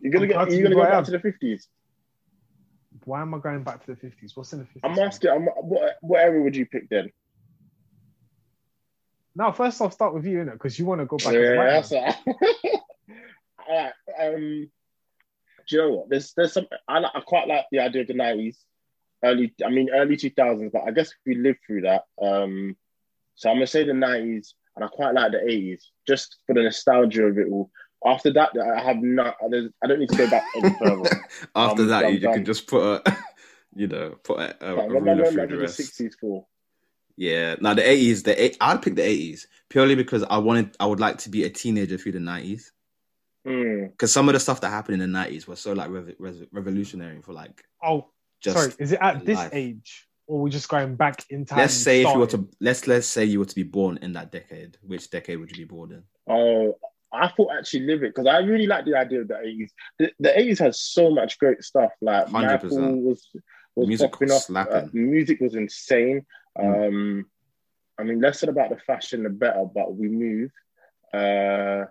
You're 0.01 0.11
gonna 0.11 0.25
I'm 0.25 0.29
get. 0.29 0.49
to 0.49 0.55
You're 0.55 0.63
gonna 0.63 0.75
go 0.75 0.83
back 0.83 1.05
to 1.05 1.11
the 1.11 1.19
fifties. 1.19 1.67
Why 3.05 3.21
am 3.21 3.33
I 3.33 3.39
going 3.39 3.63
back 3.63 3.83
to 3.85 3.95
the 3.95 3.97
50s? 3.97 4.35
What's 4.35 4.53
in 4.53 4.59
the 4.59 4.65
50s? 4.65 4.79
I'm 4.83 4.99
asking. 4.99 5.31
I'm, 5.31 5.45
what 5.45 5.95
what 6.01 6.21
era 6.21 6.41
would 6.41 6.55
you 6.55 6.65
pick 6.65 6.89
then? 6.89 7.11
Now, 9.35 9.51
first 9.51 9.81
I'll 9.81 9.89
start 9.91 10.13
with 10.13 10.25
you, 10.25 10.39
innit? 10.39 10.53
Because 10.53 10.77
you 10.77 10.85
want 10.85 11.01
to 11.01 11.05
go 11.05 11.17
back. 11.17 11.33
Yeah, 11.33 11.55
that's 11.55 11.91
man. 11.91 12.13
all 13.69 13.75
right. 13.75 13.93
Um, 14.19 14.69
do 15.71 15.77
you 15.77 15.81
know 15.83 15.91
what? 15.95 16.09
There's 16.09 16.33
there's 16.35 16.53
some 16.53 16.67
I, 16.87 16.99
I 16.99 17.21
quite 17.21 17.47
like 17.47 17.65
the 17.71 17.79
idea 17.79 18.01
of 18.01 18.07
the 18.07 18.13
nineties, 18.13 18.59
early. 19.23 19.53
I 19.65 19.69
mean 19.69 19.89
early 19.93 20.17
two 20.17 20.29
thousands, 20.29 20.71
but 20.73 20.83
I 20.85 20.91
guess 20.91 21.11
we 21.25 21.35
lived 21.35 21.59
through 21.65 21.81
that. 21.81 22.03
Um, 22.21 22.75
so 23.35 23.49
I'm 23.49 23.55
gonna 23.55 23.67
say 23.67 23.83
the 23.85 23.93
nineties, 23.93 24.53
and 24.75 24.83
I 24.85 24.89
quite 24.89 25.13
like 25.15 25.31
the 25.31 25.41
eighties, 25.49 25.89
just 26.07 26.37
for 26.45 26.53
the 26.53 26.63
nostalgia 26.63 27.23
of 27.23 27.37
it 27.37 27.47
all. 27.49 27.71
After 28.05 28.33
that, 28.33 28.49
I 28.59 28.81
have 28.83 28.97
not. 29.01 29.37
there's- 29.49 29.69
I 29.83 29.87
don't 29.87 29.99
need 29.99 30.09
to 30.09 30.17
go 30.17 30.29
back 30.29 30.43
any 30.55 30.75
further. 30.83 31.09
After 31.55 31.81
I'm- 31.83 31.87
that, 31.89 32.05
I'm 32.05 32.13
you, 32.13 32.19
you 32.19 32.31
can 32.33 32.43
just 32.45 32.67
put 32.67 32.81
a, 33.07 33.17
you 33.75 33.87
know, 33.87 34.15
put 34.23 34.39
a, 34.39 34.49
a, 34.55 34.75
But 34.75 34.83
a 34.85 34.87
what 34.87 34.97
am 34.97 35.07
I 35.09 35.11
ruler 35.13 35.31
through 35.31 35.47
the 35.47 35.55
the 35.55 35.61
rest. 35.61 35.77
sixties 35.77 36.17
for? 36.19 36.45
Yeah, 37.15 37.55
now 37.61 37.73
the 37.75 37.87
eighties, 37.87 38.23
the 38.23 38.41
eight, 38.43 38.57
I'd 38.59 38.81
pick 38.81 38.95
the 38.95 39.03
eighties 39.03 39.47
purely 39.69 39.95
because 39.95 40.23
I 40.23 40.37
wanted, 40.39 40.75
I 40.79 40.85
would 40.87 40.99
like 40.99 41.19
to 41.19 41.29
be 41.29 41.43
a 41.43 41.49
teenager 41.49 41.97
through 41.97 42.13
the 42.13 42.19
nineties. 42.19 42.71
Because 43.43 44.11
some 44.11 44.29
of 44.29 44.33
the 44.33 44.39
stuff 44.39 44.61
that 44.61 44.69
happened 44.69 44.95
in 44.95 44.99
the 44.99 45.07
nineties 45.19 45.47
was 45.47 45.59
so 45.59 45.73
like 45.73 45.89
rev- 45.89 46.15
rev- 46.19 46.47
revolutionary 46.51 47.21
for 47.21 47.33
like 47.33 47.63
Oh, 47.83 48.09
just. 48.41 48.57
sorry. 48.57 48.73
Is 48.79 48.91
it 48.91 48.99
at 49.01 49.25
this 49.25 49.37
life. 49.37 49.49
age, 49.53 50.07
or 50.27 50.37
we're 50.37 50.43
we 50.45 50.49
just 50.51 50.69
going 50.69 50.95
back 50.95 51.25
in 51.29 51.45
time? 51.45 51.59
Let's 51.59 51.73
say 51.73 52.01
if 52.01 52.13
you 52.13 52.19
were 52.19 52.27
to 52.27 52.47
let's 52.59 52.87
let's 52.87 53.07
say 53.07 53.25
you 53.25 53.39
were 53.39 53.45
to 53.45 53.55
be 53.55 53.63
born 53.63 53.97
in 54.01 54.13
that 54.13 54.31
decade. 54.31 54.77
Which 54.81 55.09
decade 55.09 55.39
would 55.39 55.49
you 55.51 55.65
be 55.65 55.73
born 55.75 55.91
in? 55.91 56.03
Oh, 56.29 56.77
I 57.11 57.29
thought 57.29 57.51
actually 57.57 57.81
live 57.87 58.03
it 58.03 58.13
because 58.15 58.27
I 58.27 58.37
really 58.39 58.67
like 58.67 58.85
the 58.85 58.95
idea 58.95 59.21
of 59.21 59.27
the 59.27 59.39
eighties. 59.41 59.73
The, 59.97 60.11
the 60.19 60.39
eighties 60.39 60.59
has 60.59 60.79
so 60.79 61.09
much 61.09 61.39
great 61.39 61.63
stuff. 61.63 61.91
Like 61.99 62.27
100%. 62.27 62.31
Michael 62.31 63.01
was 63.01 63.27
was 63.75 63.87
Music 63.87 64.11
popping 64.11 64.29
was 64.29 64.49
off. 64.49 64.67
Uh, 64.69 64.85
music 64.93 65.39
was 65.41 65.55
insane. 65.55 66.25
Mm. 66.57 66.87
Um, 66.87 67.25
I 67.97 68.03
mean, 68.03 68.21
less 68.21 68.39
said 68.39 68.49
about 68.49 68.69
the 68.69 68.77
fashion, 68.77 69.23
the 69.23 69.29
better. 69.29 69.65
But 69.65 69.95
we 69.95 70.07
move. 70.09 70.51
Uh, 71.13 71.85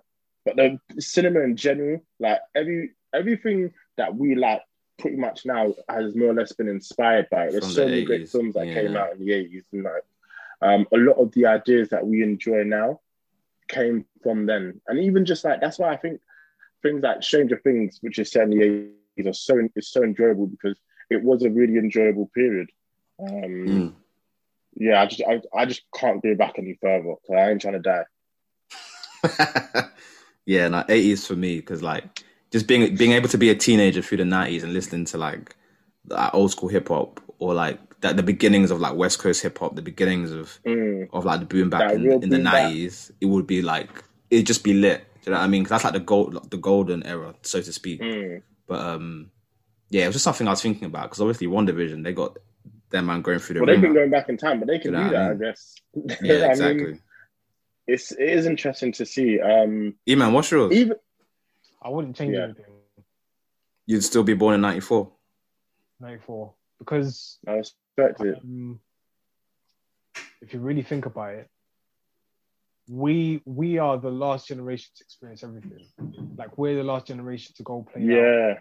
but 0.55 0.79
the 0.95 1.03
cinema 1.03 1.41
in 1.41 1.57
general, 1.57 2.01
like 2.19 2.41
every 2.55 2.93
everything 3.15 3.73
that 3.97 4.15
we 4.15 4.35
like, 4.35 4.63
pretty 4.99 5.17
much 5.17 5.45
now 5.45 5.75
has 5.89 6.15
more 6.15 6.29
or 6.29 6.35
less 6.35 6.53
been 6.53 6.69
inspired 6.69 7.29
by 7.31 7.47
it. 7.47 7.53
There's 7.53 7.65
From 7.65 7.73
so 7.73 7.85
the 7.85 7.91
many 7.91 8.05
great 8.05 8.29
films 8.29 8.55
that 8.55 8.67
yeah. 8.67 8.75
came 8.75 8.97
out 8.97 9.13
in 9.13 9.25
the 9.25 9.33
eighties, 9.33 9.65
and 9.73 9.85
like 9.85 10.05
um, 10.63 10.87
a 10.93 10.97
lot 10.97 11.17
of 11.17 11.33
the 11.33 11.47
ideas 11.47 11.89
that 11.91 12.07
we 12.07 12.23
enjoy 12.23 12.65
now 12.65 13.01
came 13.69 14.05
from 14.23 14.47
then. 14.47 14.81
And 14.87 14.99
even 14.99 15.25
just 15.25 15.45
like 15.45 15.61
that's 15.61 15.79
why 15.79 15.93
I 15.93 15.97
think 15.97 16.21
things 16.83 17.03
like 17.03 17.23
Stranger 17.23 17.61
Things, 17.63 17.99
which 18.01 18.19
is 18.19 18.31
set 18.31 18.45
in 18.45 18.51
the 18.51 18.63
eighties, 18.63 19.27
are 19.27 19.33
so 19.33 19.69
is 19.77 19.91
so 19.91 20.03
enjoyable 20.03 20.47
because 20.47 20.79
it 21.11 21.23
was 21.23 21.43
a 21.43 21.51
really 21.51 21.77
enjoyable 21.77 22.31
period. 22.35 22.71
Um, 23.21 23.67
Mm. 23.67 23.95
Yeah, 24.75 25.03
I 25.03 25.07
just 25.07 25.23
I, 25.29 25.41
I 25.55 25.67
just 25.67 25.83
can't 25.95 26.23
go 26.23 26.35
back 26.35 26.55
any 26.59 26.79
further 26.81 27.15
because 27.21 27.37
I 27.37 27.51
ain't 27.51 27.61
trying 27.61 27.81
to 27.81 27.81
die. 27.81 28.05
yeah, 30.47 30.69
no, 30.69 30.85
eighties 30.89 31.27
for 31.27 31.37
me 31.37 31.57
because 31.57 31.83
like 31.83 32.23
just 32.51 32.67
being 32.67 32.95
being 32.97 33.13
able 33.13 33.29
to 33.29 33.39
be 33.39 33.51
a 33.51 33.55
teenager 33.55 34.03
through 34.03 34.19
the 34.19 34.25
nineties 34.25 34.63
and 34.63 34.73
listening 34.73 35.05
to 35.07 35.19
like 35.19 35.55
that 36.07 36.35
old 36.35 36.51
school 36.51 36.69
hip 36.69 36.89
hop 36.89 37.21
or 37.39 37.55
like 37.55 37.79
that 38.01 38.17
the 38.17 38.23
beginnings 38.23 38.71
of 38.71 38.81
like 38.81 38.95
West 38.97 39.19
Coast 39.19 39.43
hip 39.43 39.59
hop, 39.59 39.77
the 39.77 39.83
beginnings 39.83 40.31
of 40.33 40.59
Mm. 40.67 41.09
of 41.13 41.25
like 41.25 41.41
the 41.41 41.47
boom 41.47 41.71
bap 41.71 41.89
That 41.89 41.97
in, 41.97 42.11
in 42.23 42.29
the 42.31 42.39
nineties, 42.39 43.13
it 43.21 43.27
would 43.27 43.47
be 43.47 43.63
like 43.63 43.89
it'd 44.31 44.47
just 44.47 44.65
be 44.65 44.75
lit. 44.75 45.05
Do 45.23 45.31
you 45.31 45.33
know 45.33 45.39
what 45.39 45.45
I 45.45 45.49
mean? 45.49 45.65
Cause 45.65 45.71
that's 45.71 45.85
like 45.85 45.93
the 45.93 46.01
gold 46.01 46.51
the 46.51 46.57
golden 46.57 47.03
era, 47.05 47.35
so 47.43 47.61
to 47.61 47.73
speak. 47.73 48.01
Mm. 48.01 48.43
But 48.67 48.81
um, 48.81 49.31
yeah, 49.91 50.05
it 50.05 50.07
was 50.07 50.15
just 50.15 50.25
something 50.25 50.47
I 50.47 50.51
was 50.51 50.63
thinking 50.63 50.85
about 50.85 51.05
because 51.05 51.21
obviously 51.21 51.47
WandaVision 51.47 52.05
they 52.05 52.13
got 52.13 52.39
their 52.91 53.03
man 53.03 53.23
going 53.23 53.39
through 53.39 53.55
the 53.55 53.61
Well, 53.61 53.67
they've 53.67 53.81
been 53.81 53.95
going 53.95 54.11
back 54.11 54.29
in 54.29 54.37
time, 54.37 54.61
but 54.61 54.69
they 54.69 54.79
can 54.79 54.93
You 54.95 54.99
do 54.99 55.07
what 55.07 55.17
I 55.17 55.29
that, 55.29 55.31
I 55.31 55.35
guess. 55.35 55.75
Yeah, 56.23 56.35
I 56.35 56.39
mean, 56.39 56.51
exactly. 56.51 57.01
It's 57.93 58.13
it 58.13 58.29
is 58.29 58.47
interesting 58.47 58.93
to 58.93 59.05
see. 59.07 59.41
Um, 59.41 59.95
E 60.09 60.15
man, 60.15 60.33
what's 60.33 60.51
yours? 60.51 60.73
even 60.73 60.97
I 61.83 61.89
wouldn't 61.89 62.17
change 62.17 62.35
Yeah. 62.35 62.45
anything. 62.45 62.65
You'd 63.87 64.05
still 64.05 64.23
be 64.23 64.35
born 64.35 64.55
in 64.55 64.61
ninety 64.61 64.81
four. 64.81 65.13
94 66.01 66.55
because 66.79 67.39
I 67.47 67.53
respect 67.57 68.21
it. 68.23 68.39
um, 68.43 68.81
if 70.41 70.55
you 70.55 70.61
really 70.61 70.83
think 70.83 71.05
about 71.05 71.35
it, 71.35 71.49
we 72.89 73.43
we 73.45 73.77
are 73.79 73.99
the 73.99 74.11
last 74.11 74.49
generation 74.49 74.91
to 74.97 75.05
experience 75.05 75.43
everything. 75.45 75.85
Like 76.39 76.57
we're 76.57 76.77
the 76.77 76.85
last 76.85 77.07
generation 77.07 77.53
to 77.57 77.63
go 77.63 77.83
play 77.93 78.03
out, 78.03 78.09
Yeah, 78.09 78.55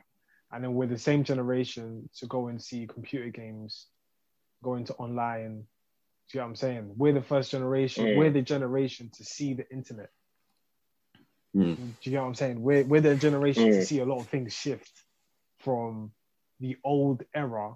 and 0.51 0.63
then 0.63 0.73
we're 0.73 0.87
the 0.87 0.97
same 0.97 1.23
generation 1.23 2.09
to 2.17 2.25
go 2.27 2.47
and 2.47 2.61
see 2.61 2.87
computer 2.87 3.29
games, 3.29 3.87
go 4.61 4.75
into 4.75 4.93
online. 4.95 5.63
Do 6.31 6.37
you 6.37 6.41
know 6.41 6.45
what 6.45 6.49
I'm 6.49 6.55
saying? 6.57 6.93
We're 6.95 7.13
the 7.13 7.21
first 7.23 7.51
generation. 7.51 8.05
Mm. 8.05 8.15
We're 8.17 8.31
the 8.31 8.41
generation 8.41 9.09
to 9.17 9.23
see 9.23 9.53
the 9.55 9.67
internet. 9.71 10.11
Mm. 11.55 11.75
Do 11.75 12.09
you 12.09 12.15
know 12.15 12.21
what 12.21 12.27
I'm 12.27 12.35
saying? 12.35 12.61
We're 12.61 12.83
we're 12.83 13.01
the 13.01 13.15
generation 13.15 13.63
to 13.71 13.79
Mm. 13.79 13.83
see 13.83 13.99
a 13.99 14.05
lot 14.05 14.19
of 14.21 14.29
things 14.29 14.53
shift 14.53 14.91
from 15.59 16.11
the 16.59 16.77
old 16.83 17.23
era 17.33 17.75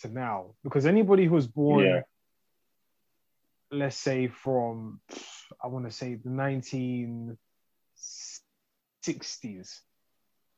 to 0.00 0.08
now. 0.08 0.54
Because 0.64 0.86
anybody 0.86 1.26
who 1.26 1.34
was 1.34 1.46
born, 1.46 1.84
Yeah. 1.84 2.02
let's 3.70 3.96
say 3.96 4.28
from 4.28 5.00
I 5.62 5.66
want 5.66 5.84
to 5.86 5.90
say 5.90 6.14
the 6.14 6.30
1960s 6.30 7.36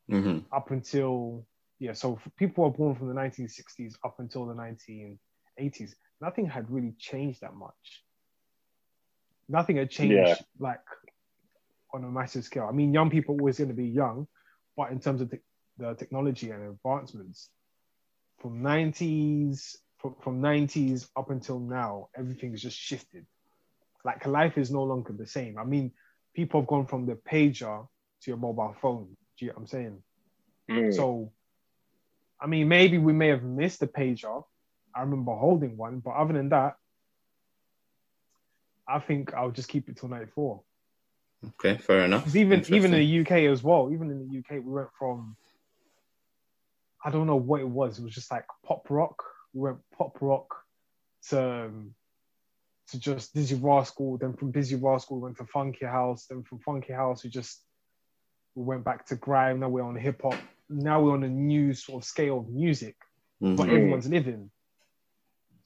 hmm 0.09 0.39
up 0.53 0.71
until 0.71 1.47
yeah, 1.81 1.93
so 1.93 2.19
people 2.37 2.65
were 2.65 2.71
born 2.71 2.95
from 2.97 3.09
the 3.09 3.15
1960s 3.15 3.95
up 4.05 4.19
until 4.19 4.47
the 4.47 4.55
1980s. 4.55 5.95
Nothing 6.21 6.47
had 6.47 6.71
really 6.71 6.95
changed 6.99 7.41
that 7.43 7.55
much. 7.55 8.05
Nothing 9.49 9.77
had 9.77 9.91
changed 9.91 10.15
Yeah. 10.15 10.37
like 10.59 10.81
on 11.93 12.05
a 12.05 12.09
massive 12.11 12.45
scale. 12.45 12.67
I 12.69 12.73
mean, 12.73 12.93
young 12.93 13.11
people 13.11 13.37
always 13.39 13.59
going 13.59 13.69
to 13.69 13.75
be 13.75 13.87
young, 13.87 14.27
but 14.77 14.91
in 14.91 15.01
terms 15.01 15.21
of 15.21 15.31
the, 15.31 15.41
the 15.79 15.95
technology 15.95 16.51
and 16.51 16.63
advancements 16.71 17.51
from 18.41 18.63
90s 18.63 19.77
from, 19.99 20.15
from 20.21 20.41
90s 20.41 21.09
up 21.17 21.31
until 21.31 21.59
now, 21.59 22.09
everything's 22.17 22.63
just 22.63 22.79
shifted. 22.79 23.27
Like 24.05 24.27
life 24.27 24.57
is 24.57 24.71
no 24.71 24.85
longer 24.85 25.13
the 25.13 25.27
same. 25.27 25.59
I 25.59 25.65
mean, 25.65 25.93
people 26.35 26.61
have 26.61 26.69
gone 26.69 26.87
from 26.87 27.07
the 27.07 27.15
pager 27.15 27.87
to 28.23 28.31
your 28.31 28.37
mobile 28.37 28.77
phone. 28.81 29.17
Do 29.39 29.45
you 29.45 29.49
get 29.49 29.57
what 29.57 29.63
I'm 29.63 29.67
saying? 29.67 30.03
Mm. 30.71 30.95
So, 30.95 31.33
I 32.41 32.47
mean, 32.47 32.69
maybe 32.69 32.99
we 32.99 33.13
may 33.13 33.29
have 33.29 33.43
missed 33.43 33.81
the 33.81 33.89
pager. 33.89 34.45
I 34.99 35.03
remember 35.03 35.33
holding 35.35 35.77
one, 35.77 36.01
but 36.01 36.11
other 36.11 36.33
than 36.35 36.49
that, 36.49 36.77
I 38.89 38.99
think 38.99 39.33
I'll 39.33 39.53
just 39.53 39.69
keep 39.69 39.89
it 39.89 39.97
till 39.97 40.09
94. 40.09 40.61
Okay, 41.51 41.77
fair 41.79 42.05
enough. 42.05 42.35
even 42.35 42.65
even 42.69 42.93
in 42.93 42.99
the 43.01 43.21
UK 43.21 43.33
as 43.53 43.63
well, 43.63 43.91
even 43.93 44.11
in 44.11 44.29
the 44.29 44.39
UK, 44.39 44.65
we 44.65 44.73
went 44.73 44.89
from 44.99 45.37
I 47.05 47.11
don't 47.11 47.29
know 47.29 47.37
what 47.37 47.61
it 47.61 47.69
was. 47.69 47.99
It 47.99 48.03
was 48.05 48.13
just 48.15 48.31
like 48.33 48.45
pop 48.67 48.91
rock. 48.91 49.23
We 49.53 49.61
went 49.61 49.79
pop 49.97 50.19
rock 50.21 50.53
to 51.29 51.41
um, 51.67 51.95
to 52.89 52.99
just 52.99 53.37
Dizzee 53.37 53.63
Rascal. 53.63 54.19
Then 54.19 54.33
from 54.33 54.53
Dizzee 54.53 54.83
Rascal, 54.83 55.19
we 55.19 55.23
went 55.25 55.37
to 55.37 55.45
Funky 55.45 55.85
House. 55.87 56.27
Then 56.27 56.43
from 56.43 56.59
Funky 56.59 56.93
House, 56.93 57.23
we 57.23 57.31
just 57.31 57.63
we 58.57 58.65
went 58.65 58.85
back 58.85 59.07
to 59.07 59.15
grime. 59.15 59.61
Now 59.61 59.69
we're 59.69 59.85
on 59.85 59.95
hip 59.95 60.23
hop. 60.23 60.35
Now 60.69 61.01
we're 61.01 61.13
on 61.13 61.23
a 61.23 61.29
new 61.29 61.73
sort 61.73 62.03
of 62.03 62.09
scale 62.09 62.39
of 62.41 62.49
music, 62.49 62.97
Mhm. 63.41 63.57
but 63.57 63.69
everyone's 63.69 64.09
living. 64.09 64.51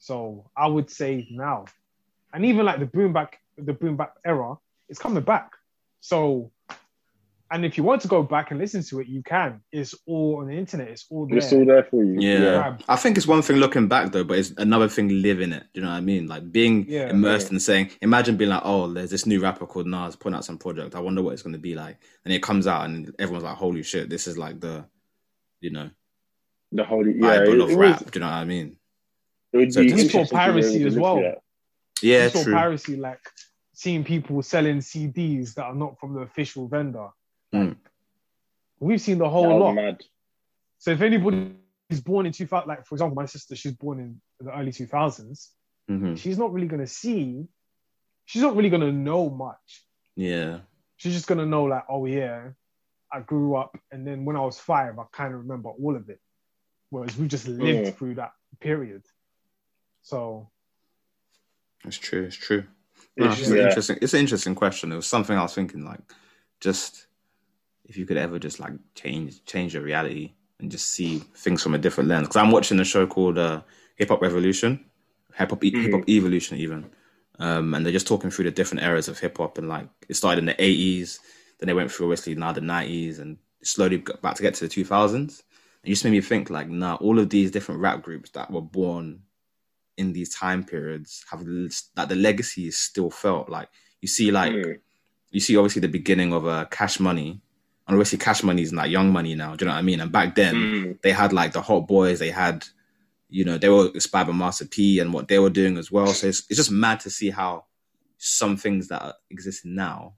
So 0.03 0.49
I 0.53 0.67
would 0.67 0.89
say 0.89 1.29
now, 1.31 1.63
and 2.33 2.43
even 2.43 2.65
like 2.65 2.79
the 2.79 2.85
boom 2.85 3.13
bap, 3.13 3.35
the 3.57 3.71
boom 3.71 3.95
bap 3.95 4.17
era, 4.25 4.55
it's 4.89 4.99
coming 4.99 5.23
back. 5.23 5.51
So, 6.01 6.51
and 7.49 7.63
if 7.63 7.77
you 7.77 7.85
want 7.85 8.01
to 8.01 8.09
go 8.09 8.21
back 8.21 8.51
and 8.51 8.59
listen 8.59 8.83
to 8.83 8.99
it, 8.99 9.07
you 9.07 9.23
can. 9.23 9.61
It's 9.71 9.95
all 10.05 10.39
on 10.41 10.47
the 10.47 10.55
internet. 10.57 10.89
It's 10.89 11.05
all 11.09 11.25
there. 11.25 11.37
It's 11.37 11.53
all 11.53 11.63
there 11.65 11.85
for 11.85 12.03
you. 12.03 12.19
Yeah. 12.19 12.39
Yeah. 12.41 12.77
I 12.89 12.97
think 12.97 13.15
it's 13.15 13.27
one 13.27 13.41
thing 13.41 13.55
looking 13.57 13.87
back 13.87 14.11
though, 14.11 14.25
but 14.25 14.39
it's 14.39 14.51
another 14.57 14.89
thing 14.89 15.07
living 15.21 15.53
it. 15.53 15.63
Do 15.73 15.79
you 15.79 15.85
know 15.85 15.91
what 15.91 15.97
I 15.97 16.01
mean? 16.01 16.27
Like 16.27 16.51
being 16.51 16.85
Yeah. 16.89 17.09
immersed 17.09 17.51
and 17.51 17.61
saying, 17.61 17.91
imagine 18.01 18.35
being 18.35 18.49
like, 18.49 18.63
oh, 18.65 18.91
there's 18.91 19.09
this 19.11 19.25
new 19.25 19.39
rapper 19.39 19.65
called 19.65 19.87
Nas 19.87 20.17
putting 20.17 20.35
out 20.35 20.43
some 20.43 20.57
project. 20.57 20.95
I 20.95 20.99
wonder 20.99 21.21
what 21.21 21.31
it's 21.31 21.43
going 21.43 21.53
to 21.53 21.59
be 21.59 21.75
like. 21.75 21.97
And 22.25 22.33
it 22.33 22.43
comes 22.43 22.67
out 22.67 22.83
and 22.83 23.15
everyone's 23.19 23.45
like, 23.45 23.55
holy 23.55 23.83
shit, 23.83 24.09
this 24.09 24.27
is 24.27 24.37
like 24.37 24.59
the, 24.59 24.83
you 25.61 25.69
know, 25.69 25.89
The 26.73 26.83
holy 26.83 27.13
yeah. 27.13 27.21
Bible 27.39 27.53
It, 27.53 27.59
of 27.61 27.69
it 27.69 27.77
rap. 27.77 28.01
was, 28.01 28.11
Do 28.11 28.19
you 28.19 28.25
know 28.25 28.31
what 28.31 28.35
I 28.35 28.43
mean? 28.45 28.75
It 29.53 29.57
would 29.57 29.73
So 29.73 29.81
be 29.81 29.91
this 29.91 30.11
for 30.11 30.17
interesting 30.19 30.27
to 30.27 30.33
know 30.33 30.39
piracy 30.39 30.83
as 30.83 30.95
well. 30.97 31.19
at. 31.19 31.41
Yeah, 32.01 32.25
It's 32.25 32.35
all 32.35 32.43
true. 32.43 32.53
piracy, 32.53 32.95
like 32.97 33.19
seeing 33.73 34.03
people 34.03 34.41
selling 34.41 34.79
CDs 34.79 35.53
that 35.55 35.65
are 35.65 35.75
not 35.75 35.99
from 35.99 36.13
the 36.13 36.21
official 36.21 36.67
vendor. 36.67 37.09
Mm. 37.53 37.77
We've 38.79 38.99
seen 39.01 39.17
the 39.19 39.29
whole 39.29 39.57
lot. 39.59 39.73
mad. 39.73 40.03
So 40.79 40.91
if 40.91 41.01
anybody 41.01 41.55
is 41.89 42.01
born 42.01 42.25
in 42.25 42.31
2000, 42.33 42.67
like 42.67 42.85
for 42.85 42.95
example, 42.95 43.15
my 43.15 43.25
sister, 43.25 43.55
she's 43.55 43.71
born 43.73 43.99
in 43.99 44.21
the 44.39 44.51
early 44.57 44.71
2000s. 44.71 45.49
hmm 45.87 46.15
She's 46.15 46.37
not 46.37 46.51
really 46.51 46.67
gonna 46.67 46.87
see. 46.87 47.45
She's 48.25 48.41
not 48.41 48.55
really 48.55 48.69
gonna 48.69 48.91
know 48.91 49.29
much. 49.29 49.85
Yeah. 50.15 50.59
She's 50.97 51.13
just 51.13 51.27
gonna 51.27 51.45
know 51.45 51.65
like, 51.65 51.83
oh 51.89 52.05
yeah, 52.05 52.49
I 53.11 53.19
grew 53.21 53.55
up, 53.55 53.77
and 53.91 54.05
then 54.07 54.25
when 54.25 54.35
I 54.35 54.41
was 54.41 54.59
five, 54.59 54.97
I 54.99 55.03
kind 55.11 55.33
of 55.33 55.41
remember 55.41 55.69
all 55.69 55.95
of 55.95 56.09
it. 56.09 56.19
Whereas 56.89 57.15
we 57.17 57.27
just 57.27 57.47
lived 57.47 57.87
Mm. 57.87 57.95
through 57.97 58.15
that 58.15 58.31
period. 58.59 59.03
So 60.03 60.49
It's 61.85 61.97
true. 61.97 62.23
It's 62.23 62.35
true. 62.37 62.63
No, 63.17 63.25
It's- 63.25 63.39
it's, 63.39 63.49
an 63.49 63.57
yeah. 63.57 63.63
interesting. 63.67 63.97
It's 64.01 64.13
an 64.13 64.19
interesting 64.21 64.55
question. 64.55 64.91
It 64.91 64.95
was 64.95 65.07
something 65.07 65.37
I 65.37 65.41
was 65.43 65.53
thinking, 65.53 65.83
like, 65.83 65.99
just 66.61 67.07
if 67.85 67.97
you 67.97 68.05
could 68.05 68.15
ever 68.17 68.39
just 68.39 68.59
like 68.61 68.71
change 68.95 69.43
change 69.45 69.73
your 69.73 69.83
reality 69.83 70.33
and 70.59 70.71
just 70.71 70.91
see 70.91 71.19
things 71.35 71.61
from 71.61 71.73
a 71.75 71.77
different 71.77 72.09
lens. 72.09 72.27
Because 72.27 72.37
I'm 72.41 72.51
watching 72.51 72.79
a 72.79 72.85
show 72.85 73.05
called 73.05 73.37
uh, 73.37 73.61
Hip 73.97 74.07
Hop 74.09 74.21
Revolution, 74.21 74.85
Hip 75.35 75.49
Hop 75.49 75.59
Mhm. 75.61 75.81
Hip 75.83 75.91
Hop 75.93 76.07
Evolution, 76.09 76.57
even, 76.57 76.89
um, 77.39 77.73
and 77.73 77.85
they're 77.85 77.91
just 77.91 78.07
talking 78.07 78.29
through 78.31 78.45
the 78.45 78.51
different 78.51 78.83
eras 78.83 79.09
of 79.09 79.19
hip 79.19 79.37
hop 79.37 79.57
and 79.57 79.67
like 79.67 79.89
it 80.07 80.13
started 80.15 80.39
in 80.39 80.45
the 80.45 80.55
80s, 80.61 81.19
then 81.59 81.67
they 81.67 81.73
went 81.73 81.91
through 81.91 82.05
obviously 82.07 82.35
now 82.35 82.53
the 82.53 82.61
90s, 82.61 83.19
and 83.19 83.37
slowly 83.61 83.97
got 83.97 84.21
back 84.21 84.35
to 84.35 84.41
get 84.43 84.53
to 84.55 84.65
the 84.67 84.73
2000s. 84.73 85.43
And 85.83 85.89
it 85.89 85.89
just 85.89 86.05
made 86.05 86.11
me 86.11 86.21
think, 86.21 86.49
like, 86.49 86.69
nah, 86.69 86.95
all 86.95 87.19
of 87.19 87.29
these 87.29 87.51
different 87.51 87.81
rap 87.81 88.01
groups 88.01 88.29
that 88.31 88.49
were 88.49 88.61
born 88.61 89.21
in 89.97 90.13
these 90.13 90.33
time 90.33 90.63
periods 90.63 91.23
have 91.29 91.45
that 91.95 92.09
the 92.09 92.15
legacy 92.15 92.67
is 92.67 92.77
still 92.77 93.09
felt. 93.11 93.49
Like 93.49 93.69
you 94.01 94.07
see, 94.07 94.31
like 94.31 94.51
Mm. 94.53 94.79
you 95.31 95.39
see, 95.39 95.55
obviously 95.57 95.81
the 95.81 95.87
beginning 95.87 96.33
of 96.33 96.45
uh, 96.47 96.65
Cash 96.65 96.99
Money, 96.99 97.41
and 97.87 97.95
obviously 97.95 98.17
Cash 98.17 98.43
Money 98.43 98.61
is 98.63 98.73
like 98.73 98.91
Young 98.91 99.11
Money 99.11 99.35
now. 99.35 99.55
Do 99.55 99.65
you 99.65 99.67
know 99.67 99.73
what 99.75 99.79
I 99.79 99.83
mean? 99.83 99.99
And 100.01 100.11
back 100.11 100.35
then 100.35 100.55
Mm. 100.55 101.01
they 101.01 101.11
had 101.11 101.33
like 101.33 101.51
the 101.53 101.61
Hot 101.61 101.87
Boys. 101.87 102.19
They 102.19 102.31
had, 102.31 102.65
you 103.29 103.45
know, 103.45 103.57
they 103.57 103.69
were 103.69 103.89
inspired 103.93 104.27
by 104.27 104.33
Master 104.33 104.65
P 104.65 104.99
and 104.99 105.13
what 105.13 105.27
they 105.27 105.39
were 105.39 105.49
doing 105.49 105.77
as 105.77 105.91
well. 105.91 106.07
So 106.07 106.27
it's 106.27 106.39
it's 106.49 106.57
just 106.57 106.71
mad 106.71 106.99
to 107.01 107.09
see 107.09 107.29
how 107.29 107.65
some 108.17 108.55
things 108.57 108.87
that 108.87 109.15
exist 109.29 109.65
now 109.65 110.13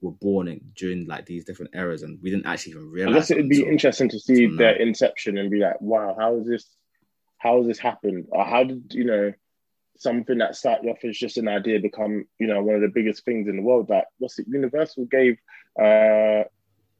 were 0.00 0.10
born 0.12 0.48
in, 0.48 0.60
during 0.74 1.06
like 1.06 1.26
these 1.26 1.44
different 1.44 1.74
eras, 1.74 2.02
and 2.02 2.18
we 2.22 2.30
didn't 2.30 2.46
actually 2.46 2.72
even 2.72 2.90
realize. 2.90 3.14
I 3.14 3.18
guess 3.18 3.30
it 3.30 3.36
would 3.36 3.48
be 3.48 3.56
until- 3.58 3.72
interesting 3.72 4.08
to 4.08 4.18
see 4.18 4.46
their 4.46 4.76
now. 4.78 4.82
inception 4.84 5.38
and 5.38 5.50
be 5.50 5.58
like, 5.60 5.80
wow, 5.80 6.16
how 6.18 6.36
is 6.38 6.46
this? 6.46 6.66
How 7.42 7.58
has 7.58 7.66
this 7.66 7.78
happened? 7.78 8.26
Or 8.30 8.44
how 8.44 8.62
did 8.64 8.92
you 8.94 9.04
know 9.04 9.32
something 9.98 10.38
that 10.38 10.56
started 10.56 10.88
off 10.88 11.04
as 11.04 11.16
just 11.16 11.36
an 11.36 11.48
idea 11.48 11.80
become 11.80 12.24
you 12.38 12.46
know 12.46 12.62
one 12.62 12.76
of 12.76 12.82
the 12.82 12.88
biggest 12.88 13.24
things 13.24 13.48
in 13.48 13.56
the 13.56 13.62
world? 13.62 13.90
Like, 13.90 14.04
what's 14.18 14.38
it? 14.38 14.46
Universal 14.48 15.06
gave 15.06 15.38
uh 15.80 16.44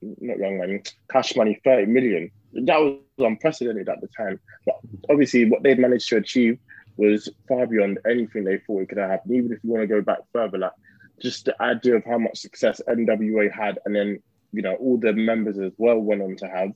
not 0.02 0.38
Young 0.38 0.58
Money, 0.58 0.82
Cash 1.10 1.36
Money, 1.36 1.60
thirty 1.64 1.86
million. 1.86 2.32
That 2.54 2.78
was 2.78 2.98
unprecedented 3.18 3.88
at 3.88 4.00
the 4.00 4.08
time. 4.08 4.40
But 4.66 4.76
obviously, 5.08 5.48
what 5.48 5.62
they'd 5.62 5.78
managed 5.78 6.08
to 6.08 6.16
achieve 6.16 6.58
was 6.96 7.28
far 7.46 7.66
beyond 7.66 8.00
anything 8.04 8.42
they 8.42 8.58
thought 8.58 8.82
it 8.82 8.88
could 8.88 8.98
have 8.98 9.10
happened. 9.10 9.36
Even 9.36 9.52
if 9.52 9.62
you 9.62 9.70
want 9.70 9.82
to 9.82 9.86
go 9.86 10.02
back 10.02 10.18
further, 10.32 10.58
like 10.58 10.72
just 11.20 11.44
the 11.44 11.62
idea 11.62 11.94
of 11.94 12.04
how 12.04 12.18
much 12.18 12.38
success 12.38 12.80
NWA 12.88 13.50
had, 13.52 13.78
and 13.84 13.94
then 13.94 14.20
you 14.52 14.62
know 14.62 14.74
all 14.74 14.98
the 14.98 15.12
members 15.12 15.56
as 15.58 15.72
well 15.78 16.00
went 16.00 16.20
on 16.20 16.34
to 16.38 16.48
have. 16.48 16.72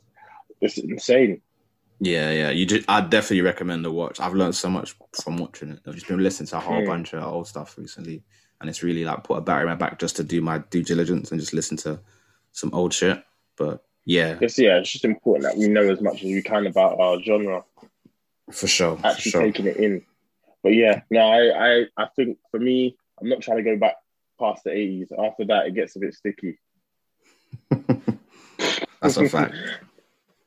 It's 0.60 0.78
insane. 0.78 1.42
Yeah, 1.98 2.30
yeah. 2.30 2.50
You 2.50 2.66
just, 2.66 2.88
I 2.88 3.00
definitely 3.00 3.40
recommend 3.42 3.84
the 3.84 3.90
watch. 3.90 4.20
I've 4.20 4.34
learned 4.34 4.54
so 4.54 4.68
much 4.68 4.94
from 5.22 5.38
watching 5.38 5.70
it. 5.70 5.80
I've 5.86 5.94
just 5.94 6.06
been 6.08 6.22
listening 6.22 6.46
to 6.48 6.58
a 6.58 6.60
whole 6.60 6.82
Mm. 6.82 6.86
bunch 6.86 7.14
of 7.14 7.22
old 7.24 7.48
stuff 7.48 7.76
recently, 7.78 8.22
and 8.60 8.68
it's 8.68 8.82
really 8.82 9.04
like 9.04 9.24
put 9.24 9.38
a 9.38 9.40
battery 9.40 9.62
in 9.62 9.68
my 9.68 9.74
back 9.76 9.98
just 9.98 10.16
to 10.16 10.24
do 10.24 10.40
my 10.42 10.58
due 10.58 10.82
diligence 10.82 11.30
and 11.30 11.40
just 11.40 11.54
listen 11.54 11.76
to 11.78 12.00
some 12.52 12.70
old 12.74 12.92
shit. 12.92 13.22
But 13.56 13.82
yeah, 14.04 14.34
Just 14.34 14.58
yeah, 14.58 14.78
it's 14.78 14.90
just 14.92 15.04
important 15.06 15.44
that 15.44 15.56
we 15.58 15.68
know 15.68 15.90
as 15.90 16.00
much 16.00 16.16
as 16.16 16.24
we 16.24 16.42
can 16.42 16.66
about 16.66 17.00
our 17.00 17.20
genre, 17.22 17.64
for 18.52 18.66
sure, 18.66 18.96
for 18.98 19.06
actually 19.06 19.30
sure. 19.30 19.40
taking 19.42 19.66
it 19.66 19.76
in. 19.78 20.02
But 20.62 20.74
yeah, 20.74 21.00
no, 21.10 21.20
I, 21.20 21.80
I 21.80 21.84
I 21.96 22.06
think 22.14 22.38
for 22.50 22.60
me, 22.60 22.96
I'm 23.20 23.28
not 23.28 23.40
trying 23.40 23.56
to 23.58 23.62
go 23.62 23.76
back 23.78 23.94
past 24.38 24.64
the 24.64 24.70
80s. 24.70 25.12
After 25.18 25.46
that, 25.46 25.66
it 25.66 25.74
gets 25.74 25.96
a 25.96 25.98
bit 26.00 26.12
sticky. 26.14 26.58
That's 29.00 29.16
a 29.16 29.28
fact. 29.28 29.54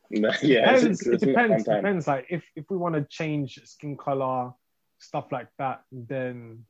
No, 0.10 0.32
yeah, 0.42 0.74
depends, 0.74 1.02
it's, 1.02 1.08
it 1.08 1.14
it's 1.16 1.24
a 1.24 1.26
depends. 1.28 1.64
time. 1.66 1.76
Depends. 1.78 2.08
Like 2.08 2.26
if 2.30 2.44
if 2.56 2.66
we 2.70 2.78
want 2.78 2.96
to 2.96 3.06
change 3.10 3.60
skin 3.66 3.96
color, 3.96 4.52
stuff 4.98 5.32
like 5.32 5.48
that, 5.58 5.84
then 5.92 6.66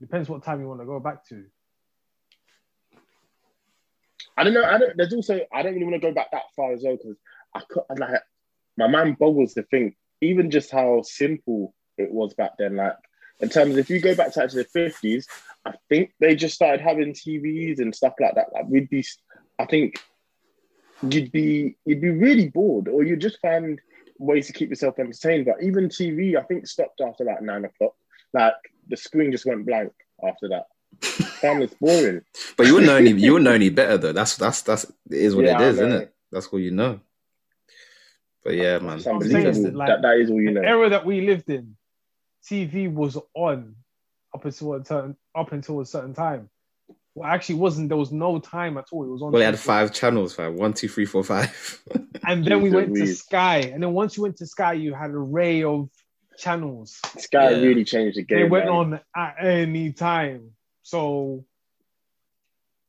depends 0.00 0.28
what 0.28 0.44
time 0.44 0.60
you 0.60 0.68
want 0.68 0.80
to 0.80 0.86
go 0.86 1.00
back 1.00 1.26
to. 1.28 1.44
I 4.36 4.44
don't 4.44 4.54
know. 4.54 4.64
I 4.64 4.78
don't. 4.78 4.96
There's 4.96 5.12
also 5.12 5.40
I 5.52 5.62
don't 5.62 5.74
really 5.74 5.84
want 5.84 6.00
to 6.00 6.08
go 6.08 6.14
back 6.14 6.30
that 6.32 6.42
far 6.54 6.72
as 6.72 6.82
well 6.82 6.96
because 6.96 7.16
I 7.54 7.62
could 7.68 7.82
I, 7.90 7.94
like 7.94 8.22
my 8.76 8.86
mind 8.86 9.18
boggles 9.18 9.54
to 9.54 9.62
think 9.64 9.96
even 10.20 10.50
just 10.50 10.70
how 10.70 11.02
simple 11.02 11.74
it 11.98 12.10
was 12.10 12.34
back 12.34 12.52
then. 12.58 12.76
Like 12.76 12.96
in 13.40 13.48
terms 13.48 13.72
of 13.72 13.78
if 13.78 13.90
you 13.90 14.00
go 14.00 14.14
back 14.14 14.32
to 14.34 14.42
actually 14.42 14.64
the 14.64 14.68
fifties, 14.68 15.26
I 15.64 15.72
think 15.88 16.12
they 16.20 16.34
just 16.34 16.54
started 16.54 16.80
having 16.80 17.12
TVs 17.12 17.80
and 17.80 17.94
stuff 17.94 18.14
like 18.20 18.34
that. 18.34 18.52
Like 18.52 18.66
we'd 18.68 18.88
be, 18.88 19.04
I 19.58 19.66
think 19.66 20.00
you'd 21.08 21.32
be 21.32 21.76
you'd 21.84 22.00
be 22.00 22.10
really 22.10 22.48
bored, 22.48 22.88
or 22.88 23.02
you'd 23.02 23.20
just 23.20 23.40
find 23.40 23.80
ways 24.18 24.46
to 24.46 24.52
keep 24.52 24.68
yourself 24.70 24.98
entertained. 24.98 25.46
But 25.46 25.62
even 25.62 25.88
TV, 25.88 26.36
I 26.36 26.42
think 26.42 26.66
stopped 26.66 27.00
after 27.00 27.24
like 27.24 27.42
nine 27.42 27.64
o'clock. 27.64 27.94
Like 28.32 28.54
the 28.88 28.96
screen 28.96 29.32
just 29.32 29.46
went 29.46 29.66
blank 29.66 29.92
after 30.26 30.48
that. 30.50 30.66
Found 31.40 31.62
it's 31.62 31.74
boring. 31.74 32.20
But 32.56 32.66
you 32.66 32.74
wouldn't 32.74 32.90
know 32.92 32.96
any. 32.96 33.10
You 33.12 33.32
wouldn't 33.32 33.48
know 33.48 33.54
any 33.54 33.70
better 33.70 33.98
though. 33.98 34.12
That's 34.12 34.36
that's 34.36 34.62
that's 34.62 34.84
it 34.84 34.92
is 35.10 35.34
what 35.34 35.44
Yeah, 35.44 35.58
it 35.58 35.60
I 35.60 35.68
is, 35.68 35.74
isn't 35.76 35.92
it? 35.92 36.14
That's 36.30 36.52
what 36.52 36.58
you 36.58 36.70
know. 36.70 37.00
But 38.44 38.54
yeah, 38.54 38.78
man. 38.78 38.98
It's 38.98 39.06
I'm 39.06 39.14
unbelievable. 39.14 39.54
saying, 39.54 39.74
like, 39.74 39.88
that 39.88 40.02
that 40.02 40.16
is 40.18 40.30
all 40.30 40.40
you 40.40 40.52
the 40.52 40.60
know. 40.60 40.68
era 40.68 40.88
that 40.90 41.06
we 41.06 41.22
lived 41.22 41.48
in, 41.50 41.76
TV 42.44 42.92
was 42.92 43.16
on 43.34 43.76
up 44.34 44.44
until 44.44 44.74
a 44.74 44.84
certain 44.84 45.16
up 45.34 45.52
until 45.52 45.80
a 45.80 45.86
certain 45.86 46.14
time. 46.14 46.50
Well, 47.14 47.28
actually, 47.28 47.56
wasn't 47.56 47.88
there 47.88 47.98
was 47.98 48.10
no 48.10 48.38
time 48.38 48.78
at 48.78 48.86
all. 48.90 49.04
It 49.04 49.08
was 49.08 49.22
on. 49.22 49.32
Well, 49.32 49.40
they 49.40 49.44
had 49.44 49.58
five 49.58 49.92
channels, 49.92 50.34
five, 50.34 50.54
one, 50.54 50.72
two, 50.72 50.88
three, 50.88 51.04
four, 51.04 51.22
five. 51.22 51.82
and 52.26 52.44
then 52.44 52.62
we 52.62 52.70
went 52.70 52.94
to 52.96 53.06
Sky, 53.06 53.58
and 53.58 53.82
then 53.82 53.92
once 53.92 54.16
you 54.16 54.22
went 54.22 54.36
to 54.38 54.46
Sky, 54.46 54.72
you 54.74 54.94
had 54.94 55.10
an 55.10 55.16
array 55.16 55.62
of 55.62 55.90
channels. 56.38 56.98
Sky 57.18 57.50
Yeah. 57.50 57.56
really 57.58 57.84
changed 57.84 58.16
the 58.16 58.22
game. 58.22 58.38
they 58.38 58.48
went 58.48 58.64
man. 58.66 58.74
on 58.74 59.00
at 59.14 59.34
any 59.44 59.92
time. 59.92 60.52
So 60.82 61.44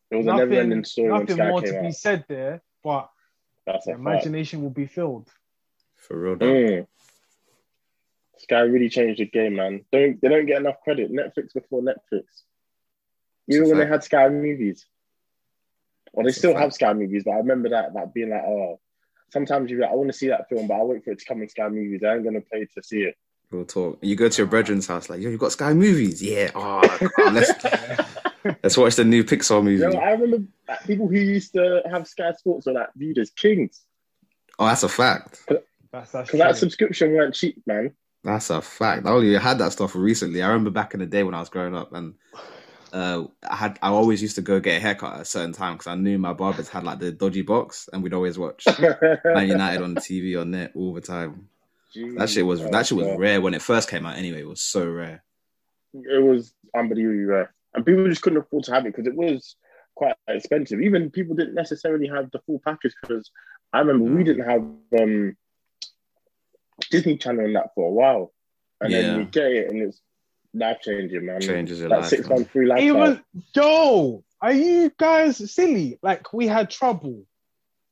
It 0.09 0.15
was 0.15 0.25
a 0.25 0.29
never 0.29 0.45
nothing, 0.45 0.57
ending 0.59 0.83
story 0.85 1.11
when 1.11 1.19
nothing 1.25 1.37
more 1.49 1.61
came 1.61 1.73
to 1.73 1.81
be 1.81 1.91
said 1.91 2.23
there. 2.29 2.61
But 2.83 3.09
That's 3.65 3.87
a 3.87 3.91
The 3.91 3.93
fact. 3.97 3.99
imagination 3.99 4.61
will 4.61 4.69
be 4.69 4.85
filled. 4.87 5.29
For 5.97 6.17
real. 6.17 6.35
Mm. 6.37 6.87
Sky 8.37 8.59
really 8.61 8.89
changed 8.89 9.19
the 9.19 9.25
game, 9.25 9.55
man. 9.55 9.85
Don't 9.91 10.19
they 10.21 10.29
don't 10.29 10.45
get 10.45 10.59
enough 10.61 10.81
credit? 10.83 11.11
Netflix 11.11 11.53
before 11.53 11.81
Netflix. 11.81 12.23
Even 13.49 13.63
It's 13.63 13.71
a 13.71 13.75
when 13.75 13.83
they 13.83 13.91
had 13.91 14.03
Sky 14.03 14.29
movies. 14.29 14.85
Well, 16.13 16.23
they 16.23 16.29
It's 16.29 16.37
still 16.37 16.55
have 16.55 16.73
Sky 16.73 16.93
movies, 16.93 17.23
but 17.25 17.31
I 17.31 17.37
remember 17.37 17.69
that 17.69 17.93
that 17.93 18.13
being 18.13 18.29
like, 18.29 18.43
oh, 18.43 18.79
sometimes 19.31 19.71
you 19.71 19.79
like, 19.79 19.91
I 19.91 19.95
want 19.95 20.09
to 20.09 20.17
see 20.17 20.27
that 20.27 20.49
film, 20.49 20.67
but 20.67 20.75
I'll 20.75 20.87
wait 20.87 21.03
for 21.03 21.11
it 21.11 21.19
to 21.19 21.25
come 21.25 21.41
in 21.41 21.49
Sky 21.49 21.67
movies. 21.69 22.01
I 22.03 22.15
ain't 22.15 22.23
gonna 22.23 22.41
pay 22.41 22.65
to 22.65 22.83
see 22.83 23.01
it. 23.01 23.15
Real 23.51 23.65
talk. 23.65 23.99
You 24.01 24.15
go 24.15 24.29
to 24.29 24.37
your 24.37 24.47
brethren's 24.47 24.87
house, 24.87 25.09
like, 25.09 25.21
yo, 25.21 25.29
you 25.29 25.37
got 25.37 25.51
Sky 25.51 25.73
Movies? 25.73 26.23
Yeah. 26.23 26.49
Oh, 26.55 26.81
come 27.15 27.27
on, 27.27 27.33
let's 27.35 27.51
let's 28.63 28.77
watch 28.77 28.95
the 28.95 29.03
new 29.03 29.23
Pixar 29.23 29.63
movie. 29.63 29.83
You 29.83 29.91
know, 29.91 29.99
I 29.99 30.11
remember 30.11 30.47
like, 30.67 30.83
people 30.85 31.07
who 31.07 31.17
used 31.17 31.53
to 31.53 31.83
have 31.91 32.07
Sky 32.07 32.31
Sports 32.31 32.65
were 32.65 32.73
like 32.73 32.89
viewed 32.95 33.19
as 33.19 33.29
kings 33.29 33.85
Oh, 34.59 34.67
that's 34.67 34.83
a 34.83 34.89
fact. 34.89 35.45
That's 35.91 36.11
that's 36.11 36.31
because 36.31 36.39
that 36.39 36.57
subscription 36.57 37.13
weren't 37.13 37.35
cheap, 37.35 37.61
man. 37.65 37.93
That's 38.23 38.49
a 38.49 38.61
fact. 38.61 39.05
I 39.05 39.11
only 39.11 39.37
had 39.37 39.57
that 39.59 39.71
stuff 39.71 39.95
recently. 39.95 40.41
I 40.41 40.47
remember 40.47 40.69
back 40.69 40.93
in 40.93 40.99
the 40.99 41.05
day 41.05 41.23
when 41.23 41.33
I 41.33 41.39
was 41.39 41.49
growing 41.49 41.75
up, 41.75 41.93
and 41.93 42.13
uh, 42.93 43.25
I 43.49 43.55
had 43.55 43.79
I 43.81 43.89
always 43.89 44.21
used 44.21 44.35
to 44.35 44.41
go 44.41 44.59
get 44.59 44.77
a 44.77 44.79
haircut 44.79 45.15
at 45.15 45.21
a 45.21 45.25
certain 45.25 45.51
time 45.51 45.73
because 45.73 45.87
I 45.87 45.95
knew 45.95 46.17
my 46.19 46.33
barbers 46.33 46.69
had 46.69 46.83
like 46.83 46.99
the 46.99 47.11
dodgy 47.11 47.41
box, 47.41 47.89
and 47.91 48.01
we'd 48.03 48.13
always 48.13 48.37
watch 48.37 48.65
Man 49.25 49.47
United 49.47 49.81
on 49.81 49.95
TV 49.95 50.39
on 50.39 50.51
net 50.51 50.71
all 50.75 50.93
the 50.93 51.01
time. 51.01 51.49
That 52.17 52.29
shit 52.29 52.45
was 52.45 52.61
Jeez, 52.61 52.71
that 52.71 52.85
shit 52.87 52.97
was 52.97 53.07
rare 53.17 53.41
when 53.41 53.53
it 53.53 53.61
first 53.61 53.89
came 53.89 54.05
out. 54.05 54.17
Anyway, 54.17 54.39
it 54.41 54.47
was 54.47 54.61
so 54.61 54.87
rare. 54.87 55.23
it 55.93 56.23
was 56.23 56.53
unbelievably 56.75 57.25
rare. 57.25 57.53
And 57.75 57.85
people 57.85 58.07
just 58.07 58.21
couldn't 58.21 58.39
afford 58.39 58.63
to 58.65 58.73
have 58.73 58.85
it 58.85 58.95
because 58.95 59.07
it 59.07 59.15
was 59.15 59.55
quite 59.95 60.15
expensive. 60.27 60.79
Even 60.81 61.09
people 61.11 61.35
didn't 61.35 61.55
necessarily 61.55 62.07
have 62.07 62.29
the 62.31 62.39
full 62.45 62.61
package 62.65 62.93
because 63.01 63.29
I 63.73 63.79
remember 63.79 64.05
we 64.05 64.21
Mm. 64.21 64.25
didn't 64.25 64.49
have 64.49 64.61
um, 65.01 65.37
Disney 66.91 67.17
Channel 67.17 67.45
and 67.45 67.55
that 67.55 67.73
for 67.75 67.87
a 67.89 67.91
while. 67.91 68.33
And 68.81 68.91
Yeah. 68.91 69.01
then 69.01 69.17
we 69.17 69.25
get 69.25 69.51
it 69.51 69.69
and 69.71 69.81
it's 69.81 70.01
life 70.53 70.77
changing, 70.81 71.25
man. 71.25 71.41
Changes 71.41 71.79
your 71.79 71.89
That 71.89 72.01
life. 72.01 72.09
six 72.09 72.27
man. 72.29 72.39
month 72.39 72.51
free 72.51 72.65
lifestyle. 72.67 72.87
Even 73.07 73.23
yo, 73.53 74.23
are 74.41 74.53
you 74.53 74.91
guys 74.97 75.51
silly? 75.51 75.99
Like 76.01 76.33
we 76.33 76.47
had 76.47 76.69
trouble. 76.69 77.25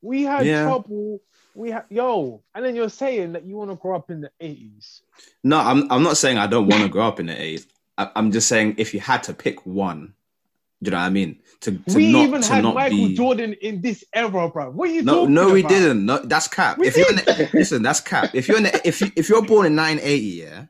We 0.00 0.22
had 0.22 0.46
Yeah. 0.46 0.64
trouble. 0.64 1.20
We 1.54 1.70
had 1.70 1.84
yo, 1.90 2.42
and 2.54 2.64
then 2.64 2.74
you're 2.74 2.88
saying 2.88 3.32
that 3.34 3.44
you 3.44 3.56
want 3.56 3.70
to 3.70 3.76
grow 3.76 3.96
up 3.96 4.10
in 4.10 4.22
the 4.22 4.30
eighties. 4.40 5.02
No, 5.44 5.58
I'm 5.58 5.90
I'm 5.92 6.02
not 6.02 6.16
saying 6.16 6.38
I 6.38 6.46
don't 6.46 6.66
want 6.66 6.82
to 6.82 6.88
grow 6.88 7.06
up 7.06 7.20
in 7.20 7.26
the 7.26 7.40
eighties. 7.40 7.66
I'm 7.98 8.32
just 8.32 8.48
saying 8.48 8.76
if 8.78 8.94
you 8.94 9.00
had 9.00 9.22
to 9.24 9.34
pick 9.34 9.66
one, 9.66 10.14
do 10.82 10.88
you 10.88 10.92
know 10.92 10.96
what 10.98 11.04
I 11.04 11.10
mean? 11.10 11.40
To, 11.60 11.72
to 11.72 11.96
We 11.96 12.10
not, 12.10 12.26
even 12.26 12.40
to 12.42 12.48
had 12.48 12.62
not 12.62 12.74
Michael 12.74 13.08
be... 13.08 13.14
Jordan 13.14 13.52
in 13.60 13.82
this 13.82 14.02
era, 14.14 14.48
bro. 14.48 14.70
What 14.70 14.88
are 14.88 14.92
you 14.92 15.02
No, 15.02 15.20
talking 15.20 15.34
no, 15.34 15.52
we 15.52 15.60
about? 15.60 15.68
didn't. 15.68 16.06
No, 16.06 16.18
that's 16.18 16.48
cap. 16.48 16.78
We 16.78 16.88
if 16.88 16.96
you're 16.96 17.10
in 17.10 17.16
the, 17.16 17.50
listen, 17.54 17.82
that's 17.82 18.00
cap. 18.00 18.34
If 18.34 18.48
you're 18.48 18.56
in 18.56 18.64
the, 18.64 18.88
if 18.88 19.00
you 19.00 19.12
if 19.14 19.28
you're 19.28 19.42
born 19.42 19.66
in 19.66 19.74
980, 19.74 20.18
yeah, 20.24 20.64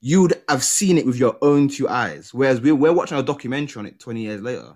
you'd 0.00 0.40
have 0.48 0.62
seen 0.62 0.98
it 0.98 1.06
with 1.06 1.16
your 1.16 1.36
own 1.42 1.68
two 1.68 1.88
eyes. 1.88 2.32
Whereas 2.32 2.60
we're 2.60 2.74
we're 2.74 2.92
watching 2.92 3.18
a 3.18 3.22
documentary 3.22 3.80
on 3.80 3.86
it 3.86 3.98
20 3.98 4.20
years 4.22 4.40
later. 4.40 4.74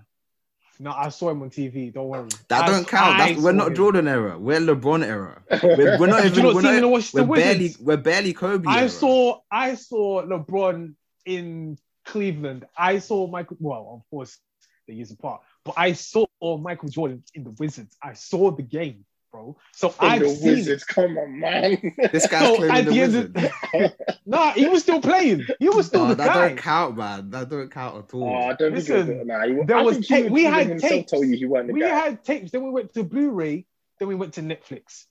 No, 0.79 0.93
I 0.93 1.11
saw 1.11 1.29
him 1.29 1.43
on 1.43 1.51
TV. 1.51 1.93
Don't 1.93 2.09
worry. 2.09 2.29
That 2.49 2.65
I- 2.65 2.67
don't 2.67 2.89
count. 2.89 3.19
That's, 3.19 3.39
we're 3.39 3.53
not 3.53 3.69
him. 3.69 3.75
Jordan 3.75 4.09
era. 4.09 4.39
We're 4.39 4.61
LeBron 4.61 5.05
era. 5.05 5.43
We're, 5.63 5.99
we're 5.99 6.07
not 6.07 6.25
you 6.25 6.31
even. 6.31 6.55
We're, 6.55 6.63
see 6.63 6.69
him 6.69 6.75
in 6.77 6.83
the 6.83 6.89
not, 6.89 7.29
we're 7.29 7.37
barely. 7.37 7.59
Wizards? 7.65 7.81
We're 7.83 7.97
barely 7.99 8.33
Kobe. 8.33 8.67
I 8.67 8.81
era. 8.81 8.89
saw 8.89 9.41
I 9.51 9.75
saw 9.75 10.23
LeBron 10.25 10.95
in 11.27 11.77
Cleveland. 12.07 12.65
I 12.77 12.99
saw 12.99 13.27
Michael. 13.27 13.59
Well, 13.61 14.01
of 14.03 14.11
course, 14.11 14.39
they're 14.87 14.97
years 14.97 15.11
apart. 15.11 15.43
But 15.67 15.75
I 15.77 15.93
saw 15.93 16.27
Michael 16.43 16.89
Jordan 16.89 17.23
in 17.35 17.45
the 17.45 17.51
Wizards. 17.51 17.95
I 18.03 18.15
saw 18.15 18.51
the 18.51 18.63
game, 18.63 19.05
bro. 19.31 19.57
So 19.73 19.95
I've 20.01 20.21
the 20.21 20.29
seen 20.31 20.51
Wizards, 20.57 20.85
come 20.85 21.17
on, 21.19 21.39
man. 21.41 21.95
This 22.13 22.27
guy's 22.27 22.43
So, 22.49 22.57
claiming 22.57 22.85
the 22.87 22.91
the 22.91 23.01
end 23.01 23.15
of- 23.17 23.35
wizard. 23.75 23.97
Nah, 24.27 24.53
he 24.53 24.67
was 24.69 24.83
still 24.83 25.01
playing. 25.01 25.45
He 25.59 25.69
was 25.69 25.87
still 25.87 26.03
No, 26.05 26.09
the 26.11 26.15
that 26.17 26.27
guy. 26.35 26.49
don't 26.49 26.59
count, 26.59 26.97
man. 26.97 27.31
That 27.31 27.49
don't 27.49 27.71
count 27.71 28.05
at 28.05 28.15
all. 28.15 28.29
Oh, 28.29 28.35
I 28.49 28.49
don't 28.55 28.75
think 28.75 28.89
Listen, 28.89 29.11
it 29.11 29.19
was, 29.19 29.27
nah, 29.27 29.47
he, 29.47 29.65
there 29.67 29.77
I 29.79 29.83
was 29.83 29.95
think 29.97 30.07
he 30.07 30.15
tape- 30.15 30.25
would 30.25 30.33
we 30.33 30.45
had 30.45 30.67
himself 30.69 30.91
tapes. 30.93 31.11
tell 31.11 31.25
you 31.25 31.37
he 31.37 31.47
weren't 31.47 31.67
the 31.69 31.73
We 31.73 31.81
guy. 31.81 31.89
had 31.89 32.25
tapes. 32.25 32.51
Then 32.53 32.63
we 32.65 32.71
went 32.71 32.93
to 32.95 33.03
Blu-ray. 33.05 33.67
Then 33.99 34.09
we 34.09 34.15
went 34.15 34.35
to 34.35 34.43
Netflix. 34.43 35.07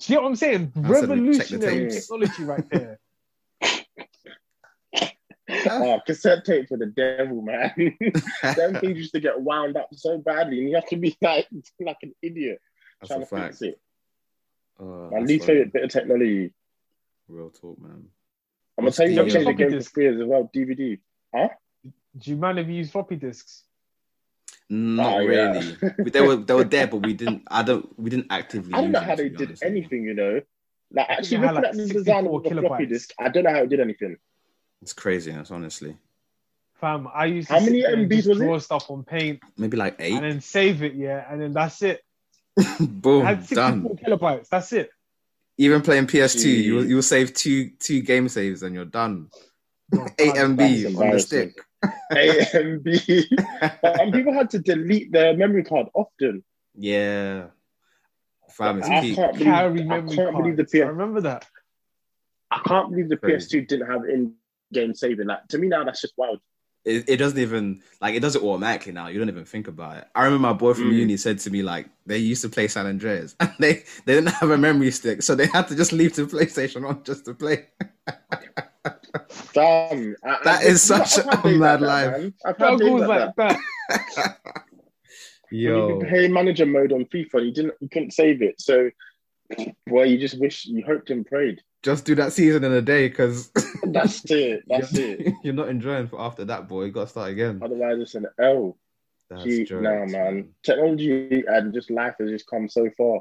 Do 0.00 0.12
you 0.12 0.16
know 0.16 0.22
what 0.22 0.28
I'm 0.30 0.36
saying? 0.36 0.72
I 0.76 0.80
said 0.80 0.84
the 0.84 0.88
Revolutionary 0.94 1.90
tapes. 1.90 2.06
technology 2.08 2.44
right 2.44 2.68
there. 2.70 2.98
Oh, 5.68 6.00
cassette 6.06 6.44
tape 6.44 6.68
for 6.68 6.76
the 6.76 6.86
devil, 6.86 7.42
man. 7.42 7.72
Them 8.56 8.76
things 8.80 8.96
used 8.98 9.12
to 9.14 9.20
get 9.20 9.40
wound 9.40 9.76
up 9.76 9.88
so 9.92 10.16
badly, 10.18 10.60
and 10.60 10.68
you 10.68 10.76
have 10.76 10.86
to 10.86 10.96
be 10.96 11.16
like 11.20 11.48
like 11.80 11.96
an 12.02 12.14
idiot 12.22 12.60
That's 13.00 13.08
trying 13.08 13.22
a 13.22 13.24
to 13.24 13.30
fact. 13.30 13.58
fix 13.58 13.62
it. 13.62 13.80
My 14.80 15.18
least 15.20 15.44
funny. 15.46 15.58
favorite 15.58 15.72
bit 15.72 15.84
of 15.84 15.90
technology. 15.90 16.52
Real 17.28 17.50
talk, 17.50 17.78
man. 17.80 17.90
I'm 18.78 18.84
gonna 18.84 18.86
What's 18.86 18.96
tell 18.96 19.08
you 19.08 19.14
the, 19.16 19.22
what 19.22 19.30
changed 19.32 19.46
the 19.46 19.50
uh, 19.50 19.68
game 19.68 19.82
for 19.82 19.90
free 19.90 20.06
as 20.08 20.16
well. 20.24 20.50
DVD. 20.54 20.98
huh? 21.34 21.48
Do 22.16 22.30
you 22.30 22.36
man 22.36 22.56
have 22.56 22.68
used 22.68 22.92
floppy 22.92 23.16
disks? 23.16 23.64
Not 24.68 25.14
Oh, 25.14 25.20
yeah. 25.20 25.52
really. 25.52 26.10
they 26.10 26.20
were 26.20 26.36
they 26.36 26.54
were 26.54 26.64
there, 26.64 26.86
but 26.86 26.98
we 26.98 27.12
didn't. 27.12 27.42
I 27.50 27.62
don't. 27.62 27.98
We 27.98 28.10
didn't 28.10 28.26
actively. 28.30 28.72
I 28.74 28.78
don't 28.78 28.84
use 28.86 28.92
know 28.94 29.00
how 29.00 29.14
to 29.14 29.22
they 29.22 29.28
did 29.28 29.48
honest 29.48 29.62
anything. 29.64 30.04
You 30.04 30.14
know, 30.14 30.40
like 30.92 31.08
actually 31.10 31.38
looking 31.38 31.54
like, 31.56 31.64
at 31.66 31.72
the 31.76 31.86
design 31.88 32.26
of 32.26 32.32
64 32.42 32.54
the 32.54 32.60
floppy 32.68 32.86
disk, 32.86 33.10
I 33.18 33.28
don't 33.28 33.44
know 33.44 33.50
how 33.50 33.62
it 33.62 33.68
did 33.68 33.80
anything. 33.80 34.16
It's 34.82 34.92
craziness, 34.92 35.50
honestly. 35.50 35.96
Fam, 36.80 37.08
I 37.14 37.26
used 37.26 37.48
to 37.48 37.54
How 37.54 37.60
sit 37.60 37.66
many 37.66 37.82
there 37.82 37.96
MBs 37.96 38.10
just 38.16 38.28
was 38.28 38.40
it? 38.40 38.44
draw 38.44 38.58
stuff 38.58 38.90
on 38.90 39.04
paint 39.04 39.40
Maybe 39.58 39.76
like 39.76 39.96
eight, 39.98 40.14
and 40.14 40.24
eight. 40.24 40.28
then 40.30 40.40
save 40.40 40.82
it, 40.82 40.94
yeah, 40.94 41.26
and 41.30 41.38
then 41.40 41.52
that's 41.52 41.82
it. 41.82 42.00
I 42.58 42.76
Boom, 42.80 43.24
had 43.24 43.40
64 43.46 43.54
done. 43.54 43.82
kilobytes. 44.04 44.48
That's 44.48 44.72
it. 44.72 44.90
Even 45.58 45.82
playing 45.82 46.06
PS2, 46.06 46.44
you 46.64 46.74
will 46.74 46.84
Jeez. 46.84 46.88
you 46.88 46.94
will 46.96 47.02
save 47.02 47.34
two 47.34 47.70
two 47.78 48.00
game 48.02 48.28
saves 48.28 48.62
and 48.62 48.74
you're 48.74 48.84
done. 48.86 49.28
You're 49.92 50.08
Eight 50.18 50.34
done. 50.34 50.56
MB 50.56 50.82
That's 50.82 50.96
on 50.96 51.10
the 51.10 51.20
stick. 51.20 51.58
AMB. 52.12 53.78
and 54.00 54.12
people 54.12 54.32
had 54.32 54.50
to 54.50 54.58
delete 54.58 55.12
their 55.12 55.36
memory 55.36 55.64
card 55.64 55.88
often. 55.94 56.42
Yeah, 56.74 57.46
fam, 58.50 58.78
it's 58.78 58.88
I 58.88 59.00
peak. 59.00 59.16
can't 59.16 59.32
believe, 59.32 59.44
Carry 59.46 59.82
I 59.82 60.00
can't 60.14 60.36
believe 60.36 60.56
the 60.56 60.64
cards. 60.64 60.74
I 60.74 60.78
PS. 60.78 60.86
remember 60.88 61.20
that. 61.22 61.46
I 62.50 62.60
can't 62.66 62.90
believe 62.90 63.08
the 63.08 63.16
Crazy. 63.16 63.60
PS2 63.60 63.68
didn't 63.68 63.86
have 63.90 64.04
in-game 64.08 64.94
saving. 64.94 65.26
Like 65.26 65.46
to 65.48 65.58
me 65.58 65.68
now, 65.68 65.84
that's 65.84 66.00
just 66.00 66.14
wild. 66.16 66.40
It, 66.84 67.08
it 67.10 67.16
doesn't 67.18 67.38
even 67.38 67.82
like 68.00 68.14
it 68.14 68.20
does 68.20 68.36
it 68.36 68.42
automatically 68.42 68.92
now. 68.92 69.08
You 69.08 69.18
don't 69.18 69.28
even 69.28 69.44
think 69.44 69.68
about 69.68 69.98
it. 69.98 70.08
I 70.14 70.24
remember 70.24 70.48
my 70.48 70.52
boy 70.54 70.72
from 70.74 70.90
Mm. 70.90 70.96
uni 70.98 71.16
said 71.18 71.38
to 71.40 71.50
me 71.50 71.62
like 71.62 71.88
they 72.06 72.16
used 72.16 72.40
to 72.42 72.48
play 72.48 72.68
San 72.68 72.86
Andreas 72.86 73.36
and 73.38 73.52
they 73.58 73.84
they 74.06 74.14
didn't 74.14 74.28
have 74.30 74.50
a 74.50 74.56
memory 74.58 74.90
stick, 74.90 75.22
so 75.22 75.34
they 75.34 75.46
had 75.46 75.68
to 75.68 75.76
just 75.76 75.92
leave 75.92 76.16
the 76.16 76.22
PlayStation 76.22 76.88
on 76.88 77.04
just 77.04 77.26
to 77.26 77.34
play. 77.34 77.66
Damn, 79.52 80.16
I, 80.24 80.38
That 80.44 80.60
I, 80.60 80.64
is 80.64 80.90
I've 80.90 81.06
such 81.06 81.24
had 81.26 81.44
a 81.44 81.48
mad 81.58 81.80
that, 81.80 81.86
life. 81.86 82.10
man. 82.12 82.34
I've 82.46 82.58
How 82.58 82.70
had 82.70 82.78
days 82.78 82.88
goes 82.88 83.00
like 83.00 83.08
like 83.08 83.36
that. 83.36 83.60
that? 84.16 84.38
When 85.50 85.74
you 85.88 86.06
play 86.08 86.28
manager 86.28 86.66
mode 86.66 86.92
on 86.92 87.04
FIFA, 87.06 87.44
you 87.44 87.52
didn't, 87.52 87.74
you 87.80 87.88
couldn't 87.88 88.12
save 88.12 88.40
it. 88.40 88.60
So, 88.60 88.90
boy, 89.86 90.04
you 90.04 90.16
just 90.18 90.38
wish 90.38 90.64
you 90.66 90.84
hoped 90.86 91.10
and 91.10 91.26
prayed. 91.26 91.60
Just 91.82 92.04
do 92.04 92.14
that 92.16 92.32
season 92.32 92.64
in 92.64 92.72
a 92.72 92.82
day 92.82 93.08
because 93.08 93.50
That's 93.84 94.30
it. 94.30 94.64
That's 94.66 94.94
it. 94.96 95.32
You're 95.42 95.54
not 95.54 95.68
enjoying 95.68 96.08
for 96.08 96.20
after 96.20 96.44
that, 96.46 96.68
boy. 96.68 96.84
You 96.84 96.92
got 96.92 97.04
to 97.04 97.06
start 97.08 97.30
again. 97.30 97.60
Otherwise, 97.62 97.98
it's 98.00 98.14
an 98.14 98.26
L. 98.38 98.76
That's 99.28 99.44
Gee, 99.44 99.64
jokes, 99.64 99.82
nah, 99.82 100.06
man. 100.06 100.48
Technology 100.64 101.44
and 101.46 101.72
just 101.72 101.90
life 101.90 102.16
has 102.18 102.30
just 102.30 102.48
come 102.48 102.68
so 102.68 102.90
far. 102.96 103.20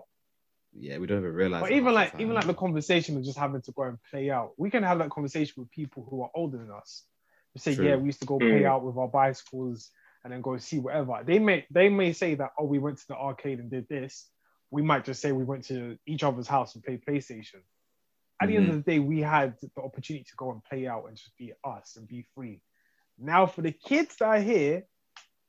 Yeah, 0.73 0.97
we 0.97 1.07
don't 1.07 1.19
even 1.19 1.33
realize. 1.33 1.61
But 1.61 1.71
even 1.71 1.93
like 1.93 2.13
even 2.19 2.33
like 2.33 2.47
the 2.47 2.53
conversation 2.53 3.17
of 3.17 3.23
just 3.23 3.37
having 3.37 3.61
to 3.61 3.71
go 3.71 3.83
and 3.83 3.97
play 4.09 4.29
out, 4.29 4.53
we 4.57 4.69
can 4.69 4.83
have 4.83 4.99
that 4.99 5.11
conversation 5.11 5.53
with 5.57 5.69
people 5.71 6.07
who 6.09 6.21
are 6.23 6.31
older 6.35 6.57
than 6.57 6.71
us. 6.71 7.03
We 7.53 7.59
say, 7.59 7.75
True. 7.75 7.87
yeah, 7.87 7.95
we 7.95 8.07
used 8.07 8.21
to 8.21 8.27
go 8.27 8.37
play 8.37 8.61
Mm. 8.61 8.69
out 8.69 8.83
with 8.83 8.97
our 8.97 9.07
bicycles 9.07 9.91
and 10.23 10.33
then 10.33 10.41
go 10.41 10.57
see 10.57 10.79
whatever. 10.79 11.21
They 11.25 11.39
may 11.39 11.65
they 11.71 11.89
may 11.89 12.13
say 12.13 12.35
that, 12.35 12.51
oh, 12.59 12.65
we 12.65 12.79
went 12.79 12.97
to 12.99 13.07
the 13.07 13.15
arcade 13.15 13.59
and 13.59 13.69
did 13.69 13.87
this. 13.87 14.29
We 14.71 14.81
might 14.81 15.05
just 15.05 15.21
say 15.21 15.31
we 15.31 15.43
went 15.43 15.65
to 15.65 15.97
each 16.05 16.23
other's 16.23 16.47
house 16.47 16.75
and 16.75 16.83
played 16.83 17.03
PlayStation. 17.05 17.61
At 18.41 18.47
the 18.47 18.55
end 18.55 18.67
Mm-hmm. 18.67 18.77
of 18.77 18.85
the 18.85 18.91
day, 18.91 18.99
we 18.99 19.19
had 19.21 19.55
the 19.59 19.81
opportunity 19.81 20.23
to 20.23 20.35
go 20.37 20.51
and 20.51 20.63
play 20.63 20.87
out 20.87 21.05
and 21.07 21.17
just 21.17 21.35
be 21.37 21.53
us 21.63 21.95
and 21.97 22.07
be 22.07 22.25
free. 22.35 22.61
Now, 23.17 23.45
for 23.47 23.61
the 23.61 23.71
kids 23.73 24.15
that 24.17 24.25
are 24.25 24.39
here, 24.39 24.83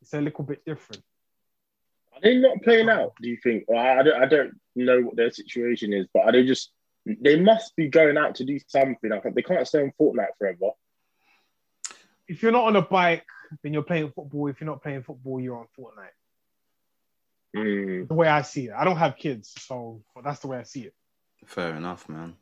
it's 0.03 0.13
a 0.13 0.21
little 0.21 0.45
bit 0.45 0.65
different. 0.65 1.03
Are 2.13 2.21
they 2.23 2.37
not 2.39 2.63
playing 2.63 2.89
out? 2.89 3.13
Do 3.23 3.29
you 3.29 3.37
think? 3.43 3.65
Well, 3.69 3.79
I, 3.79 4.01
I 4.01 4.03
don't. 4.03 4.23
I 4.23 4.27
don't 4.27 4.61
know 4.75 5.01
what 5.03 5.17
their 5.17 5.31
situation 5.31 5.93
is, 5.93 6.07
but 6.13 6.25
are 6.25 6.33
they 6.33 6.45
just? 6.45 6.73
They 7.07 7.41
must 7.41 7.77
be 7.77 7.89
going 7.89 8.19
out 8.19 8.35
to 8.37 8.45
do 8.45 8.59
something. 8.67 9.09
Like, 9.11 9.23
they 9.35 9.43
can't 9.43 9.67
stay 9.67 9.83
on 9.83 9.93
Fortnite 9.99 10.37
forever. 10.39 10.71
If 12.29 12.43
you're 12.43 12.53
not 12.53 12.65
on 12.65 12.77
a 12.77 12.83
bike, 12.83 13.25
then 13.63 13.73
you're 13.73 13.83
playing 13.83 14.11
football. 14.15 14.49
If 14.49 14.61
you're 14.61 14.67
not 14.69 14.83
playing 14.83 15.03
football, 15.03 15.41
you're 15.41 15.57
on 15.59 15.67
Fortnite. 15.79 16.17
Mm. 17.57 18.07
the 18.07 18.15
way 18.15 18.29
I 18.29 18.43
see 18.43 18.67
it. 18.67 18.73
I 18.77 18.85
don't 18.85 18.97
have 18.97 19.17
kids, 19.17 19.53
so 19.59 20.03
but 20.15 20.23
that's 20.25 20.39
the 20.41 20.47
way 20.49 20.59
I 20.59 20.63
see 20.63 20.83
it. 20.83 20.95
Fair 21.47 21.75
enough, 21.75 22.09
man. 22.09 22.37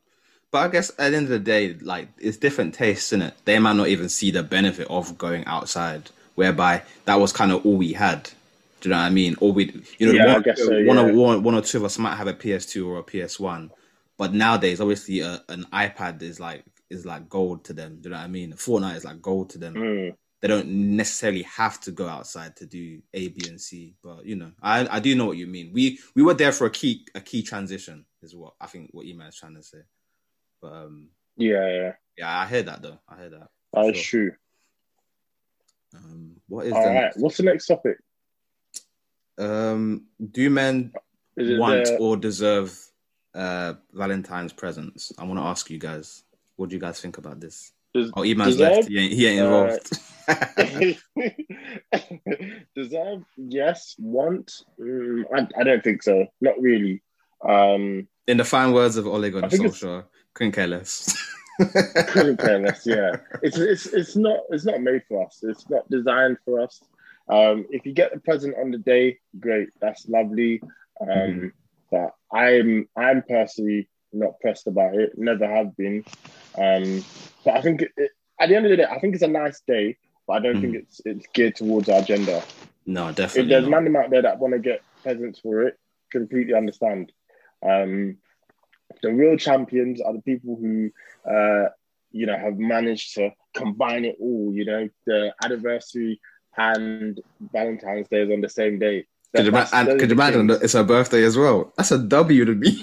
But 0.50 0.58
I 0.58 0.68
guess 0.68 0.90
at 0.98 1.10
the 1.10 1.16
end 1.16 1.24
of 1.24 1.30
the 1.30 1.38
day, 1.38 1.74
like 1.74 2.08
it's 2.18 2.38
different 2.38 2.74
tastes, 2.74 3.12
in 3.12 3.22
it. 3.22 3.34
They 3.44 3.58
might 3.58 3.76
not 3.76 3.88
even 3.88 4.08
see 4.08 4.30
the 4.30 4.42
benefit 4.42 4.86
of 4.88 5.18
going 5.18 5.44
outside, 5.44 6.10
whereby 6.36 6.82
that 7.04 7.16
was 7.16 7.32
kind 7.32 7.52
of 7.52 7.66
all 7.66 7.76
we 7.76 7.92
had. 7.92 8.30
Do 8.80 8.88
you 8.88 8.94
know 8.94 9.00
what 9.00 9.06
I 9.06 9.10
mean? 9.10 9.36
Or 9.40 9.52
we, 9.52 9.84
you 9.98 10.06
know, 10.06 10.12
Yeah, 10.12 10.34
one, 10.34 10.56
so, 10.56 10.84
one, 10.84 10.98
or, 10.98 11.12
one, 11.12 11.42
one 11.42 11.54
or 11.54 11.60
two 11.60 11.78
of 11.78 11.84
us 11.84 11.98
might 11.98 12.14
have 12.14 12.28
a 12.28 12.32
PS2 12.32 12.86
or 12.86 12.98
a 12.98 13.02
PS1, 13.02 13.70
but 14.16 14.32
nowadays, 14.32 14.80
obviously, 14.80 15.22
uh, 15.22 15.38
an 15.48 15.66
iPad 15.72 16.22
is 16.22 16.40
like 16.40 16.64
is 16.88 17.04
like 17.04 17.28
gold 17.28 17.64
to 17.64 17.72
them. 17.74 17.98
Do 18.00 18.08
you 18.08 18.14
know 18.14 18.18
what 18.18 18.24
I 18.24 18.28
mean? 18.28 18.52
Fortnite 18.52 18.96
is 18.96 19.04
like 19.04 19.20
gold 19.20 19.50
to 19.50 19.58
them. 19.58 19.74
Mm. 19.74 20.16
They 20.40 20.48
don't 20.48 20.68
necessarily 20.68 21.42
have 21.42 21.80
to 21.80 21.90
go 21.90 22.08
outside 22.08 22.56
to 22.56 22.66
do 22.66 23.02
A, 23.12 23.28
B, 23.28 23.48
and 23.48 23.60
C. 23.60 23.94
But 24.02 24.24
you 24.24 24.36
know, 24.36 24.52
I 24.62 24.88
I 24.96 25.00
do 25.00 25.14
know 25.14 25.26
what 25.26 25.36
you 25.36 25.46
mean. 25.46 25.72
We 25.74 25.98
we 26.14 26.22
were 26.22 26.34
there 26.34 26.52
for 26.52 26.66
a 26.66 26.70
key 26.70 27.04
a 27.14 27.20
key 27.20 27.42
transition, 27.42 28.06
is 28.22 28.34
what 28.34 28.54
I 28.60 28.66
think 28.66 28.90
what 28.92 29.06
Iman 29.06 29.26
is 29.26 29.36
trying 29.36 29.56
to 29.56 29.62
say. 29.62 29.78
But 30.60 30.72
um, 30.72 31.08
Yeah, 31.36 31.68
yeah, 31.68 31.92
yeah, 32.16 32.40
I 32.40 32.46
heard 32.46 32.66
that 32.66 32.82
though. 32.82 32.98
I 33.08 33.14
heard 33.16 33.32
that. 33.32 33.48
that's 33.72 33.98
Sure. 33.98 34.20
true. 34.30 34.32
Um, 35.96 36.36
what 36.48 36.66
is 36.66 36.72
All 36.74 36.82
the 36.82 36.88
right, 36.90 37.12
what's 37.16 37.36
the 37.38 37.42
next 37.44 37.66
topic? 37.66 37.98
um? 39.38 40.06
Do 40.32 40.50
men 40.50 40.92
want 41.36 41.84
the- 41.84 41.96
or 41.98 42.16
deserve 42.16 42.76
uh 43.34 43.74
Valentine's 43.92 44.52
presents? 44.52 45.12
I 45.18 45.24
want 45.24 45.38
to 45.38 45.44
ask 45.44 45.70
you 45.70 45.78
guys. 45.78 46.24
What 46.56 46.70
do 46.70 46.74
you 46.76 46.80
guys 46.80 47.00
think 47.00 47.18
about 47.18 47.38
this? 47.40 47.72
Oh, 48.14 48.24
Iman's 48.24 48.56
deserve? 48.56 48.76
left. 48.76 48.88
He 48.88 48.98
ain't, 48.98 49.12
he 49.12 49.26
ain't 49.26 49.40
Uh, 49.46 49.78
involved. 50.28 50.98
Deserve? 52.74 53.22
Yes. 53.36 53.94
Want? 53.98 54.52
Mm, 54.80 55.22
I, 55.34 55.46
I 55.60 55.64
don't 55.64 55.82
think 55.82 56.02
so. 56.02 56.26
Not 56.40 56.60
really. 56.60 57.02
Um, 57.46 58.08
In 58.26 58.36
the 58.36 58.44
fine 58.44 58.72
words 58.72 58.96
of 58.96 59.06
Ole 59.06 59.30
Gunnar 59.30 59.46
I 59.46 59.50
Solskjaer, 59.50 60.04
couldn't 60.38 60.52
care 60.52 60.68
less. 60.68 61.16
couldn't 62.08 62.38
care 62.38 62.60
less. 62.60 62.86
Yeah, 62.86 63.16
it's 63.42 63.58
it's 63.58 63.86
it's 63.86 64.14
not 64.14 64.40
it's 64.50 64.64
not 64.64 64.80
made 64.80 65.02
for 65.08 65.26
us. 65.26 65.40
It's 65.42 65.68
not 65.68 65.90
designed 65.90 66.38
for 66.44 66.60
us. 66.60 66.80
Um, 67.28 67.66
if 67.70 67.84
you 67.84 67.92
get 67.92 68.14
the 68.14 68.20
present 68.20 68.54
on 68.56 68.70
the 68.70 68.78
day, 68.78 69.18
great. 69.40 69.68
That's 69.80 70.08
lovely. 70.08 70.62
Um, 71.00 71.08
Mhm. 71.08 71.52
But 71.90 72.10
I'm 72.32 72.88
I'm 72.96 73.22
personally 73.22 73.88
not 74.12 74.38
pressed 74.40 74.66
about 74.68 74.94
it. 74.94 75.18
Never 75.18 75.46
have 75.48 75.76
been. 75.76 76.04
Um, 76.56 77.04
but 77.44 77.54
I 77.56 77.60
think 77.62 77.82
it, 77.82 77.90
it, 77.96 78.10
at 78.38 78.48
the 78.48 78.56
end 78.56 78.66
of 78.66 78.70
the 78.70 78.76
day, 78.76 78.84
I 78.88 78.98
think 79.00 79.14
it's 79.14 79.24
a 79.24 79.28
nice 79.28 79.60
day. 79.66 79.96
But 80.26 80.34
I 80.34 80.40
don't 80.40 80.60
think 80.60 80.74
it's 80.76 81.00
it's 81.04 81.26
geared 81.32 81.56
towards 81.56 81.88
our 81.88 82.02
gender. 82.02 82.40
no, 82.86 83.10
definitely. 83.12 83.42
If 83.42 83.48
there's 83.48 83.68
not. 83.68 83.82
man 83.82 83.96
out 83.96 84.10
there 84.10 84.22
that 84.22 84.38
want 84.38 84.52
to 84.54 84.60
get 84.60 84.82
presents 85.02 85.40
for 85.40 85.62
it, 85.66 85.78
completely 86.12 86.54
understand. 86.54 87.10
Um, 87.68 88.18
the 89.02 89.12
real 89.12 89.36
champions 89.36 90.00
are 90.00 90.12
the 90.12 90.22
people 90.22 90.56
who, 90.60 90.90
uh, 91.28 91.68
you 92.10 92.26
know, 92.26 92.36
have 92.36 92.58
managed 92.58 93.14
to 93.14 93.30
combine 93.54 94.04
it 94.04 94.16
all. 94.20 94.52
You 94.54 94.64
know, 94.64 94.88
the 95.06 95.32
anniversary 95.42 96.20
and 96.56 97.20
Valentine's 97.52 98.08
Day 98.08 98.22
is 98.22 98.30
on 98.30 98.40
the 98.40 98.48
same 98.48 98.78
day. 98.78 99.06
Could 99.34 99.46
you, 99.46 99.52
ma- 99.52 99.66
and 99.72 100.00
could 100.00 100.08
you 100.08 100.14
imagine 100.14 100.46
that 100.46 100.62
it's 100.62 100.72
her 100.72 100.82
birthday 100.82 101.22
as 101.22 101.36
well? 101.36 101.72
That's 101.76 101.92
a 101.92 101.98
W 101.98 102.44
to 102.46 102.54
me. 102.54 102.80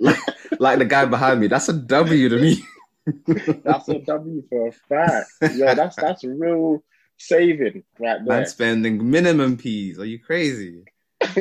like 0.58 0.78
the 0.78 0.86
guy 0.86 1.04
behind 1.04 1.40
me, 1.40 1.46
that's 1.46 1.68
a 1.68 1.74
W 1.74 2.28
to 2.30 2.38
me. 2.38 2.64
that's 3.64 3.88
a 3.88 3.98
W 3.98 4.42
for 4.48 4.68
a 4.68 4.72
fact. 4.72 5.30
Yeah, 5.54 5.74
that's 5.74 5.96
that's 5.96 6.24
real 6.24 6.82
saving 7.18 7.84
right 7.98 8.18
Man 8.18 8.26
there. 8.26 8.46
spending 8.46 9.10
minimum 9.10 9.58
P's. 9.58 9.98
Are 9.98 10.06
you 10.06 10.18
crazy? 10.18 10.84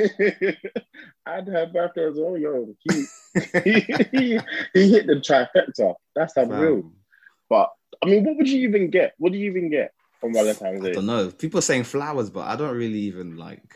and 1.37 1.47
her 1.47 1.67
birthday 1.67 2.07
as 2.07 2.15
well, 2.17 2.37
yo. 2.37 2.75
He, 2.83 3.05
he, 3.63 4.39
he 4.73 4.89
hit 4.89 5.07
the 5.07 5.15
trifecta. 5.15 5.95
That's 6.15 6.35
unreal. 6.37 6.81
Fam, 6.81 6.91
But 7.49 7.69
I 8.03 8.07
mean, 8.07 8.23
what 8.25 8.37
would 8.37 8.47
you 8.47 8.67
even 8.67 8.89
get? 8.89 9.13
What 9.17 9.31
do 9.31 9.37
you 9.37 9.49
even 9.51 9.69
get 9.69 9.91
on 10.23 10.33
Valentine's 10.33 10.83
Day? 10.83 10.91
I 10.91 10.95
don't 10.95 11.05
know. 11.05 11.29
People 11.31 11.59
are 11.59 11.63
saying 11.63 11.83
flowers, 11.83 12.29
but 12.29 12.41
I 12.47 12.55
don't 12.55 12.75
really 12.75 12.99
even 12.99 13.37
like 13.37 13.75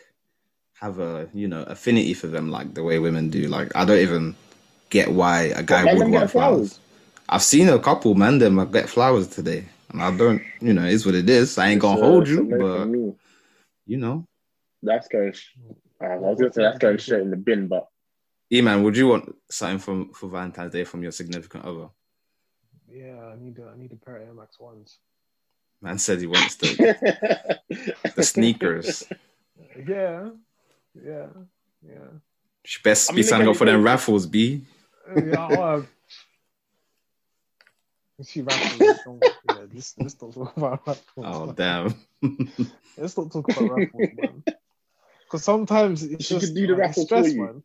have 0.75 0.99
a 0.99 1.29
you 1.33 1.47
know 1.47 1.63
affinity 1.63 2.13
for 2.13 2.27
them 2.27 2.49
like 2.51 2.73
the 2.73 2.83
way 2.83 2.99
women 2.99 3.29
do. 3.29 3.47
Like 3.47 3.75
I 3.75 3.85
don't 3.85 3.99
even 3.99 4.35
get 4.89 5.11
why 5.11 5.43
a 5.55 5.63
guy 5.63 5.85
would 5.85 6.07
want 6.07 6.29
flowers? 6.31 6.57
flowers. 6.57 6.79
I've 7.29 7.41
seen 7.43 7.69
a 7.69 7.79
couple 7.79 8.15
man 8.15 8.39
them 8.39 8.71
get 8.71 8.89
flowers 8.89 9.27
today, 9.27 9.65
and 9.91 10.01
I 10.01 10.15
don't. 10.15 10.41
You 10.61 10.73
know, 10.73 10.85
it's 10.85 11.05
what 11.05 11.15
it 11.15 11.29
is. 11.29 11.57
I 11.57 11.69
ain't 11.69 11.81
gonna 11.81 11.97
a- 11.97 11.99
hold 11.99 12.27
you, 12.27 12.41
a 12.41 12.43
no 12.43 12.57
for 12.57 12.59
but 12.59 12.85
me. 12.85 13.13
you 13.85 13.97
know, 13.97 14.25
That's 14.81 15.07
going. 15.07 15.33
Uh, 16.03 16.07
I 16.07 16.17
was 16.17 16.39
gonna 16.39 16.51
say 16.53 16.63
that's 16.63 16.77
going 16.79 16.99
straight 16.99 17.21
in 17.21 17.29
the 17.31 17.37
bin, 17.37 17.67
but 17.67 17.87
E 18.51 18.61
man, 18.61 18.83
would 18.83 18.97
you 18.97 19.07
want 19.07 19.35
something 19.49 19.79
from 19.79 20.13
for 20.13 20.27
Valentine's 20.27 20.73
Day 20.73 20.83
from 20.83 21.01
your 21.01 21.11
significant 21.11 21.65
other? 21.65 21.89
Yeah, 22.91 23.31
I 23.33 23.35
need 23.39 23.57
a, 23.57 23.71
I 23.73 23.77
need 23.77 23.91
a 23.93 23.95
pair 23.95 24.17
of 24.17 24.27
Air 24.27 24.33
Max 24.33 24.59
ones. 24.59 24.99
Man 25.81 25.97
said 25.97 26.19
he 26.19 26.27
wants 26.27 26.55
the 26.55 27.55
the 28.15 28.23
sneakers. 28.23 29.03
Yeah, 29.87 30.29
yeah, 30.93 31.27
yeah. 31.85 32.07
She 32.63 32.81
best 32.83 33.11
I 33.11 33.15
be 33.15 33.23
signing 33.23 33.47
up 33.47 33.55
for 33.55 33.65
can- 33.65 33.73
them 33.75 33.83
raffles, 33.83 34.25
B. 34.27 34.61
yeah 35.15 35.41
uh, 35.41 35.81
she 38.25 38.41
raffles. 38.41 38.99
Don't, 39.05 39.23
yeah, 39.23 39.55
let's, 39.73 39.95
let's 39.97 40.21
not 40.21 40.33
talk 40.33 40.57
about 40.57 40.87
raffles. 40.87 41.05
Oh 41.17 41.45
man. 41.47 41.55
damn. 41.55 41.95
Let's 42.97 43.17
not 43.17 43.31
talk 43.31 43.49
about 43.49 43.71
raffles, 43.77 44.09
man. 44.15 44.43
Because 45.33 45.45
sometimes 45.45 46.03
it's 46.03 46.25
She 46.27 46.35
just 46.35 46.45
could 46.45 46.53
do 46.55 46.67
the 46.67 46.73
like, 46.73 46.81
raffle 46.81 47.05
stress, 47.05 47.25
for 47.25 47.31
you. 47.33 47.41
man. 47.43 47.63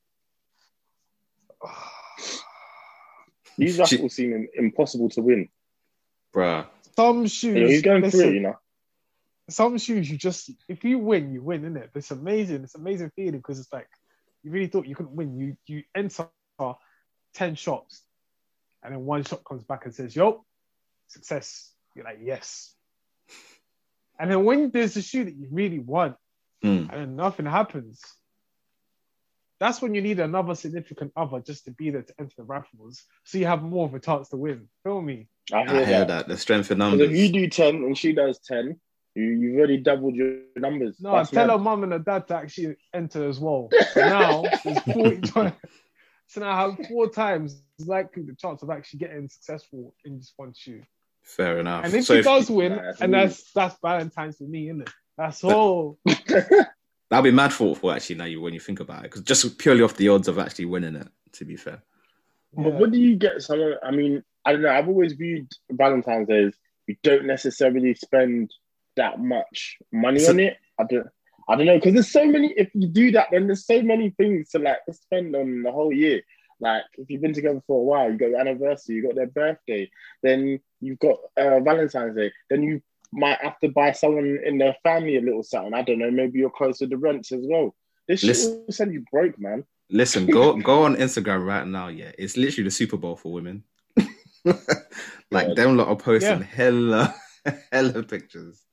these 3.59 3.74
She- 3.74 3.81
raffles 3.96 4.14
seem 4.14 4.48
impossible 4.54 5.11
to 5.11 5.20
win. 5.20 5.50
Bruh. 6.35 6.66
Some 6.96 7.26
shoes, 7.26 7.57
You 7.57 7.66
he's 7.66 7.83
going 7.83 8.00
listen, 8.00 8.20
through 8.20 8.28
it, 8.31 8.35
you 8.37 8.40
know. 8.40 8.57
some 9.50 9.76
shoes 9.76 10.11
you 10.11 10.16
just 10.16 10.50
if 10.66 10.83
you 10.83 10.98
win, 10.98 11.31
you 11.35 11.42
win, 11.42 11.61
isn't 11.64 11.76
it? 11.76 11.90
It's 11.94 12.11
amazing. 12.11 12.64
It's 12.64 12.74
amazing 12.74 13.11
feeling 13.14 13.33
because 13.37 13.59
it's 13.61 13.70
like 13.70 13.87
you 14.42 14.50
really 14.50 14.68
thought 14.68 14.87
you 14.87 14.96
couldn't 14.96 15.12
win. 15.14 15.37
You 15.37 15.57
you 15.66 15.83
enter 15.94 16.26
ten 17.35 17.54
shops, 17.54 18.00
and 18.83 18.94
then 18.94 19.04
one 19.04 19.24
shop 19.24 19.44
comes 19.44 19.62
back 19.62 19.85
and 19.85 19.94
says, 19.94 20.16
"Yo, 20.16 20.42
success." 21.09 21.70
You're 21.94 22.07
like, 22.07 22.20
"Yes." 22.22 22.74
And 24.18 24.31
then 24.31 24.42
when 24.44 24.70
there's 24.70 24.96
a 24.96 25.02
shoe 25.02 25.24
that 25.24 25.35
you 25.37 25.48
really 25.50 25.81
want, 25.81 26.16
Mm. 26.64 26.92
and 26.92 27.16
nothing 27.16 27.47
happens, 27.47 28.01
that's 29.61 29.83
when 29.83 29.94
you 29.94 30.01
need 30.03 30.21
another 30.21 30.55
significant 30.55 31.12
other 31.16 31.40
just 31.40 31.64
to 31.64 31.71
be 31.73 31.90
there 31.90 32.03
to 32.03 32.14
enter 32.18 32.35
the 32.38 32.44
raffles, 32.44 33.05
so 33.25 33.38
you 33.38 33.47
have 33.47 33.62
more 33.62 33.87
of 33.87 33.94
a 33.94 34.01
chance 34.01 34.29
to 34.31 34.37
win. 34.37 34.68
Feel 34.85 35.01
me? 35.01 35.29
I 35.53 35.59
I 35.62 35.66
hear, 35.66 35.87
hear 35.87 35.99
that. 36.01 36.09
that. 36.09 36.29
The 36.29 36.37
strength 36.37 36.71
in 36.71 36.79
'Cause 36.79 36.90
numbers. 36.90 37.11
if 37.11 37.16
you 37.16 37.33
do 37.33 37.49
ten 37.49 37.77
and 37.77 37.97
she 37.99 38.12
does 38.12 38.38
ten, 38.40 38.79
you 39.14 39.25
you've 39.25 39.59
already 39.59 39.79
doubled 39.79 40.14
your 40.14 40.37
numbers. 40.57 41.01
No, 41.01 41.12
That's 41.12 41.31
tell 41.31 41.47
mad. 41.47 41.53
her 41.55 41.59
mum 41.59 41.83
and 41.85 41.92
her 41.92 41.99
dad 41.99 42.29
to 42.29 42.37
actually 42.37 42.77
enter 42.94 43.29
as 43.29 43.40
well. 43.40 43.68
So 43.94 44.01
now 44.01 44.42
there's 44.64 44.81
40. 44.83 45.53
So 46.31 46.40
now 46.42 46.51
I 46.51 46.61
have 46.68 46.87
four 46.88 47.09
times 47.09 47.62
likely 47.79 48.23
the 48.23 48.35
chance 48.35 48.62
of 48.62 48.68
actually 48.68 48.99
getting 48.99 49.31
successful 49.31 49.94
in 50.05 50.18
this 50.18 50.35
one 50.37 50.53
shoe. 50.55 50.83
Fair 51.23 51.59
enough. 51.59 51.87
And 51.87 51.94
if 51.94 52.05
so 52.05 52.14
she 52.14 52.18
if- 52.18 52.25
does 52.27 52.51
win, 52.51 52.77
Nah, 52.77 52.92
and 53.01 53.14
that's 53.14 53.51
that's 53.53 53.77
Valentine's 53.81 54.37
for 54.37 54.44
me, 54.44 54.68
isn't 54.68 54.83
it? 54.83 54.90
That's 55.18 55.42
all. 55.42 55.98
That'd 57.11 57.24
be 57.24 57.31
mad 57.33 57.52
thoughtful 57.52 57.90
actually 57.90 58.16
now 58.16 58.24
you 58.26 58.40
when 58.40 58.54
you 58.54 58.61
think 58.61 58.81
about 58.81 59.00
it. 59.00 59.11
Because 59.11 59.22
just 59.22 59.59
purely 59.59 59.83
off 59.83 59.96
the 59.96 60.09
odds 60.09 60.28
of 60.28 60.38
actually 60.38 60.66
winning 60.66 60.94
it, 60.94 61.09
to 61.33 61.44
be 61.44 61.57
fair. 61.57 61.83
But 62.54 62.74
what 62.74 62.92
do 62.92 62.98
you 62.98 63.16
get 63.16 63.42
someone? 63.42 63.74
I 63.83 63.90
mean, 63.90 64.22
I 64.44 64.52
don't 64.52 64.62
know. 64.62 64.70
I've 64.70 64.88
always 64.88 65.14
viewed 65.14 65.48
Valentine's 65.70 66.28
Day 66.28 66.44
as 66.44 66.54
you 66.87 66.96
don't 67.02 67.26
necessarily 67.26 67.94
spend 67.94 68.50
that 68.96 69.20
much 69.20 69.76
money 69.92 70.20
So- 70.20 70.31
on 70.31 70.40
it. 70.40 70.57
I 70.78 70.85
don't. 70.85 71.09
I 71.50 71.57
don't 71.57 71.64
know 71.64 71.76
because 71.76 71.94
there's 71.94 72.12
so 72.12 72.26
many. 72.26 72.52
If 72.57 72.68
you 72.74 72.87
do 72.88 73.11
that, 73.12 73.28
then 73.33 73.46
there's 73.46 73.66
so 73.66 73.81
many 73.83 74.11
things 74.11 74.50
to 74.50 74.59
like 74.59 74.78
spend 74.92 75.35
on 75.35 75.62
the 75.62 75.72
whole 75.72 75.92
year. 75.92 76.20
Like 76.61 76.83
if 76.98 77.09
you've 77.11 77.22
been 77.22 77.33
together 77.33 77.62
for 77.66 77.81
a 77.81 77.83
while, 77.83 78.11
you 78.12 78.18
got 78.18 78.31
your 78.31 78.40
anniversary, 78.40 78.96
you 78.96 79.07
got 79.07 79.14
their 79.14 79.28
birthday, 79.28 79.90
then 80.22 80.61
you've 80.81 80.98
got 80.98 81.16
uh, 81.38 81.61
Valentine's 81.61 82.16
Day, 82.16 82.33
then 82.50 82.62
you 82.62 82.83
might 83.12 83.38
have 83.40 83.59
to 83.61 83.68
buy 83.68 83.92
someone 83.92 84.38
in 84.44 84.59
their 84.59 84.77
family 84.83 85.16
a 85.16 85.21
little 85.21 85.42
something. 85.42 85.75
I 85.75 85.83
don't 85.83 85.99
know. 85.99 86.11
Maybe 86.11 86.38
you're 86.38 86.51
close 86.51 86.79
to 86.79 86.87
the 86.87 86.97
rents 86.97 87.33
as 87.33 87.40
well. 87.49 87.75
This 88.07 88.21
shit 88.21 88.29
Listen- 88.29 88.64
will 88.66 88.72
send 88.72 88.93
you 88.93 89.05
broke, 89.11 89.39
man. 89.39 89.64
Listen, 89.91 90.26
go 90.26 90.55
go 90.70 90.82
on 90.85 90.97
Instagram 90.97 91.47
right 91.47 91.66
now. 91.66 91.89
Yeah, 91.89 92.12
it's 92.18 92.37
literally 92.37 92.64
the 92.64 92.70
Super 92.70 92.97
Bowl 92.99 93.16
for 93.16 93.32
women. 93.32 93.64
like 94.45 95.49
Yeah. 95.49 95.55
them 95.55 95.76
lot 95.76 95.89
are 95.89 95.97
posting 95.97 96.39
Yeah. 96.41 96.45
hella 96.45 97.14
hella 97.72 98.03
pictures. 98.03 98.64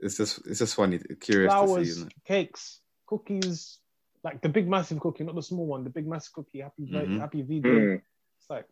It's 0.00 0.16
just 0.16 0.46
it's 0.46 0.58
just 0.60 0.74
funny, 0.74 0.98
curious 1.20 1.52
to 1.52 1.58
see. 1.60 1.66
Flowers, 1.66 1.88
Isn't 1.88 2.12
it? 2.12 2.24
cakes, 2.24 2.80
cookies, 3.06 3.78
like 4.22 4.40
the 4.42 4.48
big 4.48 4.68
massive 4.68 5.00
cookie, 5.00 5.24
not 5.24 5.34
the 5.34 5.42
small 5.42 5.66
one, 5.66 5.84
the 5.84 5.90
big 5.90 6.06
massive 6.06 6.32
cookie. 6.32 6.60
Happy 6.60 6.86
Mhm. 6.86 7.18
happy 7.20 7.42
video. 7.42 7.72
Mm. 7.72 8.02
It's 8.40 8.50
like, 8.50 8.66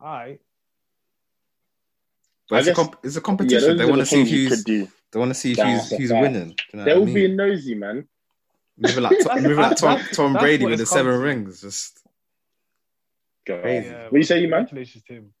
all 0.00 0.06
right. 0.12 0.40
But 2.48 2.56
I 2.56 2.58
it's, 2.60 2.68
a 2.68 2.74
comp- 2.74 2.98
it's 3.02 3.16
a 3.16 3.20
competition. 3.20 3.68
those 3.68 3.78
they 3.78 3.84
want 3.84 4.00
to 4.00 4.06
see 4.06 4.24
who's 4.24 4.48
could 4.56 4.64
do. 4.64 4.88
they 5.12 5.18
want 5.18 5.30
to 5.30 5.34
see 5.34 5.50
who's 5.50 5.90
who's 5.90 6.10
fact. 6.10 6.22
winning. 6.22 6.54
You 6.72 6.78
know 6.78 6.84
They'll 6.84 7.00
what 7.00 7.10
I 7.10 7.12
be 7.14 7.26
mean? 7.28 7.36
nosy, 7.36 7.74
man. 7.74 8.08
Moving 8.78 9.02
like, 9.02 9.18
That's- 9.18 9.42
moving 9.42 9.56
like 9.58 9.76
Tom, 9.76 10.00
Tom 10.12 10.32
Brady 10.34 10.64
with 10.64 10.78
the 10.78 10.82
it's 10.82 10.90
seven 10.90 11.12
to. 11.12 11.18
rings. 11.18 11.60
Just 11.60 12.00
God. 13.46 13.62
Crazy. 13.62 13.88
Yeah, 13.88 14.04
What 14.04 14.18
you 14.18 14.22
say, 14.22 14.40
you 14.40 14.48
man? 14.48 14.60
Congratulations 14.66 15.04
to 15.04 15.12
him. 15.14 15.34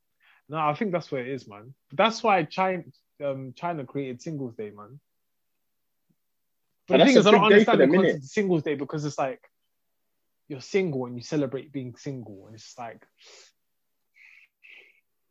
No, 0.50 0.58
I 0.58 0.74
think 0.74 0.92
that's 0.92 1.10
where 1.10 1.22
it 1.24 1.28
is, 1.28 1.46
man. 1.46 1.74
That's 1.92 2.22
why 2.22 2.42
China, 2.44 2.82
um, 3.24 3.52
China 3.54 3.84
created 3.84 4.20
Singles 4.22 4.54
Day, 4.54 4.70
man. 4.70 4.98
But 6.88 7.00
And 7.00 7.02
the 7.02 7.06
thing 7.12 7.16
is, 7.18 7.26
a 7.26 7.28
I 7.28 7.32
don't 7.32 7.48
big 7.48 7.58
day 7.58 7.64
for 7.64 7.70
understand 7.72 7.80
the 7.80 7.86
them, 7.86 7.92
innit? 7.92 8.02
concept 8.12 8.24
of 8.24 8.30
Singles 8.30 8.62
Day 8.62 8.74
because 8.76 9.04
it's 9.04 9.18
like 9.18 9.40
you're 10.48 10.60
single 10.62 11.04
and 11.06 11.16
you 11.16 11.22
celebrate 11.22 11.70
being 11.72 11.94
single, 11.96 12.44
and 12.46 12.54
it's 12.54 12.74
like. 12.78 13.02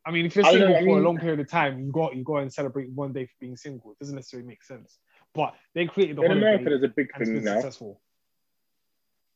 I 0.07 0.11
mean, 0.11 0.25
if 0.25 0.37
you're 0.37 0.45
single 0.45 0.69
know, 0.69 0.75
I 0.75 0.83
for 0.85 0.99
a 0.99 1.01
long 1.01 1.17
period 1.17 1.41
of 1.41 1.49
time, 1.49 1.79
you 1.79 1.91
go 1.91 2.09
you 2.13 2.23
go 2.23 2.37
and 2.37 2.51
celebrate 2.51 2.89
one 2.91 3.11
day 3.11 3.25
for 3.25 3.33
being 3.41 3.57
single. 3.57 3.91
It 3.91 3.99
doesn't 3.99 4.15
necessarily 4.15 4.47
make 4.47 4.63
sense. 4.63 4.97
But 5.35 5.53
they 5.75 5.85
created 5.85 6.15
the 6.15 6.21
In 6.21 6.27
holiday, 6.29 6.47
America, 6.47 6.69
there's 6.69 6.83
a 6.83 6.87
big 6.87 7.13
thing 7.17 7.33
been 7.33 7.43
now. 7.43 7.55
successful. 7.55 7.99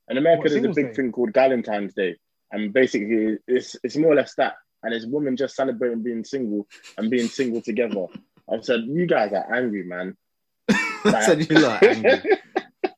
In 0.09 0.17
America, 0.17 0.43
What, 0.43 0.49
there's 0.49 0.63
a 0.63 0.69
big 0.69 0.87
Day? 0.87 0.93
thing 0.93 1.11
called 1.11 1.33
Valentine's 1.33 1.93
Day, 1.93 2.15
and 2.53 2.71
basically, 2.71 3.37
it's 3.47 3.75
it's 3.83 3.97
more 3.97 4.13
or 4.13 4.15
less 4.15 4.33
that, 4.35 4.55
and 4.81 4.93
it's 4.93 5.05
women 5.05 5.35
just 5.35 5.55
celebrating 5.55 6.03
being 6.03 6.23
single 6.23 6.65
and 6.97 7.11
being 7.11 7.27
single 7.27 7.61
together. 7.61 8.07
I've 8.49 8.63
said, 8.63 8.81
you 8.87 9.05
guys 9.05 9.33
are 9.33 9.53
angry, 9.53 9.83
man. 9.83 10.15
I 10.69 11.21
said 11.25 11.49
you 11.49 11.59
lot 11.59 11.83
are 11.83 11.89
angry. 11.89 12.21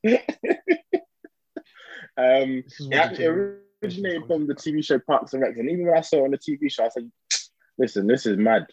um, 2.18 2.64
it 2.70 2.94
actually 2.94 3.26
the 3.26 3.58
originated 3.84 4.28
from 4.28 4.48
the 4.48 4.56
TV 4.56 4.84
show 4.84 5.00
Parks 5.00 5.34
and 5.34 5.42
Rec, 5.42 5.58
and 5.58 5.70
even 5.70 5.88
when 5.88 5.98
I 5.98 6.02
saw 6.02 6.18
it 6.18 6.26
on 6.26 6.32
the 6.32 6.38
TV 6.38 6.72
show, 6.72 6.86
I 6.86 6.90
said, 6.90 7.12
"Listen, 7.78 8.08
this 8.08 8.26
is 8.26 8.38
mad. 8.38 8.68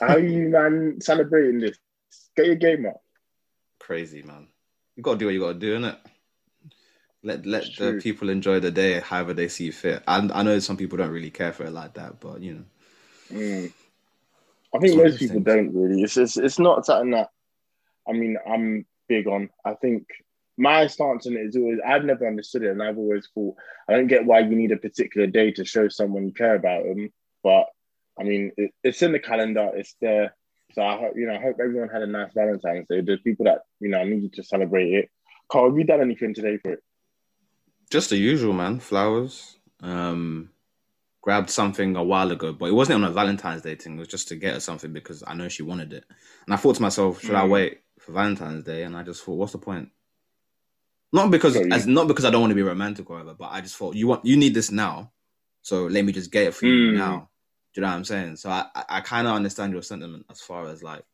How 0.00 0.16
you 0.16 0.48
man 0.48 0.98
celebrating 1.00 1.60
this? 1.60 1.78
Get 2.36 2.46
your 2.46 2.56
game 2.56 2.86
up." 2.86 3.02
Crazy 3.78 4.22
man. 4.22 4.48
You 4.96 5.02
gotta 5.02 5.18
do 5.18 5.26
what 5.26 5.34
you 5.34 5.40
gotta 5.40 5.58
do, 5.58 5.78
innit? 5.78 5.96
Let 7.22 7.44
let 7.44 7.64
It's 7.64 7.76
the 7.76 7.92
true. 7.92 8.00
people 8.00 8.30
enjoy 8.30 8.60
the 8.60 8.70
day 8.70 9.00
however 9.00 9.34
they 9.34 9.48
see 9.48 9.70
fit. 9.70 10.02
I 10.06 10.28
I 10.32 10.42
know 10.42 10.58
some 10.58 10.76
people 10.76 10.98
don't 10.98 11.10
really 11.10 11.30
care 11.30 11.52
for 11.52 11.64
it 11.64 11.72
like 11.72 11.94
that, 11.94 12.20
but 12.20 12.40
you 12.40 12.54
know. 12.54 12.64
Mm. 13.32 13.72
I 14.74 14.78
think 14.78 14.84
It's 14.84 14.94
one 14.94 15.06
of 15.06 15.12
most 15.12 15.18
people 15.18 15.40
don't 15.40 15.74
really. 15.74 16.02
It's, 16.02 16.16
it's 16.16 16.36
it's 16.36 16.58
not 16.58 16.86
something 16.86 17.10
that 17.10 17.30
I 18.08 18.12
mean 18.12 18.36
I'm 18.46 18.86
big 19.08 19.26
on. 19.26 19.50
I 19.64 19.74
think 19.74 20.06
my 20.56 20.86
stance 20.86 21.26
on 21.26 21.34
it 21.34 21.46
is 21.46 21.56
always 21.56 21.78
I've 21.86 22.04
never 22.04 22.26
understood 22.26 22.62
it, 22.62 22.70
and 22.70 22.82
I've 22.82 22.98
always 22.98 23.28
thought 23.34 23.56
I 23.88 23.94
don't 23.94 24.06
get 24.06 24.24
why 24.24 24.40
you 24.40 24.56
need 24.56 24.72
a 24.72 24.76
particular 24.76 25.26
day 25.26 25.50
to 25.52 25.64
show 25.64 25.88
someone 25.88 26.26
you 26.26 26.32
care 26.32 26.54
about 26.54 26.84
them. 26.84 27.12
But 27.42 27.66
I 28.20 28.24
mean, 28.24 28.52
it, 28.56 28.72
it's 28.84 29.02
in 29.02 29.12
the 29.12 29.18
calendar. 29.18 29.70
It's 29.74 29.94
there. 30.00 30.36
So 30.74 30.82
I 30.82 30.98
hope 30.98 31.14
you 31.16 31.26
know. 31.26 31.34
I 31.34 31.40
hope 31.40 31.56
everyone 31.60 31.88
had 31.88 32.02
a 32.02 32.06
nice 32.06 32.32
Valentine's 32.34 32.86
Day. 32.88 33.00
There's 33.00 33.20
people 33.22 33.46
that 33.46 33.60
you 33.80 33.88
know 33.88 34.04
need 34.04 34.34
to 34.34 34.42
celebrate 34.44 34.92
it. 34.92 35.10
Carl, 35.50 35.70
have 35.70 35.78
you 35.78 35.84
done 35.84 36.00
anything 36.00 36.34
today 36.34 36.58
for 36.58 36.72
it? 36.74 36.80
Just 37.90 38.10
the 38.10 38.16
usual, 38.16 38.52
man. 38.52 38.78
Flowers. 38.78 39.56
Um, 39.82 40.50
grabbed 41.22 41.50
something 41.50 41.96
a 41.96 42.04
while 42.04 42.30
ago, 42.30 42.52
but 42.52 42.66
it 42.66 42.72
wasn't 42.74 43.02
on 43.02 43.10
a 43.10 43.12
Valentine's 43.12 43.62
Day 43.62 43.74
thing. 43.74 43.96
It 43.96 43.98
was 43.98 44.08
just 44.08 44.28
to 44.28 44.36
get 44.36 44.54
her 44.54 44.60
something 44.60 44.92
because 44.92 45.24
I 45.26 45.34
know 45.34 45.48
she 45.48 45.62
wanted 45.62 45.92
it. 45.92 46.04
And 46.46 46.54
I 46.54 46.56
thought 46.56 46.76
to 46.76 46.82
myself, 46.82 47.20
should 47.22 47.34
I 47.34 47.46
Mm. 47.46 47.50
wait 47.50 47.80
for 47.98 48.12
Valentine's 48.12 48.64
Day? 48.64 48.84
And 48.84 48.96
I 48.96 49.02
just 49.02 49.24
thought, 49.24 49.34
what's 49.34 49.52
the 49.52 49.58
point? 49.58 49.90
Not 51.12 51.30
because 51.30 51.54
So 51.54 51.62
you- 51.64 51.72
as 51.72 51.86
not 51.86 52.06
because 52.06 52.24
I 52.24 52.30
don't 52.30 52.42
want 52.42 52.52
to 52.52 52.54
be 52.54 52.62
romantic 52.62 53.10
or 53.10 53.14
whatever, 53.14 53.34
but 53.34 53.50
I 53.50 53.60
just 53.60 53.76
thought 53.76 53.96
you 53.96 54.06
want 54.06 54.24
you 54.24 54.36
need 54.36 54.54
this 54.54 54.70
now, 54.70 55.12
so 55.62 55.86
let 55.86 56.04
me 56.04 56.12
just 56.12 56.30
get 56.30 56.46
it 56.46 56.54
for 56.54 56.66
you 56.66 56.92
Mm. 56.92 56.94
now. 56.96 57.29
Do 57.72 57.80
you 57.80 57.82
know 57.82 57.88
what 57.88 57.96
I'm 57.96 58.04
saying? 58.04 58.36
So 58.36 58.50
I 58.50 58.66
I, 58.88 59.00
kind 59.00 59.26
of 59.28 59.34
understand 59.34 59.72
your 59.72 59.82
sentiment 59.82 60.26
as 60.28 60.40
far 60.40 60.66
as 60.68 60.82
like, 60.82 61.04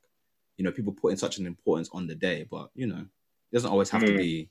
you 0.57 0.65
know, 0.65 0.73
people 0.73 0.93
putting 0.93 1.19
such 1.19 1.39
an 1.39 1.47
importance 1.47 1.91
on 1.93 2.07
the 2.07 2.15
day, 2.15 2.47
but 2.51 2.71
you 2.75 2.87
know, 2.87 3.01
it 3.01 3.55
doesn't 3.55 3.71
always 3.71 3.91
have 3.91 4.05
to 4.07 4.13
Mm. 4.13 4.19
be 4.19 4.51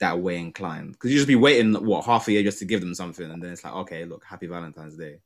that 0.00 0.20
way 0.20 0.38
inclined 0.38 0.92
because 0.92 1.10
you 1.10 1.16
just 1.16 1.26
be 1.26 1.34
waiting 1.34 1.74
what 1.74 2.04
half 2.04 2.28
a 2.28 2.32
year 2.32 2.44
just 2.44 2.60
to 2.60 2.64
give 2.64 2.80
them 2.80 2.94
something, 2.94 3.28
and 3.30 3.42
then 3.42 3.52
it's 3.52 3.64
like, 3.64 3.74
okay, 3.74 4.04
look, 4.04 4.24
happy 4.24 4.46
Valentine's 4.46 4.96
Day. 4.96 5.18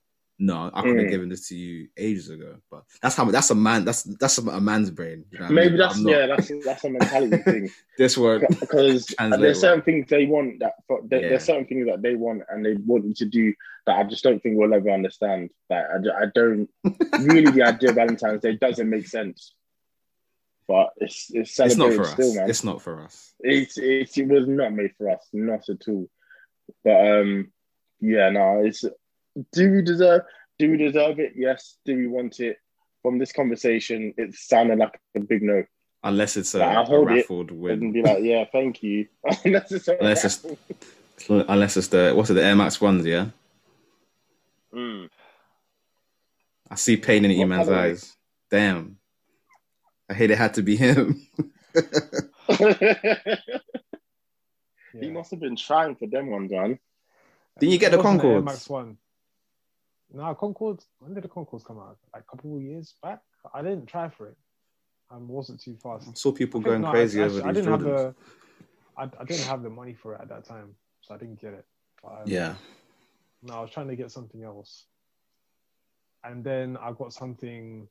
No, 0.44 0.72
I 0.74 0.82
could 0.82 0.96
have 0.96 1.06
Mm. 1.06 1.10
given 1.10 1.28
this 1.28 1.46
to 1.50 1.56
you 1.56 1.86
ages 1.96 2.28
ago, 2.28 2.56
but 2.68 2.82
that's 3.00 3.14
how 3.14 3.24
that's 3.26 3.50
a 3.50 3.54
man. 3.54 3.84
That's 3.84 4.02
that's 4.02 4.38
a, 4.38 4.60
man's 4.60 4.90
brain. 4.90 5.24
You 5.30 5.38
know 5.38 5.44
what 5.44 5.50
I 5.52 5.54
Maybe 5.54 5.68
mean? 5.70 5.78
that's 5.78 5.98
yeah. 6.00 6.26
That's 6.26 6.50
that's 6.64 6.84
a 6.84 6.90
mentality 6.90 7.36
thing. 7.48 7.70
this 7.96 8.18
word. 8.18 8.44
because 8.58 9.06
there's 9.20 9.38
well. 9.38 9.54
certain 9.54 9.82
things 9.82 10.08
they 10.08 10.26
want 10.26 10.58
that 10.58 10.72
there, 11.08 11.22
Yeah. 11.22 11.28
there's 11.28 11.44
certain 11.44 11.66
things 11.66 11.86
that 11.86 12.02
they 12.02 12.16
want 12.16 12.42
and 12.48 12.66
they 12.66 12.74
want 12.74 13.04
you 13.04 13.14
to 13.14 13.24
do 13.26 13.54
that 13.86 13.98
I 14.00 14.02
just 14.02 14.24
don't 14.24 14.42
think 14.42 14.56
we'll 14.58 14.74
ever 14.74 14.90
understand. 14.90 15.50
Like 15.70 15.84
I, 15.94 16.22
I 16.22 16.26
don't 16.34 16.68
really 17.20 17.52
the 17.52 17.62
idea 17.62 17.90
of 17.90 17.94
Valentine's 17.94 18.42
Day 18.42 18.56
doesn't 18.56 18.90
make 18.90 19.06
sense. 19.06 19.54
But 20.66 20.90
it's 20.96 21.30
it's 21.32 21.60
It's 21.60 21.76
not 21.76 21.92
for 21.92 22.02
us. 22.02 22.18
man. 22.18 22.50
It's 22.50 22.64
not 22.64 22.82
for 22.82 23.00
us. 23.02 23.32
It's, 23.38 23.78
it's 23.78 24.18
it 24.18 24.26
was 24.26 24.48
not 24.48 24.72
made 24.72 24.90
for 24.98 25.08
us, 25.08 25.24
not 25.32 25.68
at 25.68 25.86
all. 25.88 26.08
But 26.82 26.98
um, 27.20 27.52
yeah, 28.00 28.30
no, 28.30 28.62
it's 28.64 28.84
do 29.52 29.70
we 29.72 29.82
deserve 29.82 30.22
do 30.58 30.70
we 30.70 30.76
deserve 30.76 31.18
it? 31.18 31.32
Yes. 31.34 31.76
Do 31.84 31.96
we 31.96 32.06
want 32.06 32.38
it? 32.40 32.58
From 33.02 33.18
this 33.18 33.32
conversation, 33.32 34.14
it 34.16 34.34
sounded 34.34 34.78
like 34.78 35.00
a 35.16 35.20
big 35.20 35.42
no. 35.42 35.64
Unless 36.04 36.36
it's 36.36 36.54
a, 36.54 36.58
But 36.58 36.68
I'll 36.68 36.82
a 36.82 36.86
hold 36.86 37.10
it 37.10 37.14
raffled 37.14 37.50
And 37.50 37.60
win. 37.60 37.92
be 37.92 38.02
like, 38.02 38.22
yeah, 38.22 38.44
thank 38.52 38.82
you. 38.82 39.06
Unless 39.44 39.72
it's, 39.72 39.88
a 39.88 39.96
Unless 39.98 40.24
it's- 40.24 40.56
Unless 41.28 41.76
it's 41.76 41.88
the 41.88 42.12
what's 42.14 42.30
it, 42.30 42.34
the 42.34 42.44
Air 42.44 42.56
Max 42.56 42.80
ones, 42.80 43.04
yeah. 43.06 43.26
Mm. 44.74 45.08
I 46.70 46.74
see 46.74 46.96
pain 46.96 47.24
in 47.24 47.30
What 47.30 47.38
E-Man's 47.38 47.68
eyes. 47.68 48.16
Damn. 48.50 48.98
I 50.10 50.14
hate 50.14 50.30
it 50.30 50.38
had 50.38 50.54
to 50.54 50.62
be 50.62 50.76
him. 50.76 51.26
He 55.00 55.08
must 55.10 55.30
have 55.30 55.40
been 55.40 55.56
trying 55.56 55.96
for 55.96 56.06
them 56.06 56.28
ones, 56.30 56.50
man. 56.52 56.78
Didn't 57.58 57.72
you 57.72 57.78
get 57.78 57.92
the 57.92 57.98
Concord? 58.02 58.24
wasn't 58.44 58.48
Air 58.48 58.54
Max 58.54 58.68
One. 58.68 58.98
No, 60.12 60.34
Concords. 60.34 60.86
When 60.98 61.14
did 61.14 61.24
the 61.24 61.28
Concords 61.28 61.64
come 61.64 61.78
out? 61.78 61.96
Like 62.12 62.24
a 62.24 62.36
couple 62.36 62.56
of 62.56 62.62
years 62.62 62.94
back. 63.02 63.20
I 63.54 63.62
didn't 63.62 63.86
try 63.86 64.08
for 64.08 64.28
it. 64.28 64.36
I 65.10 65.16
wasn't 65.16 65.60
too 65.60 65.76
fast. 65.82 66.08
I 66.08 66.12
saw 66.14 66.32
people 66.32 66.60
I 66.60 66.64
going 66.64 66.82
no, 66.82 66.88
I- 66.88 66.90
crazy 66.92 67.20
over 67.22 67.42
I 67.42 67.52
these 67.52 67.62
didn't 67.62 67.70
have 67.72 67.80
Jordans. 67.80 68.14
the. 68.14 68.14
I, 68.96 69.02
I 69.04 69.24
didn't 69.24 69.46
have 69.46 69.62
the 69.62 69.70
money 69.70 69.94
for 69.94 70.14
it 70.14 70.20
at 70.20 70.28
that 70.28 70.44
time, 70.44 70.74
so 71.00 71.14
I 71.14 71.18
didn't 71.18 71.40
get 71.40 71.54
it. 71.54 71.64
But, 72.02 72.08
um, 72.12 72.22
Yeah. 72.26 72.54
No, 73.42 73.54
I 73.54 73.60
was 73.60 73.70
trying 73.70 73.88
to 73.88 73.96
get 73.96 74.10
something 74.12 74.42
else, 74.44 74.86
and 76.22 76.44
then 76.44 76.76
I 76.76 76.92
got 76.92 77.12
something 77.12 77.88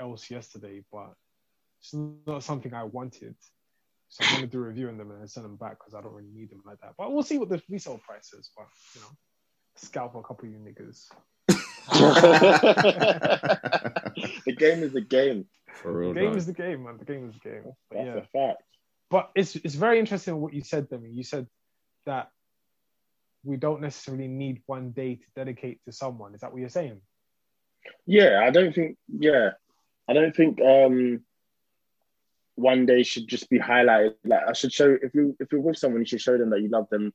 else 0.00 0.30
yesterday, 0.30 0.82
but 0.90 1.12
it's 1.80 1.94
not 2.26 2.42
something 2.42 2.74
I 2.74 2.84
wanted. 2.84 3.36
So 4.08 4.24
I'm 4.24 4.34
gonna 4.34 4.46
do 4.48 4.58
a 4.58 4.62
review 4.62 4.88
on 4.88 4.98
them 4.98 5.10
and 5.12 5.20
then 5.20 5.28
send 5.28 5.44
them 5.44 5.54
back 5.56 5.78
because 5.78 5.94
I 5.94 6.00
don't 6.00 6.12
really 6.12 6.32
need 6.34 6.50
them 6.50 6.62
like 6.66 6.80
that. 6.80 6.94
But 6.98 7.12
we'll 7.12 7.22
see 7.22 7.38
what 7.38 7.48
the 7.50 7.62
resale 7.70 8.00
price 8.04 8.32
is. 8.32 8.50
But 8.56 8.66
you 8.96 9.02
know, 9.02 9.10
scalp 9.76 10.16
a 10.16 10.22
couple 10.22 10.46
of 10.48 10.52
you 10.52 10.58
niggas. 10.58 11.08
the 14.46 14.54
game 14.56 14.82
is 14.82 14.92
the 14.92 15.00
game. 15.00 15.46
For 15.74 15.92
real, 15.92 16.12
The 16.14 16.20
game 16.20 16.28
dog. 16.30 16.36
is 16.36 16.46
the 16.46 16.52
game, 16.52 16.84
man. 16.84 16.98
The 16.98 17.04
game 17.04 17.28
is 17.28 17.34
the 17.34 17.48
game. 17.48 17.62
But 17.90 17.96
That's 18.04 18.06
yeah, 18.06 18.40
a 18.40 18.48
fact. 18.48 18.62
but 19.10 19.30
it's 19.34 19.56
it's 19.56 19.74
very 19.74 19.98
interesting 19.98 20.36
what 20.40 20.52
you 20.52 20.62
said, 20.62 20.88
Demi. 20.88 21.10
You 21.10 21.22
said 21.24 21.46
that 22.06 22.30
we 23.44 23.56
don't 23.56 23.80
necessarily 23.80 24.28
need 24.28 24.62
one 24.66 24.90
day 24.90 25.14
to 25.16 25.24
dedicate 25.34 25.80
to 25.86 25.92
someone. 25.92 26.34
Is 26.34 26.40
that 26.42 26.52
what 26.52 26.60
you're 26.60 26.68
saying? 26.68 27.00
Yeah, 28.06 28.42
I 28.44 28.50
don't 28.50 28.74
think. 28.74 28.98
Yeah, 29.08 29.50
I 30.08 30.12
don't 30.12 30.34
think 30.36 30.60
um, 30.60 31.20
one 32.56 32.84
day 32.86 33.02
should 33.02 33.26
just 33.26 33.48
be 33.48 33.58
highlighted. 33.58 34.14
Like 34.24 34.42
I 34.48 34.52
should 34.52 34.72
show 34.72 34.96
if 35.00 35.14
you 35.14 35.36
if 35.40 35.50
you're 35.52 35.60
with 35.62 35.78
someone, 35.78 36.00
you 36.02 36.06
should 36.06 36.20
show 36.20 36.36
them 36.36 36.50
that 36.50 36.60
you 36.60 36.68
love 36.68 36.88
them 36.90 37.12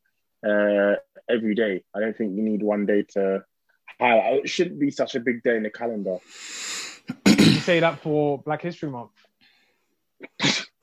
uh, 0.48 0.96
every 1.30 1.54
day. 1.56 1.84
I 1.96 2.00
don't 2.00 2.18
think 2.18 2.36
you 2.36 2.42
need 2.42 2.64
one 2.64 2.86
day 2.88 3.04
to 3.14 3.44
highlight. 4.00 4.42
It 4.46 4.50
shouldn't 4.50 4.80
be 4.80 4.92
such 4.92 5.16
a 5.16 5.20
big 5.20 5.44
day 5.44 5.58
in 5.58 5.64
the 5.64 5.70
calendar. 5.70 6.18
You 7.28 7.60
say 7.60 7.80
that 7.80 8.00
for 8.02 8.40
Black 8.40 8.62
History 8.62 8.90
Month. 8.90 9.12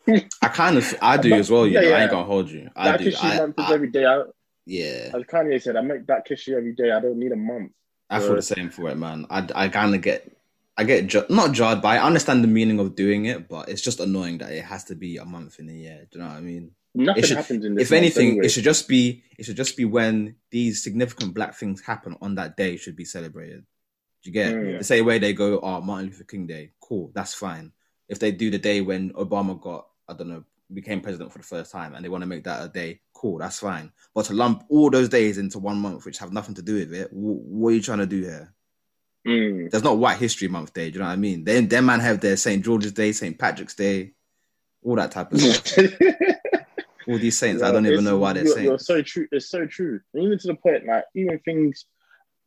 I 0.09 0.49
kind 0.49 0.77
of 0.79 0.95
I 1.01 1.17
do 1.17 1.31
But- 1.31 1.39
as 1.41 1.51
well. 1.51 1.67
You 1.67 1.75
yeah, 1.75 1.81
know, 1.81 1.87
I 1.87 1.91
yeah. 1.91 2.03
ain't 2.03 2.11
gonna 2.11 2.25
hold 2.25 2.51
you. 2.51 2.69
I 2.75 2.91
that 2.93 2.99
do. 2.99 3.05
kiss 3.11 3.23
I, 3.23 3.37
month 3.39 3.59
is 3.59 3.65
I- 3.67 3.75
every 3.75 3.91
day. 3.91 4.05
I, 4.05 4.23
yeah, 4.67 5.11
as 5.15 5.23
Kanye 5.25 5.61
said, 5.61 5.77
I 5.77 5.81
make 5.81 6.07
that 6.07 6.25
kiss 6.25 6.47
you 6.47 6.57
every 6.57 6.73
day. 6.75 6.93
I 6.93 7.01
don't 7.01 7.19
need 7.19 7.33
a 7.33 7.37
month. 7.37 7.73
I 8.11 8.21
feel 8.21 8.35
the 8.37 8.43
same 8.43 8.71
for 8.71 8.89
it, 8.91 8.97
man. 8.97 9.27
I 9.31 9.47
I 9.55 9.69
kind 9.69 9.95
of 9.95 10.01
get. 10.03 10.31
I 10.77 10.85
get 10.85 11.07
ju- 11.07 11.27
not 11.29 11.53
jarred 11.53 11.83
by. 11.83 11.97
it. 11.97 12.01
I 12.01 12.07
understand 12.07 12.43
the 12.43 12.49
meaning 12.49 12.79
of 12.81 12.95
doing 12.95 13.27
it, 13.27 13.47
but 13.49 13.69
it's 13.69 13.83
just 13.83 14.01
annoying 14.01 14.39
that 14.39 14.53
it 14.53 14.65
has 14.65 14.85
to 14.85 14.95
be 14.95 15.19
a 15.19 15.25
month 15.25 15.59
in 15.59 15.69
a 15.69 15.73
year. 15.73 16.07
Do 16.11 16.19
you 16.19 16.25
know 16.25 16.31
what 16.31 16.39
I 16.39 16.41
mean? 16.41 16.71
Nothing 16.95 17.25
should- 17.25 17.37
happens 17.39 17.65
in 17.65 17.75
this. 17.75 17.85
if 17.91 17.93
anything, 17.93 18.29
anyway. 18.33 18.47
it 18.47 18.51
should 18.51 18.65
just 18.65 18.87
be 18.89 19.23
it 19.39 19.45
should 19.47 19.57
just 19.57 19.77
be 19.77 19.85
when 19.85 20.37
these 20.51 20.83
significant 20.83 21.33
black 21.35 21.55
things 21.55 21.81
happen 21.81 22.17
on 22.21 22.35
that 22.37 22.57
day 22.57 22.77
should 22.77 22.97
be 22.97 23.05
celebrated. 23.05 23.65
Do 24.23 24.31
you 24.31 24.33
get 24.35 24.55
Mm. 24.55 24.79
the 24.79 24.85
same 24.85 25.05
way 25.07 25.19
they 25.19 25.33
go, 25.33 25.59
oh 25.61 25.81
Martin 25.81 26.07
Luther 26.11 26.25
King 26.25 26.47
Day, 26.47 26.73
cool, 26.81 27.11
that's 27.15 27.35
fine. 27.35 27.73
If 28.09 28.19
they 28.19 28.31
do 28.31 28.51
the 28.51 28.59
day 28.59 28.81
when 28.83 29.11
Obama 29.15 29.61
got, 29.61 29.89
I 30.09 30.13
don't 30.13 30.29
know, 30.29 30.45
became 30.73 31.01
president 31.01 31.33
for 31.33 31.39
the 31.39 31.45
first 31.45 31.73
time 31.73 31.95
and 31.95 32.05
they 32.05 32.09
want 32.09 32.23
to 32.23 32.29
make 32.29 32.45
that 32.45 32.65
a 32.65 32.69
day, 32.69 33.01
cool, 33.15 33.39
that's 33.39 33.59
fine. 33.61 33.91
But 34.15 34.27
to 34.27 34.35
lump 34.35 34.65
all 34.69 34.91
those 34.91 35.09
days 35.09 35.39
into 35.39 35.59
one 35.59 35.79
month 35.79 36.05
which 36.05 36.19
have 36.19 36.33
nothing 36.33 36.55
to 36.57 36.63
do 36.63 36.75
with 36.75 36.93
it, 36.95 37.09
wh- 37.11 37.45
what 37.51 37.71
are 37.71 37.75
you 37.75 37.83
trying 37.83 37.99
to 37.99 38.07
do 38.07 38.21
here? 38.23 38.55
Mm. 39.27 39.71
There's 39.71 39.83
not 39.85 39.99
White 39.99 40.19
History 40.19 40.49
Month 40.49 40.73
Day, 40.75 40.91
do 40.91 40.95
you 40.95 41.01
know 41.01 41.07
what 41.07 41.13
I 41.13 41.17
mean? 41.17 41.43
They 41.45 41.61
them 41.65 41.87
man 41.87 42.01
have 42.01 42.21
their 42.21 42.37
St. 42.37 42.63
George's 42.65 42.93
Day, 42.93 43.13
St. 43.13 43.39
Patrick's 43.39 43.75
Day, 43.75 44.13
all 44.83 44.97
that 44.97 45.11
type 45.11 45.33
of 45.33 45.41
stuff. 45.41 45.87
All 47.09 47.19
these 47.19 47.39
saints, 47.39 47.63
I 47.63 47.71
don't 47.73 47.87
even 47.87 48.05
know 48.05 48.19
why 48.19 48.33
they're 48.33 48.45
you're, 48.45 48.55
saints. 48.55 48.67
You're 48.69 48.79
so 48.79 49.03
true. 49.03 49.27
It's 49.33 49.49
so 49.49 49.67
true. 49.67 50.01
And 50.15 50.23
even 50.25 50.39
to 50.39 50.47
the 50.49 50.55
point, 50.55 50.87
like 50.87 51.05
even 51.15 51.39
things. 51.41 51.85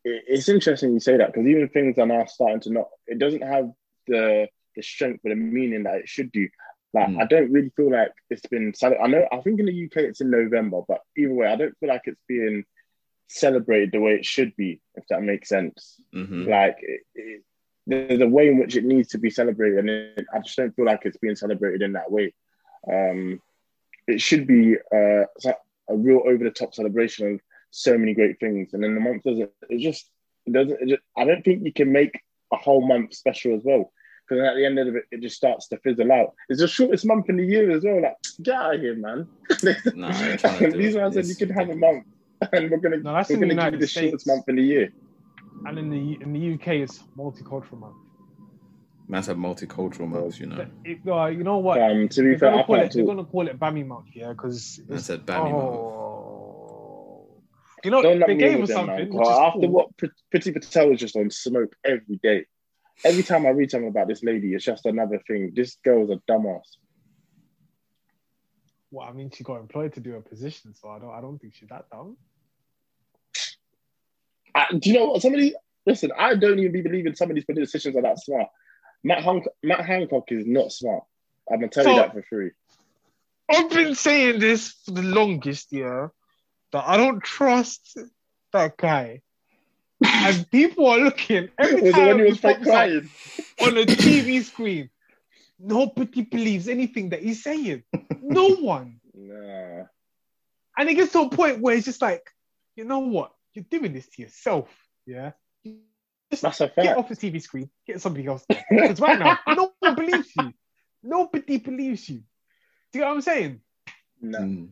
it- 0.04 0.24
It's 0.28 0.50
interesting 0.50 0.94
you 0.94 1.00
say 1.00 1.18
that 1.18 1.34
because 1.34 1.48
even 1.48 1.68
things 1.70 1.98
are 1.98 2.06
now 2.08 2.26
starting 2.26 2.60
to 2.62 2.70
not. 2.72 2.90
It 3.08 3.20
doesn't 3.20 3.42
have 3.44 3.72
the 4.08 4.48
the 4.76 4.84
strength 4.84 5.22
or 5.26 5.30
the 5.30 5.36
meaning 5.36 5.84
that 5.84 5.96
it 6.02 6.10
should 6.10 6.32
do. 6.32 6.48
Like 6.94 7.10
Mm. 7.10 7.22
I 7.22 7.26
don't 7.26 7.52
really 7.52 7.72
feel 7.76 7.92
like 7.92 8.12
it's 8.30 8.46
been. 8.48 8.74
I 8.84 9.08
know. 9.08 9.28
I 9.32 9.42
think 9.42 9.60
in 9.60 9.66
the 9.66 9.86
UK 9.86 9.98
it's 10.04 10.22
in 10.22 10.30
November, 10.30 10.82
but 10.88 11.02
either 11.18 11.34
way, 11.34 11.48
I 11.48 11.56
don't 11.56 11.78
feel 11.80 11.90
like 11.90 12.04
it's 12.06 12.22
being 12.28 12.64
celebrated 13.28 13.92
the 13.92 14.00
way 14.00 14.14
it 14.14 14.26
should 14.26 14.56
be. 14.56 14.82
If 14.96 15.06
that 15.10 15.24
makes 15.24 15.50
sense. 15.50 16.00
hmm 16.14 16.48
Like 16.48 16.78
it, 16.82 17.02
it, 17.16 17.42
there's 17.88 18.22
a 18.22 18.28
way 18.28 18.48
in 18.48 18.58
which 18.60 18.76
it 18.76 18.84
needs 18.86 19.10
to 19.10 19.18
be 19.18 19.30
celebrated, 19.30 19.80
and 19.88 20.26
I 20.34 20.40
just 20.40 20.56
don't 20.58 20.76
feel 20.76 20.86
like 20.86 21.02
it's 21.06 21.18
being 21.18 21.36
celebrated 21.36 21.82
in 21.82 21.94
that 21.94 22.12
way. 22.12 22.34
Um, 22.92 23.42
it 24.08 24.22
should 24.22 24.48
be 24.48 24.76
uh, 24.94 25.24
a 25.90 25.96
real 25.96 26.22
over 26.26 26.44
the 26.44 26.52
top 26.52 26.74
celebration 26.74 27.34
of 27.36 27.40
so 27.72 27.98
many 27.98 28.14
great 28.14 28.40
things, 28.40 28.74
and 28.74 28.84
then 28.84 28.96
the 28.96 29.02
month 29.02 29.24
doesn't. 29.24 29.50
It 29.70 29.80
just 29.80 30.10
it 30.46 30.54
doesn't. 30.54 30.82
It 30.82 30.90
just, 30.90 31.02
I 31.18 31.26
don't 31.26 31.44
think 31.44 31.64
you 31.64 31.74
can 31.74 31.92
make 31.92 32.22
a 32.54 32.58
whole 32.58 32.86
month 32.86 33.14
special 33.14 33.56
as 33.56 33.64
well. 33.64 33.92
Because 34.28 34.44
at 34.44 34.56
the 34.56 34.66
end 34.66 34.80
of 34.80 34.96
it, 34.96 35.04
it 35.12 35.22
just 35.22 35.36
starts 35.36 35.68
to 35.68 35.78
fizzle 35.78 36.12
out. 36.12 36.34
It's 36.50 36.60
the 36.60 36.68
shortest 36.68 37.06
month 37.06 37.30
in 37.30 37.38
the 37.38 37.46
year 37.46 37.70
as 37.70 37.84
well. 37.84 38.02
Like, 38.02 38.16
get 38.42 38.56
out 38.56 38.76
of 38.76 38.82
here, 38.82 38.96
man. 38.96 39.28
Nah, 39.94 40.12
to 40.12 40.72
These 40.76 40.96
it. 40.96 41.02
ones 41.02 41.14
said 41.14 41.26
you 41.26 41.36
can 41.36 41.50
have 41.50 41.70
a 41.70 41.76
month, 41.76 42.06
and 42.52 42.72
we're 42.72 42.78
gonna 42.78 42.98
No, 42.98 43.14
that's 43.14 43.30
we're 43.30 43.36
the 43.38 43.42
gonna 43.42 43.54
give 43.72 43.80
you 43.80 43.80
United 43.80 43.80
the 43.82 43.88
shortest 43.88 44.28
month 44.28 44.50
in 44.50 44.56
the 44.56 44.64
year. 44.64 44.92
And 45.66 45.78
in 45.78 45.90
the 45.90 46.18
in 46.22 46.34
the 46.34 46.54
UK, 46.56 46.68
it's 46.86 47.04
multicultural 47.18 47.80
month. 47.80 47.96
Man's 49.08 49.28
have 49.28 49.38
multicultural 49.38 50.08
months, 50.08 50.40
you 50.40 50.48
know. 50.48 50.56
But 50.56 50.70
It, 50.84 51.00
uh, 51.08 51.26
you 51.28 51.44
know 51.44 51.58
what? 51.60 51.80
Um, 51.82 52.10
to 52.10 52.22
be 52.22 52.30
they're 52.30 52.40
fair, 52.40 52.52
gonna 52.52 52.64
call 52.64 52.80
it, 52.80 52.92
they're 52.94 53.06
gonna 53.06 53.24
call 53.26 53.48
it 53.48 53.60
Bammy 53.60 53.86
month, 53.86 54.08
yeah, 54.14 54.30
because 54.30 54.80
Man 54.88 55.00
said 55.00 55.26
Bammy 55.26 55.52
month. 55.52 55.64
oh, 55.76 57.28
you 57.84 57.92
know 57.92 58.02
Don't 58.02 58.20
let 58.20 58.28
they 58.28 58.34
me 58.34 58.40
gave 58.40 58.52
in 58.54 58.60
him 58.62 58.66
them, 58.66 58.76
something. 58.76 58.96
man. 59.10 59.14
Which 59.14 59.28
is 59.28 59.38
After 59.38 59.60
cool. 59.60 59.70
what 59.70 59.98
Pr- 59.98 60.06
Priti 60.34 60.54
Patel 60.54 60.90
was 60.90 61.00
just 61.00 61.16
on 61.16 61.30
smoke 61.30 61.76
every 61.86 62.20
day. 62.24 62.46
Every 63.04 63.24
time 63.24 63.46
I 63.46 63.50
read 63.50 63.70
something 63.70 63.90
about 63.90 64.08
this 64.08 64.24
lady, 64.24 64.54
it's 64.54 64.64
just 64.66 64.86
another 64.86 65.22
thing. 65.28 65.52
This 65.54 65.78
girl's 65.84 66.10
a 66.10 66.20
dumbass. 66.32 66.62
Well, 68.90 69.08
I 69.08 69.12
mean, 69.12 69.30
she 69.30 69.44
got 69.44 69.58
employed 69.60 69.94
to 69.94 70.00
do 70.00 70.16
a 70.16 70.22
position, 70.22 70.74
so 70.74 70.90
I 70.90 71.00
don't. 71.00 71.12
I 71.14 71.22
don't 71.22 71.38
think 71.38 71.54
she's 71.54 71.70
that 71.70 71.86
dumb. 71.92 72.16
I, 74.56 74.68
do 74.80 74.90
you 74.90 74.98
know 74.98 75.06
what? 75.12 75.22
Somebody 75.22 75.54
listen. 75.86 76.12
I 76.18 76.36
don't 76.36 76.58
even 76.58 76.72
be 76.72 76.82
believing 76.82 77.14
some 77.14 77.30
of 77.30 77.36
these 77.36 77.46
politicians 77.46 77.96
are 77.96 78.02
that 78.02 78.20
smart. 78.24 78.48
Matt, 79.06 79.24
Hancock, 79.24 79.54
Matt 79.62 79.86
Hancock 79.86 80.32
is 80.32 80.48
not 80.48 80.72
smart. 80.72 81.04
I'm 81.50 81.60
gonna 81.60 81.70
tell 81.70 81.88
you 81.88 81.96
that 81.96 82.12
for 82.12 82.24
free. 82.24 82.52
I've 83.48 83.70
been 83.70 83.94
saying 83.94 84.40
this 84.40 84.72
for 84.84 84.92
the 84.92 85.04
longest, 85.04 85.68
yeah, 85.72 86.08
that 86.72 86.84
I 86.88 86.98
don't 86.98 87.24
trust 87.24 88.00
that 88.52 88.76
guy. 88.78 89.22
and 90.04 90.50
people 90.52 90.88
are 90.88 90.98
looking 90.98 91.50
every 91.60 91.82
Was 91.84 91.94
time 91.94 92.18
he 92.18 92.24
he 92.24 92.30
was 92.32 92.40
fake 92.40 92.58
pops 92.58 92.68
up 92.68 92.74
crying? 92.74 93.10
on 93.62 93.78
a 93.78 93.86
TV 93.86 94.44
screen. 94.44 94.90
Nobody 95.60 96.24
believes 96.24 96.68
anything 96.68 97.10
that 97.10 97.22
he's 97.22 97.44
saying. 97.44 97.84
No 98.24 98.56
one. 98.56 99.00
Nah. 99.14 99.84
And 100.78 100.90
it 100.90 100.96
gets 100.96 101.12
to 101.14 101.20
a 101.22 101.30
point 101.30 101.62
where 101.62 101.76
it's 101.76 101.86
just 101.86 102.02
like, 102.02 102.24
you 102.76 102.84
know 102.86 103.00
what? 103.00 103.32
You're 103.54 103.66
doing 103.70 103.94
this 103.94 104.08
to 104.10 104.22
yourself. 104.24 104.68
Yeah. 105.06 105.34
Just 106.42 106.60
That's 106.60 106.62
a 106.62 106.82
get 106.82 106.98
off 106.98 107.08
the 107.08 107.16
TV 107.16 107.42
screen, 107.42 107.70
get 107.88 108.02
somebody 108.02 108.28
else. 108.28 108.46
Because 108.70 109.00
right 109.00 109.18
now, 109.18 109.40
no 109.48 109.72
one 109.80 109.96
believes 109.96 110.30
you. 110.38 110.54
Nobody 111.02 111.58
believes 111.58 112.10
you. 112.10 112.18
Do 112.92 113.00
you 113.00 113.02
know 113.02 113.08
what 113.08 113.14
I'm 113.16 113.22
saying? 113.22 113.62
Nah. 114.22 114.40
Mm. 114.40 114.70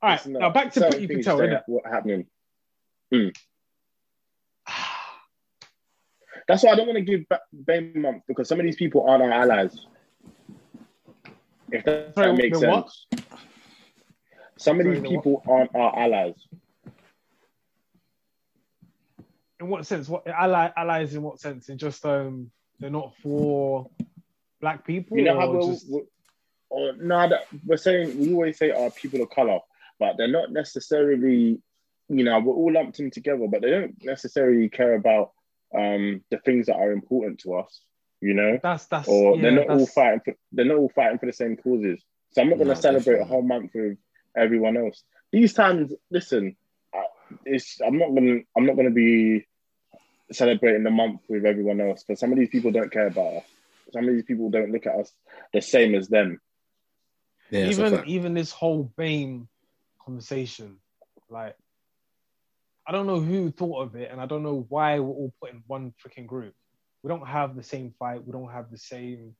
All 0.00 0.10
right, 0.10 0.26
not. 0.26 0.40
now 0.40 0.50
back 0.50 0.72
to 0.72 0.80
Certain 0.80 1.00
Priti 1.00 1.08
things 1.08 1.26
Patel, 1.26 1.38
don't- 1.38 1.62
What 1.66 1.84
happening? 1.86 2.26
That's 6.48 6.62
why 6.62 6.70
I 6.70 6.74
don't 6.76 6.86
want 6.86 6.96
to 6.96 7.02
give 7.04 7.28
ba- 7.28 7.40
BAME 7.54 7.96
month 7.96 8.22
because 8.26 8.48
some 8.48 8.58
of 8.58 8.64
these 8.64 8.76
people 8.76 9.06
aren't 9.06 9.22
our 9.22 9.32
allies. 9.32 9.84
If 11.70 11.84
that, 11.84 12.14
Sorry, 12.14 12.28
that 12.28 12.36
makes 12.38 12.60
the 12.60 12.68
what? 12.68 12.90
sense. 12.90 13.26
Some 14.56 14.80
of 14.80 14.84
Sorry, 14.84 14.94
these 14.94 15.02
the 15.02 15.08
people 15.10 15.42
aren't 15.46 15.74
our 15.74 15.98
allies. 15.98 16.34
In 19.60 19.68
what 19.68 19.86
sense? 19.86 20.08
What 20.08 20.26
ally, 20.26 20.70
allies 20.76 21.14
in 21.14 21.22
what 21.22 21.40
sense? 21.40 21.68
In 21.68 21.78
just 21.78 22.04
um, 22.06 22.50
they're 22.78 22.90
not 22.90 23.14
for 23.22 23.88
black 24.60 24.86
people. 24.86 25.16
You 25.16 25.24
know 25.24 25.38
how 25.38 25.48
or 25.48 25.54
we're, 25.54 25.72
just- 25.74 25.86
we're 25.90 26.02
or, 26.70 26.92
no, 26.98 27.28
that, 27.28 27.46
we're 27.64 27.78
saying 27.78 28.18
we 28.18 28.32
always 28.32 28.58
say 28.58 28.70
our 28.70 28.90
people 28.90 29.22
of 29.22 29.30
color, 29.30 29.58
but 29.98 30.16
they're 30.16 30.28
not 30.28 30.52
necessarily. 30.52 31.60
You 32.10 32.24
know, 32.24 32.38
we're 32.40 32.54
all 32.54 32.72
lumped 32.72 33.00
in 33.00 33.10
together, 33.10 33.46
but 33.50 33.60
they 33.60 33.70
don't 33.70 33.96
necessarily 34.02 34.68
care 34.70 34.94
about 34.94 35.32
um, 35.76 36.22
the 36.30 36.38
things 36.38 36.66
that 36.66 36.76
are 36.76 36.92
important 36.92 37.40
to 37.40 37.54
us. 37.54 37.80
You 38.20 38.34
know, 38.34 38.58
that's 38.62 38.86
that's 38.86 39.08
or 39.08 39.36
yeah, 39.36 39.42
they're 39.42 39.50
not 39.52 39.68
all 39.68 39.86
fighting. 39.86 40.20
For, 40.24 40.34
they're 40.52 40.64
not 40.64 40.78
all 40.78 40.92
fighting 40.94 41.18
for 41.18 41.26
the 41.26 41.32
same 41.32 41.56
causes. 41.56 42.02
So 42.32 42.42
I'm 42.42 42.48
not 42.48 42.56
going 42.56 42.68
to 42.68 42.74
No, 42.74 42.80
celebrate 42.80 43.20
a 43.20 43.24
whole 43.24 43.42
month 43.42 43.72
with 43.74 43.98
everyone 44.36 44.76
else. 44.76 45.02
These 45.32 45.52
times, 45.52 45.92
listen, 46.10 46.56
it's 47.44 47.80
I'm 47.86 47.98
not 47.98 48.10
going 48.10 48.24
to 48.26 48.42
I'm 48.56 48.66
not 48.66 48.76
going 48.76 48.88
to 48.88 48.94
be 48.94 49.46
celebrating 50.32 50.84
the 50.84 50.90
month 50.90 51.20
with 51.28 51.44
everyone 51.46 51.80
else 51.80 52.04
because 52.04 52.20
some 52.20 52.32
of 52.32 52.38
these 52.38 52.50
people 52.50 52.70
don't 52.70 52.92
care 52.92 53.06
about 53.06 53.36
us. 53.36 53.44
Some 53.92 54.06
of 54.08 54.14
these 54.14 54.24
people 54.24 54.50
don't 54.50 54.70
look 54.70 54.86
at 54.86 54.94
us 54.96 55.10
the 55.52 55.60
same 55.60 55.94
as 55.94 56.08
them. 56.08 56.40
Yeah, 57.50 57.66
even 57.66 58.02
even 58.06 58.34
this 58.34 58.52
whole 58.52 58.92
BAME 58.98 59.48
conversation, 60.04 60.76
like 61.30 61.56
I 62.86 62.92
don't 62.92 63.06
know 63.06 63.20
who 63.20 63.50
thought 63.50 63.82
of 63.82 63.96
it, 63.96 64.10
and 64.10 64.20
I 64.20 64.26
don't 64.26 64.42
know 64.42 64.66
why 64.68 64.98
we're 64.98 65.08
all 65.08 65.32
put 65.40 65.52
in 65.52 65.62
one 65.66 65.94
freaking 66.04 66.26
group. 66.26 66.54
We 67.02 67.08
don't 67.08 67.26
have 67.26 67.56
the 67.56 67.62
same 67.62 67.94
fight. 67.98 68.24
We 68.24 68.32
don't 68.32 68.50
have 68.52 68.70
the 68.70 68.78
same 68.78 69.34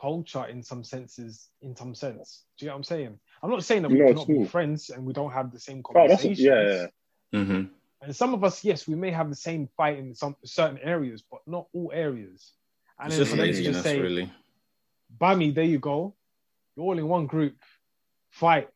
culture 0.00 0.46
in 0.46 0.62
some 0.62 0.84
senses. 0.84 1.48
In 1.60 1.76
some 1.76 1.94
sense, 1.94 2.44
do 2.58 2.64
you 2.64 2.68
know 2.68 2.74
what 2.74 2.78
I'm 2.78 2.84
saying? 2.84 3.18
I'm 3.42 3.50
not 3.50 3.64
saying 3.64 3.82
that 3.82 3.90
we 3.90 3.98
No, 3.98 4.04
it's 4.06 4.24
cannot 4.24 4.28
be 4.28 4.44
friends 4.46 4.90
and 4.90 5.04
we 5.04 5.12
don't 5.12 5.32
have 5.32 5.52
the 5.52 5.60
same 5.60 5.82
Oh, 5.94 6.08
that's 6.08 6.22
conversations. 6.22 6.40
yeah, 6.40 6.86
yeah. 7.32 7.44
hmm 7.44 7.64
And 8.00 8.14
some 8.14 8.32
of 8.32 8.44
us, 8.44 8.64
yes, 8.64 8.86
we 8.86 8.94
may 8.94 9.10
have 9.10 9.28
the 9.28 9.36
same 9.36 9.68
fight 9.76 9.98
in 9.98 10.14
some 10.14 10.36
certain 10.44 10.78
areas, 10.78 11.22
but 11.30 11.40
not 11.46 11.66
all 11.72 11.90
areas. 11.92 12.52
And 12.98 13.08
It's 13.08 13.18
just 13.18 13.36
laziness, 13.36 13.76
just 13.76 13.82
say, 13.84 14.00
really. 14.00 14.32
Bammy, 15.20 15.54
there 15.54 15.64
you 15.64 15.78
go. 15.78 16.14
You're 16.76 16.86
all 16.86 16.98
in 16.98 17.08
one 17.08 17.26
group. 17.26 17.56
Fight. 18.30 18.68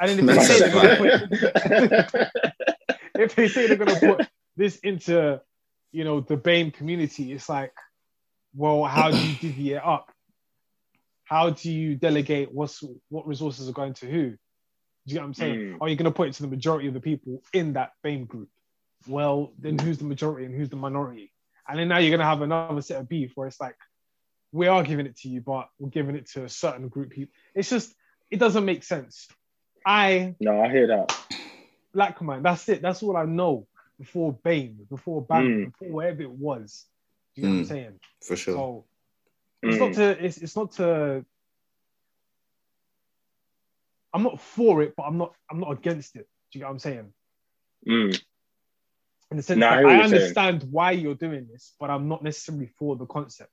And 0.00 0.10
then 0.10 0.28
if 0.28 0.36
they, 0.36 0.44
say 0.44 0.58
they're 0.60 0.72
gonna 0.72 0.96
put, 0.96 2.28
if 3.14 3.34
they 3.34 3.48
say 3.48 3.66
they're 3.66 3.76
gonna 3.76 4.00
put 4.00 4.28
this 4.56 4.76
into, 4.78 5.40
you 5.92 6.04
know, 6.04 6.20
the 6.20 6.36
BAME 6.36 6.72
community, 6.72 7.32
it's 7.32 7.48
like, 7.48 7.72
well, 8.54 8.84
how 8.84 9.10
do 9.10 9.18
you 9.18 9.36
divvy 9.36 9.72
it 9.74 9.84
up? 9.84 10.10
How 11.24 11.50
do 11.50 11.70
you 11.70 11.94
delegate 11.96 12.52
what's 12.52 12.82
what 13.08 13.26
resources 13.26 13.68
are 13.68 13.72
going 13.72 13.94
to 13.94 14.06
who? 14.06 14.34
Do 15.06 15.12
you 15.12 15.14
get 15.16 15.22
what 15.22 15.26
I'm 15.28 15.34
saying? 15.34 15.58
Mm. 15.58 15.76
Are 15.80 15.88
you 15.88 15.96
gonna 15.96 16.10
put 16.10 16.28
it 16.28 16.34
to 16.34 16.42
the 16.42 16.48
majority 16.48 16.88
of 16.88 16.94
the 16.94 17.00
people 17.00 17.42
in 17.52 17.74
that 17.74 17.92
BAME 18.02 18.26
group? 18.26 18.48
Well, 19.06 19.52
then 19.58 19.78
who's 19.78 19.98
the 19.98 20.04
majority 20.04 20.46
and 20.46 20.54
who's 20.54 20.70
the 20.70 20.76
minority? 20.76 21.30
And 21.68 21.78
then 21.78 21.88
now 21.88 21.98
you're 21.98 22.10
gonna 22.10 22.28
have 22.28 22.40
another 22.42 22.80
set 22.80 23.00
of 23.00 23.08
beef 23.08 23.32
where 23.34 23.46
it's 23.46 23.60
like, 23.60 23.76
we 24.52 24.66
are 24.66 24.82
giving 24.82 25.06
it 25.06 25.16
to 25.18 25.28
you, 25.28 25.40
but 25.40 25.68
we're 25.78 25.90
giving 25.90 26.16
it 26.16 26.26
to 26.30 26.44
a 26.44 26.48
certain 26.48 26.88
group. 26.88 27.08
of 27.08 27.12
People. 27.12 27.34
It's 27.54 27.68
just 27.68 27.94
it 28.30 28.38
doesn't 28.38 28.64
make 28.64 28.82
sense. 28.82 29.28
I 29.84 30.36
no, 30.40 30.62
I 30.62 30.70
hear 30.70 30.86
that. 30.86 31.14
black 31.92 32.20
man. 32.22 32.42
That's 32.42 32.66
it. 32.70 32.80
That's 32.80 33.02
all 33.02 33.16
I 33.16 33.24
know 33.26 33.66
before 33.98 34.32
BAME, 34.44 34.88
before 34.88 35.22
Bam, 35.22 35.44
Mm. 35.44 35.64
before 35.66 35.88
whatever 35.88 36.22
it 36.22 36.30
was. 36.30 36.86
Do 37.34 37.42
you 37.42 37.48
know 37.48 37.52
what 37.54 37.58
I'm 37.58 37.64
Mm. 37.64 37.68
saying? 37.68 38.00
For 38.22 38.36
sure. 38.36 38.54
So 38.54 38.84
it's 39.62 39.76
Mm. 39.76 39.80
not 39.80 39.92
to. 39.94 40.24
It's, 40.24 40.38
it's 40.38 40.56
not 40.56 40.72
to. 40.72 41.24
I'm 44.14 44.22
not 44.22 44.40
for 44.40 44.80
it, 44.82 44.94
but 44.96 45.02
I'm 45.02 45.18
not. 45.18 45.34
I'm 45.50 45.60
not 45.60 45.72
against 45.72 46.14
it. 46.16 46.28
Do 46.52 46.58
you 46.58 46.60
get 46.60 46.66
what 46.66 46.72
I'm 46.72 46.78
saying? 46.78 47.12
Mm. 47.88 48.22
In 49.30 49.36
the 49.36 49.42
sense 49.42 49.58
No, 49.60 49.66
I 49.66 49.70
that 49.76 49.82
what 49.84 49.90
I 49.90 49.94
you're 49.96 50.04
saying. 50.04 50.14
understand 50.14 50.62
why 50.70 50.92
you're 50.92 51.16
doing 51.16 51.48
this, 51.52 51.74
but 51.80 51.90
I'm 51.90 52.08
not 52.08 52.22
necessarily 52.22 52.68
for 52.78 52.94
the 52.96 53.06
concept. 53.06 53.50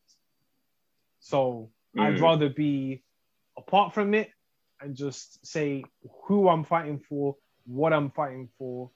So 1.20 1.72
I'd 1.98 2.16
Mm. 2.16 2.22
rather 2.22 2.50
be 2.50 3.04
apart 3.58 3.94
from 3.94 4.14
it 4.14 4.32
and 4.80 4.96
just 4.96 5.46
say 5.46 5.84
who 6.26 6.48
I'm 6.48 6.64
fighting 6.64 7.00
for, 7.00 7.38
what 7.66 7.92
I'm 7.94 8.12
fighting 8.12 8.50
for, 8.58 8.92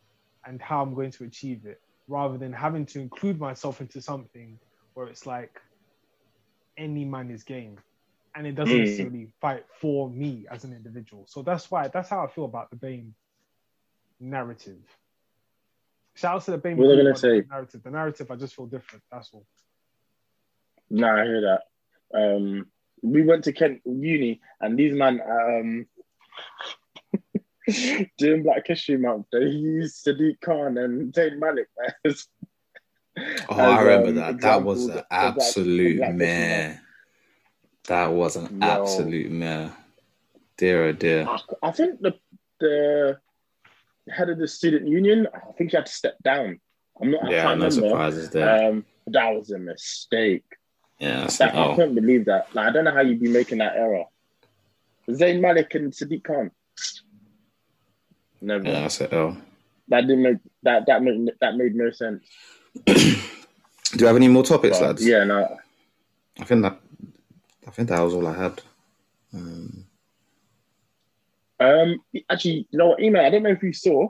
and 0.45 0.61
how 0.61 0.81
I'm 0.83 0.93
going 0.93 1.11
to 1.11 1.23
achieve 1.23 1.65
it, 1.65 1.81
rather 2.07 2.37
than 2.37 2.53
having 2.53 2.85
to 2.87 2.99
include 2.99 3.39
myself 3.39 3.81
into 3.81 4.01
something 4.01 4.59
where 4.93 5.07
it's 5.07 5.25
like 5.25 5.59
any 6.77 7.05
man 7.05 7.31
is 7.31 7.43
game, 7.43 7.79
and 8.35 8.45
it 8.45 8.55
doesn't 8.55 8.75
Mm. 8.75 8.79
necessarily 8.81 9.27
fight 9.39 9.65
for 9.79 10.09
me 10.09 10.45
as 10.51 10.63
an 10.65 10.73
individual. 10.73 11.25
So 11.27 11.41
that's 11.41 11.71
why 11.71 11.87
that's 11.87 12.09
how 12.09 12.23
I 12.23 12.27
feel 12.27 12.45
about 12.45 12.69
the 12.69 12.75
BAME 12.75 13.13
narrative. 14.19 14.83
Shout 16.15 16.35
out 16.35 16.43
to 16.43 16.51
the 16.51 16.57
BAME 16.57 16.77
What 16.77 16.91
are 16.91 16.97
gonna 16.97 17.11
but 17.11 17.21
the 17.21 17.45
narrative. 17.49 17.83
The 17.83 17.91
narrative, 17.91 18.31
I 18.31 18.35
just 18.35 18.55
feel 18.55 18.67
different. 18.67 19.03
That's 19.11 19.33
all. 19.33 19.45
No, 20.89 21.07
I 21.07 21.23
hear 21.23 21.41
that. 21.41 21.61
Um, 22.13 22.71
we 23.01 23.23
went 23.23 23.45
to 23.45 23.53
Kent 23.53 23.81
Uni, 23.85 24.41
and 24.61 24.77
these 24.77 24.93
man 24.93 25.21
um, 25.21 25.87
during 28.17 28.43
Black 28.43 28.67
History 28.67 28.97
Month, 28.97 29.27
they 29.31 29.45
used 29.45 30.05
Sadiq 30.05 30.39
Khan 30.41 30.77
and 30.77 31.13
Zayn 31.13 31.39
Malik 31.39 31.67
as. 32.05 32.27
Oh, 33.47 33.57
I 33.57 33.81
remember 33.81 34.09
um, 34.09 34.15
that. 34.15 34.41
That 34.41 34.63
was 34.63 34.89
an 34.89 35.01
absolute 35.09 35.99
Black 35.99 36.11
History 36.11 36.17
mare. 36.17 36.84
That 37.87 38.11
was 38.11 38.35
an 38.35 38.61
Yo. 38.61 38.67
absolute 38.67 39.31
mare. 39.31 39.71
Dear 40.57 40.83
oh 40.85 40.91
dear. 40.93 41.27
I, 41.27 41.39
I 41.63 41.71
think 41.71 42.01
the 42.01 42.13
the 42.59 43.17
head 44.09 44.29
of 44.29 44.37
the 44.37 44.47
student 44.47 44.87
union, 44.87 45.27
I 45.33 45.51
think 45.53 45.71
she 45.71 45.77
had 45.77 45.85
to 45.87 45.91
step 45.91 46.15
down. 46.23 46.59
I'm 47.01 47.11
not. 47.11 47.29
Yeah, 47.29 47.43
no 47.43 47.49
remember. 47.51 47.71
surprises 47.71 48.29
there. 48.29 48.69
Um, 48.69 48.85
that 49.07 49.29
was 49.35 49.51
a 49.51 49.59
mistake. 49.59 50.45
yeah, 50.99 51.27
That, 51.27 51.53
I 51.55 51.65
oh, 51.65 51.75
couldn't 51.75 51.95
believe 51.95 52.25
that. 52.25 52.53
Like, 52.55 52.67
I 52.67 52.71
don't 52.71 52.85
know 52.85 52.93
how 52.93 53.01
you'd 53.01 53.19
be 53.19 53.29
making 53.29 53.57
that 53.59 53.75
error. 53.75 54.05
Zayn 55.09 55.41
Malik 55.41 55.75
and 55.75 55.91
Sadiq 55.91 56.23
Khan. 56.23 56.51
Never. 58.41 58.63
yeah, 58.63 58.81
that's 58.81 59.01
it. 59.01 59.13
Oh. 59.13 59.35
That 59.89 60.01
didn't 60.01 60.23
make 60.23 60.37
that 60.63 60.85
that 60.87 61.03
made 61.03 61.29
that 61.41 61.55
made 61.57 61.75
no 61.75 61.91
sense. 61.91 62.25
Do 62.85 63.99
you 63.99 64.07
have 64.07 64.15
any 64.15 64.27
more 64.27 64.43
topics, 64.43 64.79
But, 64.79 64.85
lads? 64.87 65.05
yeah, 65.05 65.23
no. 65.23 65.57
I 66.39 66.43
think 66.43 66.63
that 66.63 66.79
I 67.67 67.71
think 67.71 67.89
that 67.89 68.01
was 68.01 68.13
all 68.13 68.27
I 68.27 68.37
had. 68.37 68.61
Um, 69.33 69.85
Um, 71.59 71.99
actually, 72.29 72.67
you 72.69 72.77
know 72.77 72.87
what, 72.87 73.01
email? 73.01 73.25
I 73.25 73.29
don't 73.29 73.43
know 73.43 73.49
if 73.49 73.63
you 73.63 73.73
saw. 73.73 74.09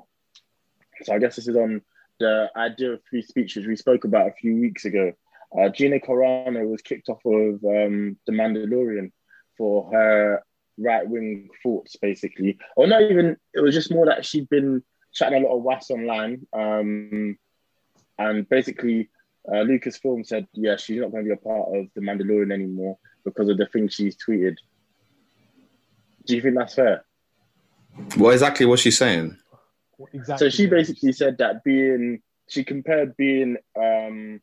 So 1.04 1.14
I 1.14 1.20
guess 1.20 1.36
this 1.36 1.48
is 1.48 1.56
on 1.56 1.82
the 2.20 2.50
idea 2.56 2.94
of 2.94 3.02
free 3.10 3.22
speech, 3.22 3.56
which 3.56 3.68
we 3.68 3.76
spoke 3.76 4.06
about 4.06 4.28
a 4.28 4.34
few 4.34 4.56
weeks 4.56 4.86
ago. 4.86 5.14
Uh, 5.58 5.70
Gina 5.70 6.00
Carano 6.00 6.68
was 6.68 6.82
kicked 6.82 7.10
off 7.10 7.24
of 7.26 7.64
um, 7.64 8.18
The 8.26 8.32
Mandalorian 8.32 9.12
for 9.58 9.92
her 9.92 10.44
right 10.78 11.08
wing 11.08 11.50
thoughts, 11.64 11.96
basically. 11.98 12.58
Or 12.76 12.88
not 12.88 13.04
even, 13.04 13.38
it 13.54 13.60
was 13.62 13.74
just 13.74 13.92
more 13.92 14.06
that 14.08 14.26
she'd 14.26 14.50
been 14.50 14.84
chatting 15.14 15.44
a 15.44 15.48
lot 15.48 15.58
of 15.58 15.64
was 15.64 15.92
online. 15.92 16.48
Um, 16.52 17.38
and 18.18 18.50
basically, 18.50 19.10
uh, 19.48 19.64
Lucasfilm 19.64 20.26
said, 20.26 20.48
yeah, 20.54 20.78
she's 20.78 21.00
not 21.00 21.12
going 21.12 21.26
to 21.26 21.30
be 21.30 21.34
a 21.34 21.38
part 21.38 21.76
of 21.76 21.88
The 21.94 22.02
Mandalorian 22.02 22.52
anymore 22.52 22.98
because 23.26 23.50
of 23.50 23.58
the 23.58 23.66
things 23.66 23.94
she's 23.94 24.16
tweeted. 24.16 24.56
Do 26.26 26.36
you 26.36 26.42
think 26.42 26.56
that's 26.56 26.76
fair? 26.76 27.04
what 28.16 28.34
exactly 28.34 28.66
was 28.66 28.80
she 28.80 28.92
saying? 28.92 29.38
Exactly? 30.14 30.50
So 30.50 30.56
she 30.56 30.66
basically 30.68 31.14
said 31.14 31.38
that 31.38 31.64
being 31.64 32.22
she 32.48 32.64
compared 32.64 33.16
being 33.18 33.58
um, 33.76 34.42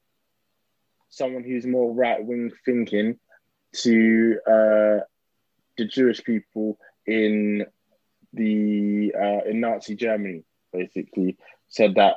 someone 1.09 1.45
who's 1.45 1.67
more 1.67 1.93
right 1.93 2.25
wing 2.25 2.51
thinking 2.65 3.19
to 3.75 4.39
uh, 4.47 5.05
the 5.77 5.85
Jewish 5.87 6.23
people 6.25 6.79
in 7.07 7.67
the 8.33 9.15
uh, 9.15 9.49
in 9.49 9.61
Nazi 9.61 9.95
Germany. 9.95 10.45
Basically, 10.73 11.37
said 11.69 11.97
that 11.97 12.17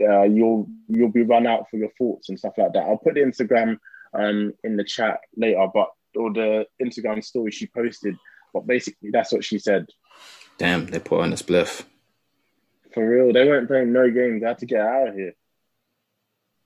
uh, 0.00 0.22
you'll 0.22 0.68
you'll 0.88 1.08
be 1.08 1.22
run 1.22 1.46
out 1.46 1.68
for 1.70 1.76
your 1.76 1.90
thoughts 1.98 2.28
and 2.28 2.38
stuff 2.38 2.54
like 2.56 2.72
that. 2.72 2.84
I'll 2.84 2.98
put 2.98 3.14
the 3.14 3.20
Instagram 3.20 3.78
um, 4.14 4.54
in 4.62 4.76
the 4.76 4.84
chat 4.84 5.20
later, 5.36 5.66
but 5.72 5.88
or 6.16 6.32
the 6.32 6.66
Instagram 6.82 7.22
story 7.22 7.50
she 7.50 7.66
posted. 7.66 8.16
But 8.52 8.66
basically, 8.66 9.10
that's 9.10 9.32
what 9.32 9.44
she 9.44 9.58
said. 9.58 9.86
Damn, 10.58 10.86
they 10.86 10.98
put 10.98 11.20
on 11.20 11.26
in 11.28 11.32
a 11.34 11.36
spliff. 11.36 11.84
For 12.94 13.06
real, 13.06 13.32
they 13.32 13.46
weren't 13.46 13.68
playing 13.68 13.92
no 13.92 14.10
games. 14.10 14.40
They 14.40 14.48
had 14.48 14.58
to 14.58 14.66
get 14.66 14.80
out 14.80 15.08
of 15.08 15.14
here. 15.14 15.34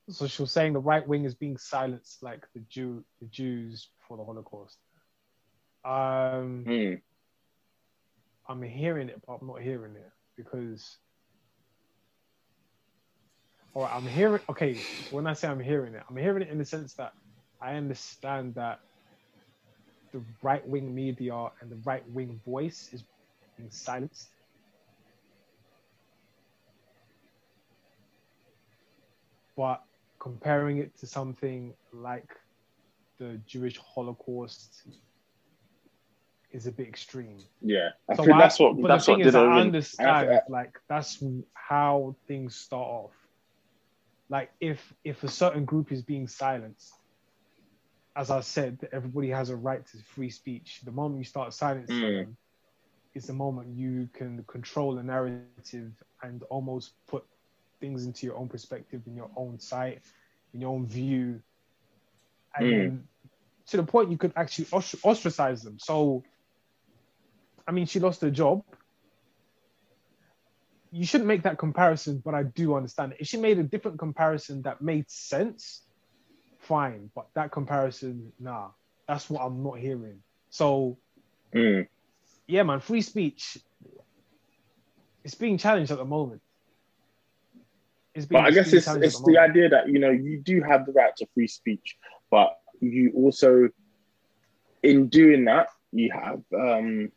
So 0.09 0.27
she 0.27 0.43
was 0.43 0.53
saying 0.53 0.73
the 0.73 0.81
right 0.81 1.07
wing 1.07 1.25
is 1.25 1.35
being 1.35 1.57
silenced, 1.57 2.23
like 2.23 2.47
the 2.55 2.61
Jew, 2.69 3.05
the 3.21 3.27
Jews 3.27 3.89
before 3.99 4.17
the 4.17 4.25
Holocaust. 4.25 4.79
Um, 5.85 6.65
Hmm. 6.65 6.95
I'm 8.49 8.63
hearing 8.63 9.09
it, 9.09 9.21
but 9.27 9.39
I'm 9.41 9.47
not 9.47 9.61
hearing 9.61 9.95
it 9.97 10.11
because. 10.37 10.97
All 13.75 13.83
right, 13.83 13.95
I'm 13.95 14.07
hearing. 14.07 14.41
Okay, 14.49 14.81
when 15.11 15.27
I 15.29 15.33
say 15.35 15.47
I'm 15.47 15.61
hearing 15.61 15.95
it, 15.95 16.03
I'm 16.09 16.17
hearing 16.17 16.43
it 16.43 16.49
in 16.49 16.59
the 16.59 16.65
sense 16.65 16.95
that 16.95 17.13
I 17.61 17.75
understand 17.75 18.57
that 18.57 18.81
the 20.13 20.23
right 20.43 20.67
wing 20.67 20.95
media 20.95 21.49
and 21.61 21.71
the 21.71 21.81
right 21.85 22.09
wing 22.11 22.41
voice 22.45 22.89
is 22.93 23.05
being 23.57 23.71
silenced. 23.71 24.29
But 29.57 29.83
comparing 30.21 30.79
it 30.79 30.99
to 31.01 31.07
something 31.07 31.75
like 31.93 32.29
the 33.19 33.41
Jewish 33.47 33.79
Holocaust 33.79 34.83
is 36.53 36.67
a 36.67 36.73
bit 36.73 36.89
extreme. 36.89 37.39
Yeah, 37.61 37.91
I 38.09 38.15
So 38.17 38.25
think 38.25 38.35
I- 38.35 38.39
that's 38.39 38.59
what 38.59 38.81
but 38.81 38.89
that's 38.89 39.07
the 39.07 39.13
what 39.13 39.17
thing 39.19 39.25
did 39.25 39.29
is, 39.29 39.37
I 39.37 39.61
in. 39.61 39.61
understand 39.61 40.31
I- 40.31 40.43
like 40.49 40.79
that's 40.89 41.23
how 41.55 42.17
things 42.27 42.57
start 42.57 42.87
off. 42.89 43.13
Like 44.29 44.51
if 44.61 44.93
if 45.05 45.23
a 45.25 45.29
certain 45.29 45.65
group 45.65 45.93
is 45.93 46.03
being 46.03 46.27
silenced, 46.29 46.93
as 48.17 48.31
I 48.31 48.41
said, 48.41 48.89
everybody 48.93 49.29
has 49.31 49.51
a 49.51 49.57
right 49.57 49.87
to 49.87 49.99
free 49.99 50.31
speech. 50.31 50.81
The 50.85 50.93
moment 50.93 51.19
you 51.19 51.25
start 51.25 51.55
silencing 51.55 52.07
Mm. 52.07 52.17
them, 52.17 52.37
is 53.15 53.27
the 53.27 53.33
moment 53.33 53.75
you 53.77 54.09
can 54.15 54.45
control 54.45 54.95
the 54.95 55.03
narrative 55.03 55.71
and 55.95 56.17
almost 56.23 56.67
put 57.09 57.25
things 57.81 57.89
into 57.89 58.27
your 58.27 58.37
own 58.37 58.49
perspective, 58.49 59.03
in 59.07 59.15
your 59.17 59.31
own 59.37 59.59
sight, 59.59 60.01
in 60.53 60.61
your 60.61 60.71
own 60.71 60.87
view, 60.87 61.41
and 62.57 62.71
Mm. 62.71 62.71
then 62.71 63.09
to 63.69 63.77
the 63.77 63.83
point 63.83 64.11
you 64.11 64.19
could 64.19 64.33
actually 64.37 64.67
ostracize 64.73 65.63
them. 65.63 65.79
So, 65.79 66.23
I 67.67 67.73
mean, 67.73 67.87
she 67.87 68.01
lost 68.01 68.21
her 68.23 68.31
job. 68.31 68.63
You 70.93 71.05
shouldn't 71.05 71.29
make 71.29 71.43
that 71.45 71.59
comparison, 71.59 72.21
but 72.25 72.35
I 72.35 72.45
do 72.45 72.75
understand 72.75 73.13
it. 73.13 73.19
If 73.21 73.27
she 73.29 73.37
made 73.37 73.59
a 73.59 73.65
different 73.65 73.99
comparison 73.99 74.63
that 74.63 74.83
made 74.83 75.11
sense, 75.11 75.87
fine. 76.61 77.11
But 77.15 77.27
that 77.35 77.53
comparison, 77.53 78.33
nah, 78.39 78.71
that's 79.09 79.29
what 79.29 79.43
I'm 79.43 79.63
not 79.63 79.79
hearing. 79.79 80.23
So, 80.51 80.99
Mm. 81.55 81.89
yeah, 82.47 82.63
man, 82.63 82.81
free 82.81 83.03
speech. 83.03 83.59
It's 85.25 85.35
being 85.35 85.59
challenged 85.59 85.91
at 85.91 85.99
the 85.99 86.05
moment. 86.05 86.41
It's 88.15 88.27
But 88.27 88.45
I 88.45 88.51
guess 88.51 88.67
being 88.71 88.79
it's 88.79 88.87
it's 88.87 89.21
the 89.21 89.39
moment. 89.39 89.51
idea 89.51 89.69
that 89.71 89.89
you 89.89 89.99
know 89.99 90.11
you 90.11 90.41
do 90.41 90.63
have 90.63 90.87
the 90.87 90.93
right 90.93 91.15
to 91.17 91.27
free 91.35 91.47
speech, 91.49 91.97
but 92.31 92.57
you 92.81 93.13
also, 93.15 93.69
in 94.83 95.09
doing 95.09 95.45
that, 95.45 95.69
you 95.93 96.11
have. 96.13 96.43
um 96.55 97.13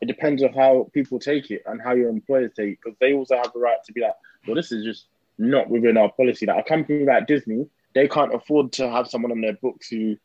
It 0.00 0.06
depends 0.06 0.42
on 0.42 0.52
how 0.52 0.90
people 0.92 1.18
take 1.18 1.50
it 1.50 1.62
and 1.66 1.80
how 1.80 1.94
your 1.94 2.08
employers 2.08 2.52
take 2.56 2.70
it, 2.72 2.78
because 2.82 2.98
they 3.00 3.12
also 3.12 3.36
have 3.36 3.52
the 3.52 3.60
right 3.60 3.78
to 3.84 3.92
be 3.92 4.00
like, 4.00 4.14
well, 4.46 4.56
this 4.56 4.72
is 4.72 4.84
just 4.84 5.06
not 5.38 5.68
within 5.70 5.96
our 5.96 6.10
policy. 6.12 6.46
Like 6.46 6.64
a 6.64 6.68
company 6.68 7.04
like 7.04 7.26
Disney, 7.26 7.66
they 7.94 8.08
can't 8.08 8.34
afford 8.34 8.72
to 8.72 8.90
have 8.90 9.08
someone 9.08 9.32
on 9.32 9.40
their 9.40 9.58
books 9.60 9.88
who 9.88 10.16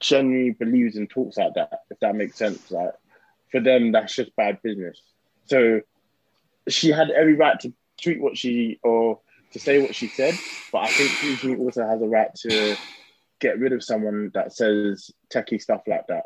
genuinely 0.00 0.50
believes 0.50 0.96
and 0.96 1.08
talks 1.08 1.36
like 1.36 1.54
that. 1.54 1.80
If 1.90 1.98
that 2.00 2.14
makes 2.14 2.38
sense, 2.38 2.70
like 2.70 2.92
for 3.50 3.60
them, 3.60 3.92
that's 3.92 4.14
just 4.14 4.34
bad 4.36 4.60
business. 4.62 5.00
So 5.46 5.80
she 6.68 6.90
had 6.90 7.10
every 7.10 7.34
right 7.34 7.58
to 7.60 7.72
tweet 8.02 8.20
what 8.20 8.36
she 8.36 8.78
or 8.82 9.20
to 9.52 9.58
say 9.58 9.78
what 9.78 9.94
she 9.94 10.08
said, 10.08 10.38
but 10.72 10.78
I 10.78 10.92
think 10.92 11.20
Disney 11.20 11.56
also 11.56 11.86
has 11.86 12.02
a 12.02 12.06
right 12.06 12.34
to 12.42 12.76
get 13.40 13.58
rid 13.58 13.72
of 13.72 13.82
someone 13.82 14.30
that 14.34 14.52
says 14.52 15.10
techie 15.32 15.60
stuff 15.60 15.82
like 15.86 16.06
that. 16.08 16.24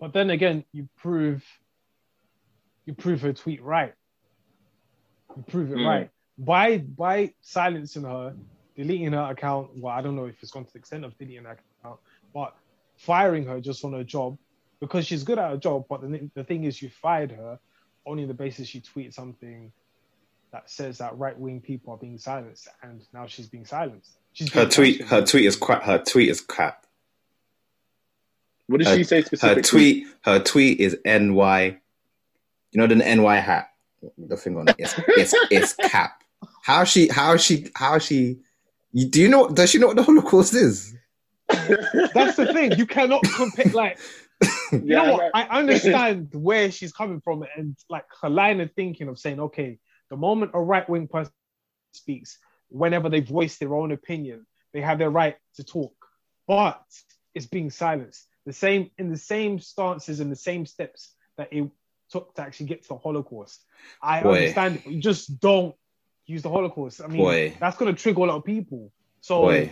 But 0.00 0.12
then 0.12 0.30
again, 0.30 0.64
you 0.72 0.88
prove 0.96 1.44
you 2.86 2.94
prove 2.94 3.20
her 3.22 3.32
tweet 3.32 3.62
right. 3.62 3.92
You 5.36 5.42
prove 5.42 5.72
it 5.72 5.78
Mm. 5.78 5.84
right 5.86 6.10
by 6.38 6.78
by 6.78 7.34
silencing 7.40 8.04
her, 8.04 8.36
deleting 8.76 9.12
her 9.12 9.30
account. 9.30 9.70
Well, 9.76 9.92
I 9.94 10.02
don't 10.02 10.16
know 10.16 10.26
if 10.26 10.42
it's 10.42 10.50
gone 10.52 10.64
to 10.64 10.72
the 10.72 10.78
extent 10.78 11.04
of 11.04 11.16
deleting 11.18 11.44
her 11.44 11.58
account, 11.82 11.98
but 12.34 12.54
firing 12.96 13.44
her 13.46 13.60
just 13.60 13.84
on 13.84 13.92
her 13.92 14.04
job 14.04 14.38
because 14.80 15.06
she's 15.06 15.22
good 15.24 15.38
at 15.38 15.50
her 15.50 15.56
job. 15.56 15.86
But 15.88 16.02
the, 16.02 16.30
the 16.34 16.44
thing 16.44 16.64
is, 16.64 16.80
you 16.80 16.90
fired 16.90 17.30
her 17.32 17.58
only 18.06 18.22
on 18.22 18.28
the 18.28 18.34
basis 18.34 18.68
she 18.68 18.80
tweeted 18.80 19.12
something 19.14 19.72
that 20.52 20.70
says 20.70 20.98
that 20.98 21.18
right 21.18 21.38
wing 21.38 21.60
people 21.60 21.92
are 21.92 21.96
being 21.98 22.18
silenced, 22.18 22.68
and 22.82 23.02
now 23.12 23.26
she's 23.26 23.46
being 23.48 23.64
silenced. 23.66 24.12
She's 24.32 24.52
Her 24.52 24.64
tweet, 24.66 24.98
sanctioned. 24.98 25.08
her 25.10 25.26
tweet 25.26 25.44
is 25.46 25.56
crap. 25.56 25.82
Her 25.82 25.98
tweet 25.98 26.28
is 26.28 26.40
crap. 26.40 26.86
What 28.68 28.78
did 28.78 28.86
Her- 28.88 28.96
she 28.96 29.04
say 29.04 29.22
specifically? 29.22 29.56
Her 29.56 29.62
tweet, 29.62 30.06
her 30.24 30.38
tweet 30.40 30.80
is 30.80 30.96
NY. 31.04 31.78
You 32.72 32.80
know 32.80 32.86
the 32.86 32.96
NY 32.96 33.36
hat, 33.36 33.70
the 34.18 34.36
thing 34.36 34.56
on 34.56 34.68
it. 34.68 34.76
It's 34.78 34.94
it's, 35.08 35.34
it's 35.50 35.72
cap. 35.74 36.22
How 36.62 36.84
she? 36.84 37.08
How 37.08 37.36
she? 37.36 37.68
How 37.74 37.98
she? 37.98 38.38
You, 38.96 39.06
do 39.08 39.20
you 39.20 39.28
know? 39.28 39.46
Does 39.50 39.68
she 39.68 39.78
know 39.78 39.88
what 39.88 39.96
the 39.96 40.02
Holocaust 40.02 40.54
is? 40.54 40.96
That's 42.14 42.36
the 42.36 42.46
thing. 42.46 42.78
You 42.78 42.86
cannot 42.86 43.22
compare. 43.34 43.66
Like, 43.74 43.98
you 44.72 44.80
Yeah, 44.86 45.02
know 45.02 45.04
I 45.04 45.10
what? 45.10 45.20
know. 45.20 45.30
I 45.34 45.58
understand 45.58 46.28
where 46.32 46.70
she's 46.70 46.94
coming 46.94 47.20
from 47.20 47.44
and 47.58 47.76
like 47.90 48.06
her 48.22 48.30
line 48.30 48.58
of 48.62 48.72
thinking 48.72 49.08
of 49.08 49.18
saying, 49.18 49.38
okay, 49.38 49.78
the 50.08 50.16
moment 50.16 50.52
a 50.54 50.60
right 50.62 50.88
wing 50.88 51.08
person 51.08 51.30
speaks, 51.92 52.38
whenever 52.70 53.10
they 53.10 53.20
voice 53.20 53.58
their 53.58 53.74
own 53.74 53.92
opinion, 53.92 54.46
they 54.72 54.80
have 54.80 54.98
their 54.98 55.10
right 55.10 55.36
to 55.56 55.62
talk, 55.62 55.94
but 56.48 56.82
it's 57.34 57.44
being 57.44 57.68
silenced. 57.68 58.24
The 58.46 58.54
same 58.54 58.90
in 58.96 59.10
the 59.10 59.18
same 59.18 59.58
stances 59.58 60.20
and 60.20 60.32
the 60.32 60.36
same 60.36 60.64
steps 60.64 61.12
that 61.36 61.52
it 61.52 61.68
took 62.10 62.34
to 62.36 62.40
actually 62.40 62.66
get 62.66 62.80
to 62.84 62.88
the 62.88 62.96
Holocaust. 62.96 63.62
I 64.00 64.22
Boy. 64.22 64.36
understand 64.36 64.76
it, 64.76 64.84
but 64.84 64.94
you 64.94 65.02
just 65.02 65.38
don't 65.38 65.74
use 66.26 66.42
the 66.42 66.50
Holocaust. 66.50 67.00
I 67.02 67.06
mean, 67.06 67.18
Boy. 67.22 67.56
that's 67.60 67.76
gonna 67.76 67.92
trigger 67.92 68.20
a 68.22 68.24
lot 68.26 68.36
of 68.36 68.44
people. 68.44 68.90
So 69.20 69.42
Boy, 69.42 69.70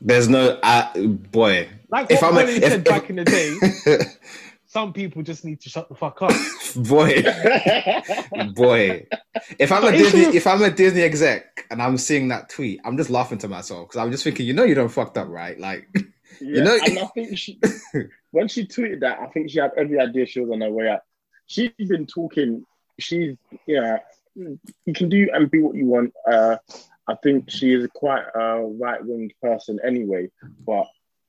There's 0.00 0.28
no 0.28 0.58
uh, 0.62 0.96
boy. 0.96 1.68
Like 1.90 2.10
If 2.10 2.22
what 2.22 2.32
I'm 2.34 2.38
a- 2.38 2.50
if- 2.50 2.62
said 2.64 2.84
back 2.84 3.10
in 3.10 3.16
the 3.16 3.24
day, 3.24 3.98
some 4.66 4.92
people 4.92 5.22
just 5.22 5.44
need 5.44 5.60
to 5.62 5.68
shut 5.68 5.88
the 5.88 5.94
fuck 5.94 6.22
up. 6.22 6.30
boy, 6.76 7.22
boy. 8.54 9.06
If 9.58 9.72
I'm 9.72 9.84
a 9.84 9.92
Disney, 9.92 10.36
if 10.36 10.46
I'm 10.46 10.62
a 10.62 10.70
Disney 10.70 11.02
exec 11.02 11.66
and 11.70 11.82
I'm 11.82 11.98
seeing 11.98 12.28
that 12.28 12.48
tweet, 12.48 12.80
I'm 12.84 12.96
just 12.96 13.10
laughing 13.10 13.38
to 13.38 13.48
myself 13.48 13.88
because 13.88 13.98
I'm 13.98 14.10
just 14.10 14.24
thinking, 14.24 14.46
you 14.46 14.54
know, 14.54 14.64
you 14.64 14.74
don't 14.74 14.88
fucked 14.88 15.18
up, 15.18 15.28
right? 15.28 15.58
Like, 15.58 15.88
Yeah, 16.40 16.62
know- 16.62 16.78
and 16.86 16.98
I 16.98 17.06
think 17.06 17.36
she, 17.36 17.58
when 18.30 18.48
she 18.48 18.66
tweeted 18.66 19.00
that, 19.00 19.18
I 19.20 19.26
think 19.26 19.50
she 19.50 19.58
had 19.58 19.72
every 19.76 19.98
idea 20.00 20.24
she 20.26 20.40
was 20.40 20.50
on 20.50 20.60
her 20.62 20.70
way 20.70 20.88
out. 20.88 21.00
She's 21.46 21.70
been 21.76 22.06
talking. 22.06 22.64
She's 22.98 23.36
yeah, 23.66 23.98
you 24.86 24.92
can 24.92 25.08
do 25.08 25.28
and 25.32 25.50
be 25.50 25.60
what 25.60 25.76
you 25.76 25.86
want. 25.86 26.12
Uh, 26.30 26.56
I 27.08 27.14
think 27.22 27.50
she 27.50 27.72
is 27.72 27.88
quite 27.94 28.24
a 28.34 28.60
right 28.62 29.04
wing 29.04 29.30
person 29.42 29.78
anyway. 29.84 30.30
But 30.66 30.86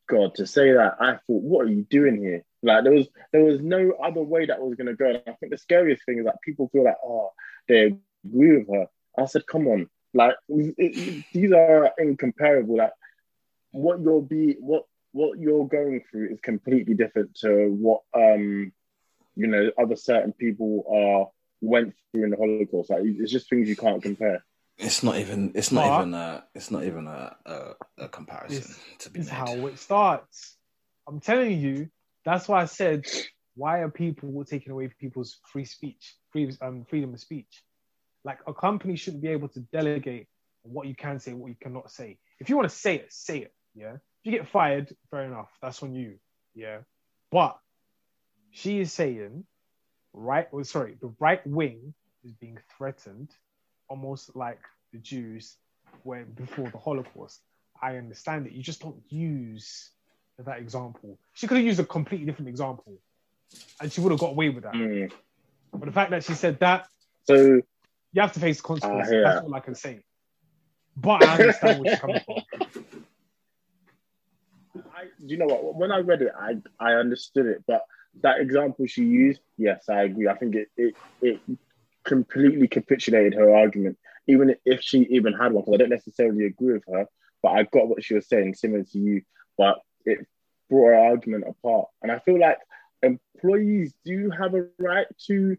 God, 0.07 0.35
to 0.35 0.45
say 0.45 0.73
that, 0.73 0.97
I 0.99 1.13
thought, 1.13 1.21
what 1.27 1.65
are 1.65 1.69
you 1.69 1.83
doing 1.89 2.21
here? 2.21 2.43
Like 2.63 2.83
there 2.83 2.93
was 2.93 3.07
there 3.31 3.43
was 3.43 3.59
no 3.61 3.91
other 4.03 4.21
way 4.21 4.45
that 4.45 4.61
was 4.61 4.75
going 4.75 4.87
to 4.87 4.95
go. 4.95 5.07
And 5.09 5.21
I 5.27 5.31
think 5.33 5.51
the 5.51 5.57
scariest 5.57 6.05
thing 6.05 6.19
is 6.19 6.25
that 6.25 6.41
people 6.43 6.69
feel 6.71 6.83
like, 6.83 6.97
oh, 7.03 7.31
they 7.67 7.95
agree 8.25 8.57
with 8.57 8.67
her. 8.69 8.87
I 9.17 9.25
said, 9.25 9.47
come 9.47 9.67
on, 9.67 9.89
like 10.13 10.35
it- 10.49 10.75
it- 10.77 11.25
these 11.33 11.51
are 11.51 11.91
incomparable. 11.97 12.77
Like 12.77 12.91
what 13.71 13.99
you'll 14.01 14.21
be 14.21 14.57
what 14.59 14.83
what 15.13 15.39
you're 15.39 15.67
going 15.67 16.03
through 16.09 16.29
is 16.31 16.39
completely 16.41 16.93
different 16.93 17.35
to 17.35 17.69
what 17.69 18.01
um 18.13 18.71
you 19.35 19.47
know 19.47 19.71
other 19.77 19.95
certain 19.95 20.33
people 20.33 20.85
are 20.89 21.29
went 21.61 21.93
through 22.11 22.25
in 22.25 22.31
the 22.31 22.37
Holocaust. 22.37 22.89
Like 22.89 23.01
it's 23.05 23.31
just 23.31 23.49
things 23.49 23.69
you 23.69 23.75
can't 23.75 24.01
compare. 24.01 24.43
it's 24.77 25.03
not 25.03 25.17
even. 25.17 25.51
It's 25.55 25.71
not 25.71 25.87
But- 25.87 26.01
even 26.01 26.13
a. 26.13 26.43
It's 26.55 26.71
not 26.71 26.83
even 26.83 27.07
a 27.07 27.35
a, 27.45 27.59
a 28.05 28.07
comparison 28.09 28.75
to 28.99 29.09
be 29.09 29.19
is 29.21 29.27
made. 29.27 29.33
how 29.35 29.53
it 29.67 29.77
starts. 29.79 30.57
I'm 31.07 31.19
telling 31.19 31.59
you, 31.59 31.89
that's 32.25 32.47
why 32.47 32.61
I 32.61 32.65
said, 32.65 33.05
why 33.55 33.79
are 33.81 33.89
people 33.89 34.43
taking 34.45 34.71
away 34.71 34.89
people's 34.99 35.39
free 35.51 35.65
speech, 35.65 36.15
free 36.31 36.51
um, 36.61 36.85
freedom 36.89 37.13
of 37.13 37.19
speech? 37.19 37.63
Like 38.23 38.39
a 38.47 38.53
company 38.53 38.95
shouldn't 38.95 39.23
be 39.23 39.29
able 39.29 39.47
to 39.49 39.59
delegate 39.59 40.27
what 40.63 40.87
you 40.87 40.95
can 40.95 41.19
say, 41.19 41.33
what 41.33 41.47
you 41.49 41.55
cannot 41.59 41.89
say. 41.91 42.19
If 42.39 42.49
you 42.49 42.55
want 42.55 42.69
to 42.69 42.75
say 42.75 42.95
it, 42.95 43.11
say 43.11 43.39
it. 43.39 43.53
Yeah. 43.75 43.93
If 43.93 43.99
you 44.25 44.31
get 44.31 44.47
fired, 44.49 44.95
fair 45.09 45.23
enough. 45.23 45.49
That's 45.61 45.81
on 45.81 45.95
you. 45.95 46.17
Yeah. 46.53 46.79
But 47.31 47.57
she 48.51 48.79
is 48.79 48.93
saying, 48.93 49.43
right? 50.13 50.47
Oh, 50.51 50.63
sorry, 50.63 50.97
the 51.01 51.13
right 51.19 51.45
wing 51.45 51.93
is 52.23 52.31
being 52.33 52.57
threatened, 52.77 53.29
almost 53.87 54.35
like 54.35 54.59
the 54.91 54.99
Jews 54.99 55.57
were 56.03 56.23
before 56.23 56.69
the 56.69 56.77
Holocaust. 56.77 57.41
I 57.81 57.97
understand 57.97 58.47
it. 58.47 58.53
You 58.53 58.61
just 58.61 58.81
don't 58.81 59.01
use 59.09 59.89
that 60.37 60.59
example. 60.59 61.17
She 61.33 61.47
could 61.47 61.57
have 61.57 61.65
used 61.65 61.79
a 61.79 61.85
completely 61.85 62.25
different 62.25 62.49
example, 62.49 62.99
and 63.79 63.91
she 63.91 64.01
would 64.01 64.11
have 64.11 64.19
got 64.19 64.31
away 64.31 64.49
with 64.49 64.63
that. 64.63 64.73
Mm. 64.73 65.11
But 65.73 65.85
the 65.85 65.91
fact 65.91 66.11
that 66.11 66.23
she 66.23 66.33
said 66.33 66.59
that, 66.59 66.87
So 67.27 67.61
you 68.13 68.21
have 68.21 68.33
to 68.33 68.39
face 68.39 68.57
the 68.57 68.63
consequences. 68.63 69.13
Yeah. 69.13 69.21
That's 69.23 69.45
all 69.45 69.53
I 69.55 69.59
can 69.59 69.75
say. 69.75 70.01
But 70.97 71.23
I 71.23 71.37
understand 71.39 71.79
where 71.79 71.91
she's 71.91 71.99
coming 71.99 72.21
from. 72.25 72.41
I, 74.93 75.05
you 75.25 75.37
know 75.37 75.45
what? 75.45 75.75
When 75.75 75.91
I 75.91 75.99
read 75.99 76.21
it, 76.21 76.31
I 76.37 76.57
I 76.79 76.93
understood 76.93 77.45
it, 77.45 77.63
but 77.65 77.85
that 78.21 78.41
example 78.41 78.85
she 78.87 79.03
used, 79.03 79.41
yes, 79.57 79.89
I 79.89 80.03
agree. 80.03 80.27
I 80.27 80.35
think 80.35 80.55
it 80.55 80.69
it, 80.77 80.95
it 81.21 81.39
completely 82.03 82.67
capitulated 82.67 83.33
her 83.35 83.55
argument, 83.55 83.97
even 84.27 84.55
if 84.65 84.81
she 84.81 84.99
even 85.09 85.33
had 85.33 85.53
one. 85.53 85.63
Because 85.63 85.75
I 85.75 85.77
don't 85.77 85.89
necessarily 85.89 86.45
agree 86.45 86.73
with 86.73 86.83
her, 86.91 87.07
but 87.41 87.49
I 87.49 87.63
got 87.63 87.87
what 87.87 88.03
she 88.03 88.13
was 88.13 88.27
saying, 88.27 88.55
similar 88.55 88.83
to 88.83 88.99
you. 88.99 89.21
But 89.57 89.79
it 90.05 90.25
brought 90.69 90.87
her 90.87 90.95
argument 90.95 91.45
apart, 91.47 91.87
and 92.01 92.11
I 92.11 92.19
feel 92.19 92.39
like 92.39 92.57
employees 93.03 93.93
do 94.05 94.29
have 94.29 94.53
a 94.53 94.67
right 94.77 95.07
to 95.27 95.57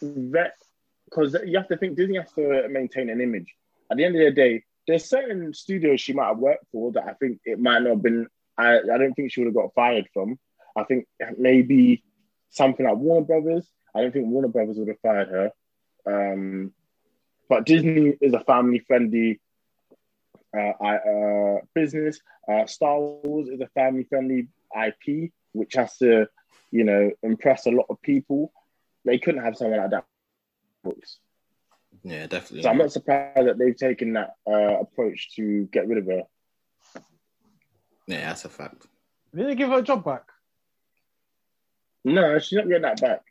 vet 0.00 0.56
because 1.04 1.36
you 1.44 1.58
have 1.58 1.68
to 1.68 1.76
think 1.76 1.96
Disney 1.96 2.18
has 2.18 2.32
to 2.32 2.68
maintain 2.68 3.10
an 3.10 3.20
image. 3.20 3.54
At 3.90 3.96
the 3.96 4.04
end 4.04 4.16
of 4.16 4.20
the 4.20 4.30
day, 4.30 4.64
there's 4.86 5.08
certain 5.08 5.52
studios 5.54 6.00
she 6.00 6.12
might 6.12 6.28
have 6.28 6.38
worked 6.38 6.66
for 6.72 6.92
that 6.92 7.04
I 7.04 7.14
think 7.14 7.40
it 7.44 7.58
might 7.58 7.80
not 7.80 7.90
have 7.90 8.02
been. 8.02 8.26
I, 8.56 8.78
I 8.78 8.98
don't 8.98 9.14
think 9.14 9.32
she 9.32 9.40
would 9.40 9.46
have 9.46 9.54
got 9.54 9.74
fired 9.74 10.08
from. 10.12 10.38
I 10.76 10.84
think 10.84 11.06
maybe 11.36 12.02
something 12.50 12.86
like 12.86 12.96
Warner 12.96 13.26
Brothers. 13.26 13.68
I 13.94 14.02
don't 14.02 14.12
think 14.12 14.26
Warner 14.26 14.48
Brothers 14.48 14.78
would 14.78 14.88
have 14.88 15.00
fired 15.00 15.28
her. 15.28 15.52
Um, 16.06 16.72
but 17.48 17.66
Disney 17.66 18.14
is 18.20 18.34
a 18.34 18.40
family 18.40 18.80
friendly 18.80 19.40
uh, 20.56 20.84
uh, 20.84 21.58
business. 21.74 22.20
Uh, 22.50 22.66
Star 22.66 22.98
Wars 22.98 23.48
is 23.48 23.60
a 23.60 23.68
family 23.68 24.04
friendly 24.04 24.48
IP, 24.74 25.32
which 25.52 25.74
has 25.74 25.96
to, 25.98 26.26
you 26.70 26.84
know, 26.84 27.10
impress 27.22 27.66
a 27.66 27.70
lot 27.70 27.86
of 27.90 28.00
people. 28.02 28.52
They 29.04 29.18
couldn't 29.18 29.42
have 29.42 29.56
someone 29.56 29.80
like 29.80 29.90
that. 29.90 30.04
Books. 30.84 31.18
Yeah, 32.04 32.26
definitely. 32.26 32.62
So 32.62 32.70
I'm 32.70 32.78
not 32.78 32.92
surprised 32.92 33.48
that 33.48 33.58
they've 33.58 33.76
taken 33.76 34.12
that 34.12 34.34
uh, 34.46 34.80
approach 34.80 35.34
to 35.36 35.68
get 35.72 35.88
rid 35.88 35.98
of 35.98 36.06
her. 36.06 36.22
Yeah, 38.06 38.28
that's 38.28 38.44
a 38.44 38.48
fact. 38.48 38.86
Did 39.34 39.48
they 39.48 39.54
give 39.54 39.70
her 39.70 39.78
a 39.78 39.82
job 39.82 40.04
back. 40.04 40.22
No, 42.04 42.38
she's 42.38 42.56
not 42.56 42.68
getting 42.68 42.82
that 42.82 43.00
back. 43.00 43.22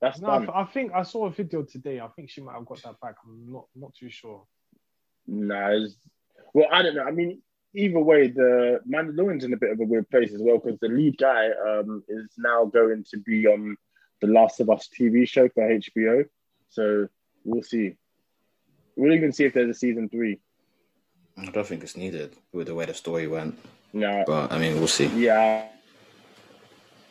That's 0.00 0.20
No, 0.20 0.28
done. 0.28 0.50
I, 0.50 0.60
I 0.62 0.64
think 0.64 0.92
I 0.94 1.02
saw 1.02 1.26
a 1.26 1.30
video 1.30 1.62
today. 1.62 2.00
I 2.00 2.08
think 2.08 2.28
she 2.30 2.40
might 2.42 2.54
have 2.54 2.66
got 2.66 2.82
that 2.82 3.00
back. 3.00 3.14
I'm 3.24 3.50
not 3.52 3.66
not 3.74 3.94
too 3.94 4.10
sure. 4.10 4.44
No, 5.26 5.72
it's- 5.74 5.96
well, 6.52 6.68
I 6.70 6.82
don't 6.82 6.94
know. 6.94 7.02
I 7.04 7.10
mean, 7.10 7.42
either 7.74 7.98
way, 8.00 8.28
the 8.28 8.80
Mandalorian's 8.88 9.44
in 9.44 9.52
a 9.52 9.56
bit 9.56 9.70
of 9.72 9.80
a 9.80 9.84
weird 9.84 10.08
place 10.10 10.32
as 10.32 10.40
well 10.40 10.58
because 10.58 10.78
the 10.80 10.88
lead 10.88 11.18
guy 11.18 11.48
um, 11.50 12.02
is 12.08 12.26
now 12.38 12.64
going 12.66 13.04
to 13.10 13.18
be 13.18 13.46
on 13.46 13.76
the 14.20 14.26
Last 14.28 14.60
of 14.60 14.70
Us 14.70 14.88
TV 14.88 15.28
show 15.28 15.48
for 15.48 15.68
HBO. 15.68 16.24
So 16.70 17.08
we'll 17.44 17.62
see. 17.62 17.96
We'll 18.96 19.12
even 19.12 19.32
see 19.32 19.44
if 19.44 19.52
there's 19.54 19.70
a 19.70 19.74
season 19.78 20.08
three. 20.08 20.40
I 21.36 21.44
don't 21.46 21.66
think 21.66 21.82
it's 21.82 21.96
needed 21.96 22.34
with 22.52 22.68
the 22.68 22.74
way 22.74 22.86
the 22.86 22.94
story 22.94 23.26
went, 23.28 23.58
No, 23.92 24.24
but 24.26 24.50
I 24.52 24.58
mean, 24.58 24.76
we'll 24.76 24.88
see. 24.88 25.08
yeah. 25.08 25.66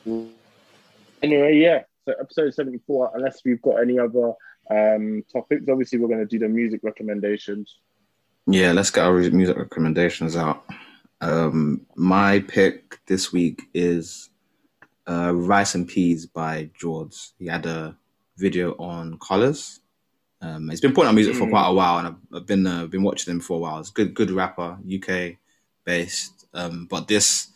Anyway, 0.06 1.58
yeah. 1.58 1.84
So 2.06 2.14
episode 2.20 2.54
seventy-four. 2.54 3.12
Unless 3.16 3.42
we've 3.46 3.62
got 3.62 3.78
any 3.78 3.98
other 4.00 4.34
um, 4.70 5.24
topics, 5.32 5.66
obviously 5.70 6.00
we're 6.00 6.08
going 6.08 6.20
to 6.20 6.26
do 6.26 6.40
the 6.40 6.48
music 6.48 6.82
recommendations. 6.84 7.78
Yeah, 8.48 8.74
let's 8.74 8.92
get 8.92 9.06
our 9.06 9.14
music 9.14 9.58
recommendations 9.58 10.36
out. 10.36 10.64
Um, 11.22 11.86
my 11.96 12.40
pick 12.42 13.00
this 13.08 13.34
week 13.34 13.64
is 13.74 14.30
uh, 15.10 15.34
Rice 15.34 15.74
and 15.74 15.88
Peas 15.88 16.28
by 16.28 16.70
Jords. 16.80 17.34
He 17.40 17.48
had 17.48 17.66
a 17.66 17.98
video 18.38 18.74
on 18.74 19.18
Colors. 19.18 19.80
Um, 20.42 20.70
he's 20.70 20.82
been 20.82 20.94
putting 20.94 21.10
out 21.10 21.16
music 21.16 21.34
for 21.36 21.48
Mm. 21.48 21.52
quite 21.52 21.70
a 21.70 21.74
while, 21.74 21.98
and 21.98 22.08
I've, 22.10 22.18
I've 22.34 22.46
been 22.46 22.68
uh, 22.68 22.86
been 22.86 23.02
watching 23.02 23.32
him 23.34 23.40
for 23.40 23.56
a 23.56 23.60
while. 23.60 23.80
It's 23.80 23.90
a 23.90 23.94
good, 23.94 24.14
good 24.14 24.30
rapper, 24.30 24.78
UK 24.86 25.38
based. 25.86 26.46
Um, 26.54 26.86
but 26.88 27.08
this 27.08 27.48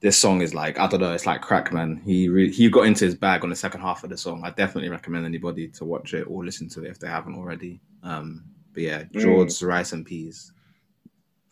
this 0.00 0.16
song 0.16 0.42
is 0.42 0.54
like 0.54 0.78
I 0.78 0.86
don't 0.86 1.00
know, 1.00 1.12
it's 1.12 1.26
like 1.26 1.42
crack, 1.42 1.72
man. 1.72 2.00
He 2.04 2.28
re- 2.28 2.52
he 2.52 2.68
got 2.70 2.86
into 2.86 3.04
his 3.04 3.14
bag 3.14 3.42
on 3.42 3.50
the 3.50 3.56
second 3.56 3.80
half 3.80 4.04
of 4.04 4.10
the 4.10 4.16
song. 4.16 4.42
I 4.44 4.50
definitely 4.50 4.90
recommend 4.90 5.26
anybody 5.26 5.68
to 5.68 5.84
watch 5.84 6.14
it 6.14 6.26
or 6.28 6.44
listen 6.44 6.68
to 6.70 6.84
it 6.84 6.90
if 6.90 6.98
they 6.98 7.08
haven't 7.08 7.34
already. 7.34 7.80
Um, 8.02 8.44
but 8.72 8.82
yeah, 8.82 9.04
Jords's 9.12 9.62
Rice 9.62 9.92
and 9.92 10.06
Peas 10.06 10.52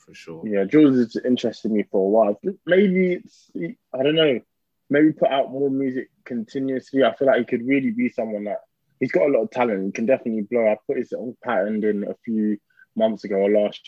for 0.07 0.15
sure. 0.15 0.47
Yeah, 0.47 0.65
Jords 0.65 0.97
has 0.97 1.17
interested 1.25 1.73
me 1.73 1.85
for 1.91 2.07
a 2.07 2.09
while. 2.09 2.41
Maybe 2.65 3.15
it's 3.15 3.51
I 3.93 4.03
don't 4.03 4.15
know. 4.15 4.41
Maybe 4.89 5.13
put 5.13 5.31
out 5.31 5.51
more 5.51 5.69
music 5.69 6.11
continuously. 6.25 7.03
I 7.03 7.15
feel 7.17 7.27
like 7.27 7.39
he 7.39 7.45
could 7.45 7.67
really 7.67 7.91
be 7.91 8.09
someone 8.09 8.45
that 8.45 8.61
he's 9.01 9.11
got 9.11 9.29
a 9.29 9.33
lot 9.33 9.43
of 9.43 9.51
talent. 9.51 9.87
He 9.87 9.93
can 9.93 10.07
definitely 10.07 10.43
blow. 10.43 10.69
I 10.69 10.77
put 10.87 10.99
his 10.99 11.13
own 11.13 11.37
pattern 11.43 11.83
in 11.83 12.05
a 12.05 12.15
few 12.25 12.59
months 12.95 13.25
ago 13.25 13.37
or 13.37 13.51
last. 13.51 13.83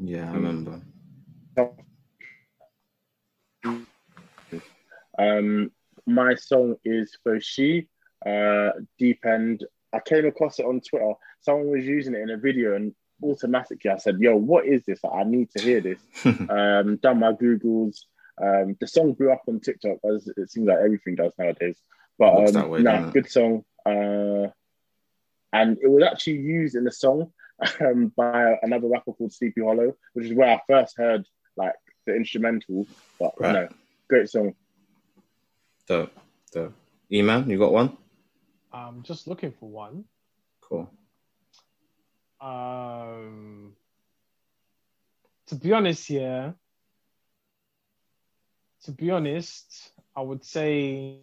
Yeah, 0.00 0.28
I 0.28 0.34
remember. 0.34 0.82
Um, 5.18 5.70
my 6.06 6.34
song 6.34 6.76
is 6.84 7.16
Fousheé, 7.26 7.86
uh, 8.26 8.72
Deep 8.98 9.24
End. 9.24 9.64
I 9.92 10.00
came 10.00 10.26
across 10.26 10.58
it 10.58 10.66
on 10.66 10.80
Twitter. 10.80 11.12
Someone 11.40 11.70
was 11.70 11.84
using 11.84 12.14
it 12.14 12.20
in 12.20 12.30
a 12.30 12.36
video, 12.36 12.74
and 12.74 12.94
automatically 13.22 13.90
I 13.90 13.98
said, 13.98 14.18
"Yo, 14.18 14.36
what 14.36 14.66
is 14.66 14.84
this? 14.84 15.00
I 15.04 15.24
need 15.24 15.50
to 15.52 15.62
hear 15.62 15.80
this." 15.80 16.00
um, 16.48 16.96
done 16.96 17.20
my 17.20 17.32
googles. 17.32 18.00
Um, 18.42 18.76
the 18.80 18.86
song 18.86 19.12
blew 19.12 19.30
up 19.30 19.42
on 19.46 19.60
TikTok, 19.60 19.98
as 20.04 20.28
it 20.36 20.50
seems 20.50 20.66
like 20.66 20.78
everything 20.78 21.14
does 21.14 21.32
nowadays. 21.38 21.80
But 22.18 22.56
um, 22.56 22.70
way, 22.70 22.82
nah, 22.82 23.10
good 23.10 23.30
song. 23.30 23.64
Uh, 23.86 24.48
and 25.52 25.78
it 25.80 25.88
was 25.88 26.02
actually 26.02 26.38
used 26.38 26.74
in 26.74 26.84
the 26.84 26.92
song 26.92 27.32
um, 27.80 28.12
by 28.16 28.56
another 28.62 28.88
rapper 28.88 29.12
called 29.12 29.32
Sleepy 29.32 29.60
Hallow, 29.60 29.94
which 30.14 30.26
is 30.26 30.34
where 30.34 30.48
I 30.48 30.60
first 30.66 30.96
heard 30.96 31.26
like 31.56 31.74
the 32.06 32.14
instrumental. 32.14 32.86
But 33.20 33.34
Right. 33.38 33.52
no, 33.52 33.68
great 34.08 34.28
song. 34.28 34.54
Dope, 35.86 36.12
dope. 36.52 36.74
E-man, 37.12 37.48
you 37.50 37.58
got 37.58 37.72
one? 37.72 37.96
I'm 38.72 39.02
just 39.02 39.28
looking 39.28 39.52
for 39.52 39.68
one. 39.68 40.04
Cool. 40.62 40.90
Um, 42.40 43.76
to 45.46 45.54
be 45.56 45.72
honest, 45.72 46.08
yeah. 46.08 46.52
To 48.84 48.92
be 48.92 49.10
honest, 49.10 49.92
I 50.16 50.22
would 50.22 50.44
say, 50.44 51.20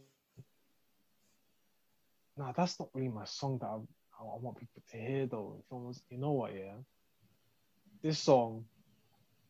nah, 2.37 2.51
that's 2.51 2.79
not 2.79 2.89
really 2.93 3.09
my 3.09 3.25
song 3.25 3.57
that 3.61 3.67
I, 3.67 3.75
I 3.75 4.37
want 4.39 4.57
people 4.59 4.81
to 4.91 4.97
hear 4.97 5.25
though. 5.25 5.63
Was, 5.69 6.01
you 6.09 6.17
know 6.17 6.31
what, 6.31 6.53
yeah. 6.53 6.73
This 8.03 8.19
song, 8.19 8.65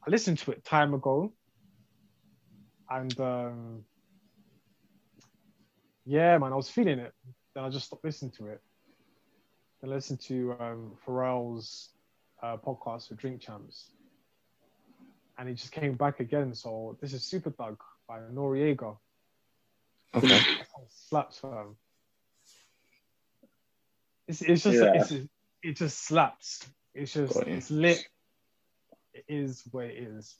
I 0.06 0.10
listened 0.10 0.40
to 0.40 0.52
it 0.52 0.66
time 0.66 0.94
ago, 0.94 1.32
and 2.90 3.18
um, 3.20 3.86
yeah, 6.12 6.38
man, 6.38 6.52
I 6.52 6.58
was 6.58 6.70
feeling 6.70 7.00
it. 7.00 7.14
Then 7.56 7.64
I 7.64 7.70
just 7.70 7.86
stopped 7.86 8.04
listening 8.04 8.32
to 8.32 8.48
it. 8.48 8.62
Then 9.80 9.92
I 9.92 9.96
listened 9.96 10.20
to 10.24 10.56
um, 10.60 10.92
Pharrell's 11.06 11.90
uh, 12.44 12.58
podcast 12.58 13.10
with 13.10 13.20
Drink 13.20 13.40
Champs, 13.40 13.92
and 15.38 15.48
he 15.48 15.56
just 15.56 15.72
came 15.72 15.94
back 15.94 16.20
again. 16.20 16.54
So 16.54 16.98
this 17.00 17.14
is 17.14 17.24
Super 17.24 17.50
Thug 17.50 17.80
by 18.10 18.20
Noreaga. 18.20 18.98
Okay. 20.14 20.42
Slaps. 20.90 21.42
It's, 24.28 24.42
it's 24.42 24.64
just 24.64 24.78
Yeah. 24.78 24.92
it's, 24.96 25.12
it 25.64 25.78
just 25.78 26.04
slaps. 26.04 26.68
It's 26.94 27.14
just 27.14 27.38
it's 27.48 27.72
lit. 27.72 28.06
It 29.14 29.24
is 29.30 29.64
what 29.72 29.86
it 29.86 29.98
is. 29.98 30.36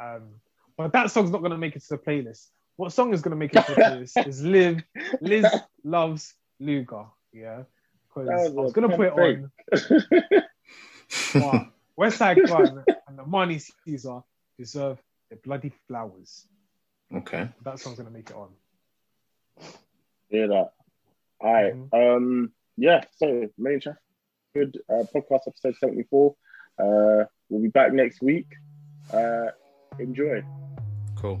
Um, 0.00 0.40
but 0.78 0.92
that 0.92 1.10
song's 1.10 1.30
not 1.30 1.42
gonna 1.42 1.58
make 1.58 1.76
it 1.76 1.82
to 1.82 1.88
the 1.90 1.98
playlist. 1.98 2.48
What 2.76 2.92
song 2.92 3.12
is 3.14 3.22
gonna 3.22 3.36
make 3.36 3.54
it 3.54 3.64
to 3.66 3.74
the 3.74 3.80
playlist 3.80 4.26
is 4.26 4.42
Liv 4.42 4.82
Liz 5.20 5.46
loves 5.84 6.34
Luger. 6.58 7.04
Yeah, 7.32 7.62
because 8.08 8.28
I 8.28 8.34
was 8.48 8.52
was 8.52 8.72
gonna 8.72 8.96
put 8.96 9.06
it 9.06 9.14
pump 9.16 9.50
on. 10.32 10.42
But 11.34 11.66
Westside 11.98 12.46
Gunn 12.46 12.84
and 13.06 13.18
the 13.18 13.24
Money 13.24 13.60
Caesar 13.84 14.20
deserve 14.58 14.98
the 15.30 15.36
bloody 15.36 15.72
flowers. 15.86 16.46
Okay. 17.14 17.48
That 17.64 17.78
song's 17.78 17.98
gonna 17.98 18.10
make 18.10 18.30
it 18.30 18.36
on. 18.36 18.48
Hear 20.28 20.48
that. 20.48 20.72
All 21.40 21.52
right. 21.52 21.74
Mhm. 21.74 22.16
Um. 22.16 22.52
Yeah. 22.76 23.04
So, 23.16 23.48
main 23.58 23.80
chat. 23.80 23.96
Good 24.54 24.78
uh, 24.88 25.04
podcast 25.14 25.46
episode 25.46 25.76
seventy 25.76 26.04
four. 26.04 26.34
Uh, 26.78 27.24
we'll 27.48 27.62
be 27.62 27.68
back 27.68 27.92
next 27.92 28.22
week. 28.22 28.48
Uh, 29.12 29.48
enjoy. 29.98 30.42
Cool. 31.16 31.40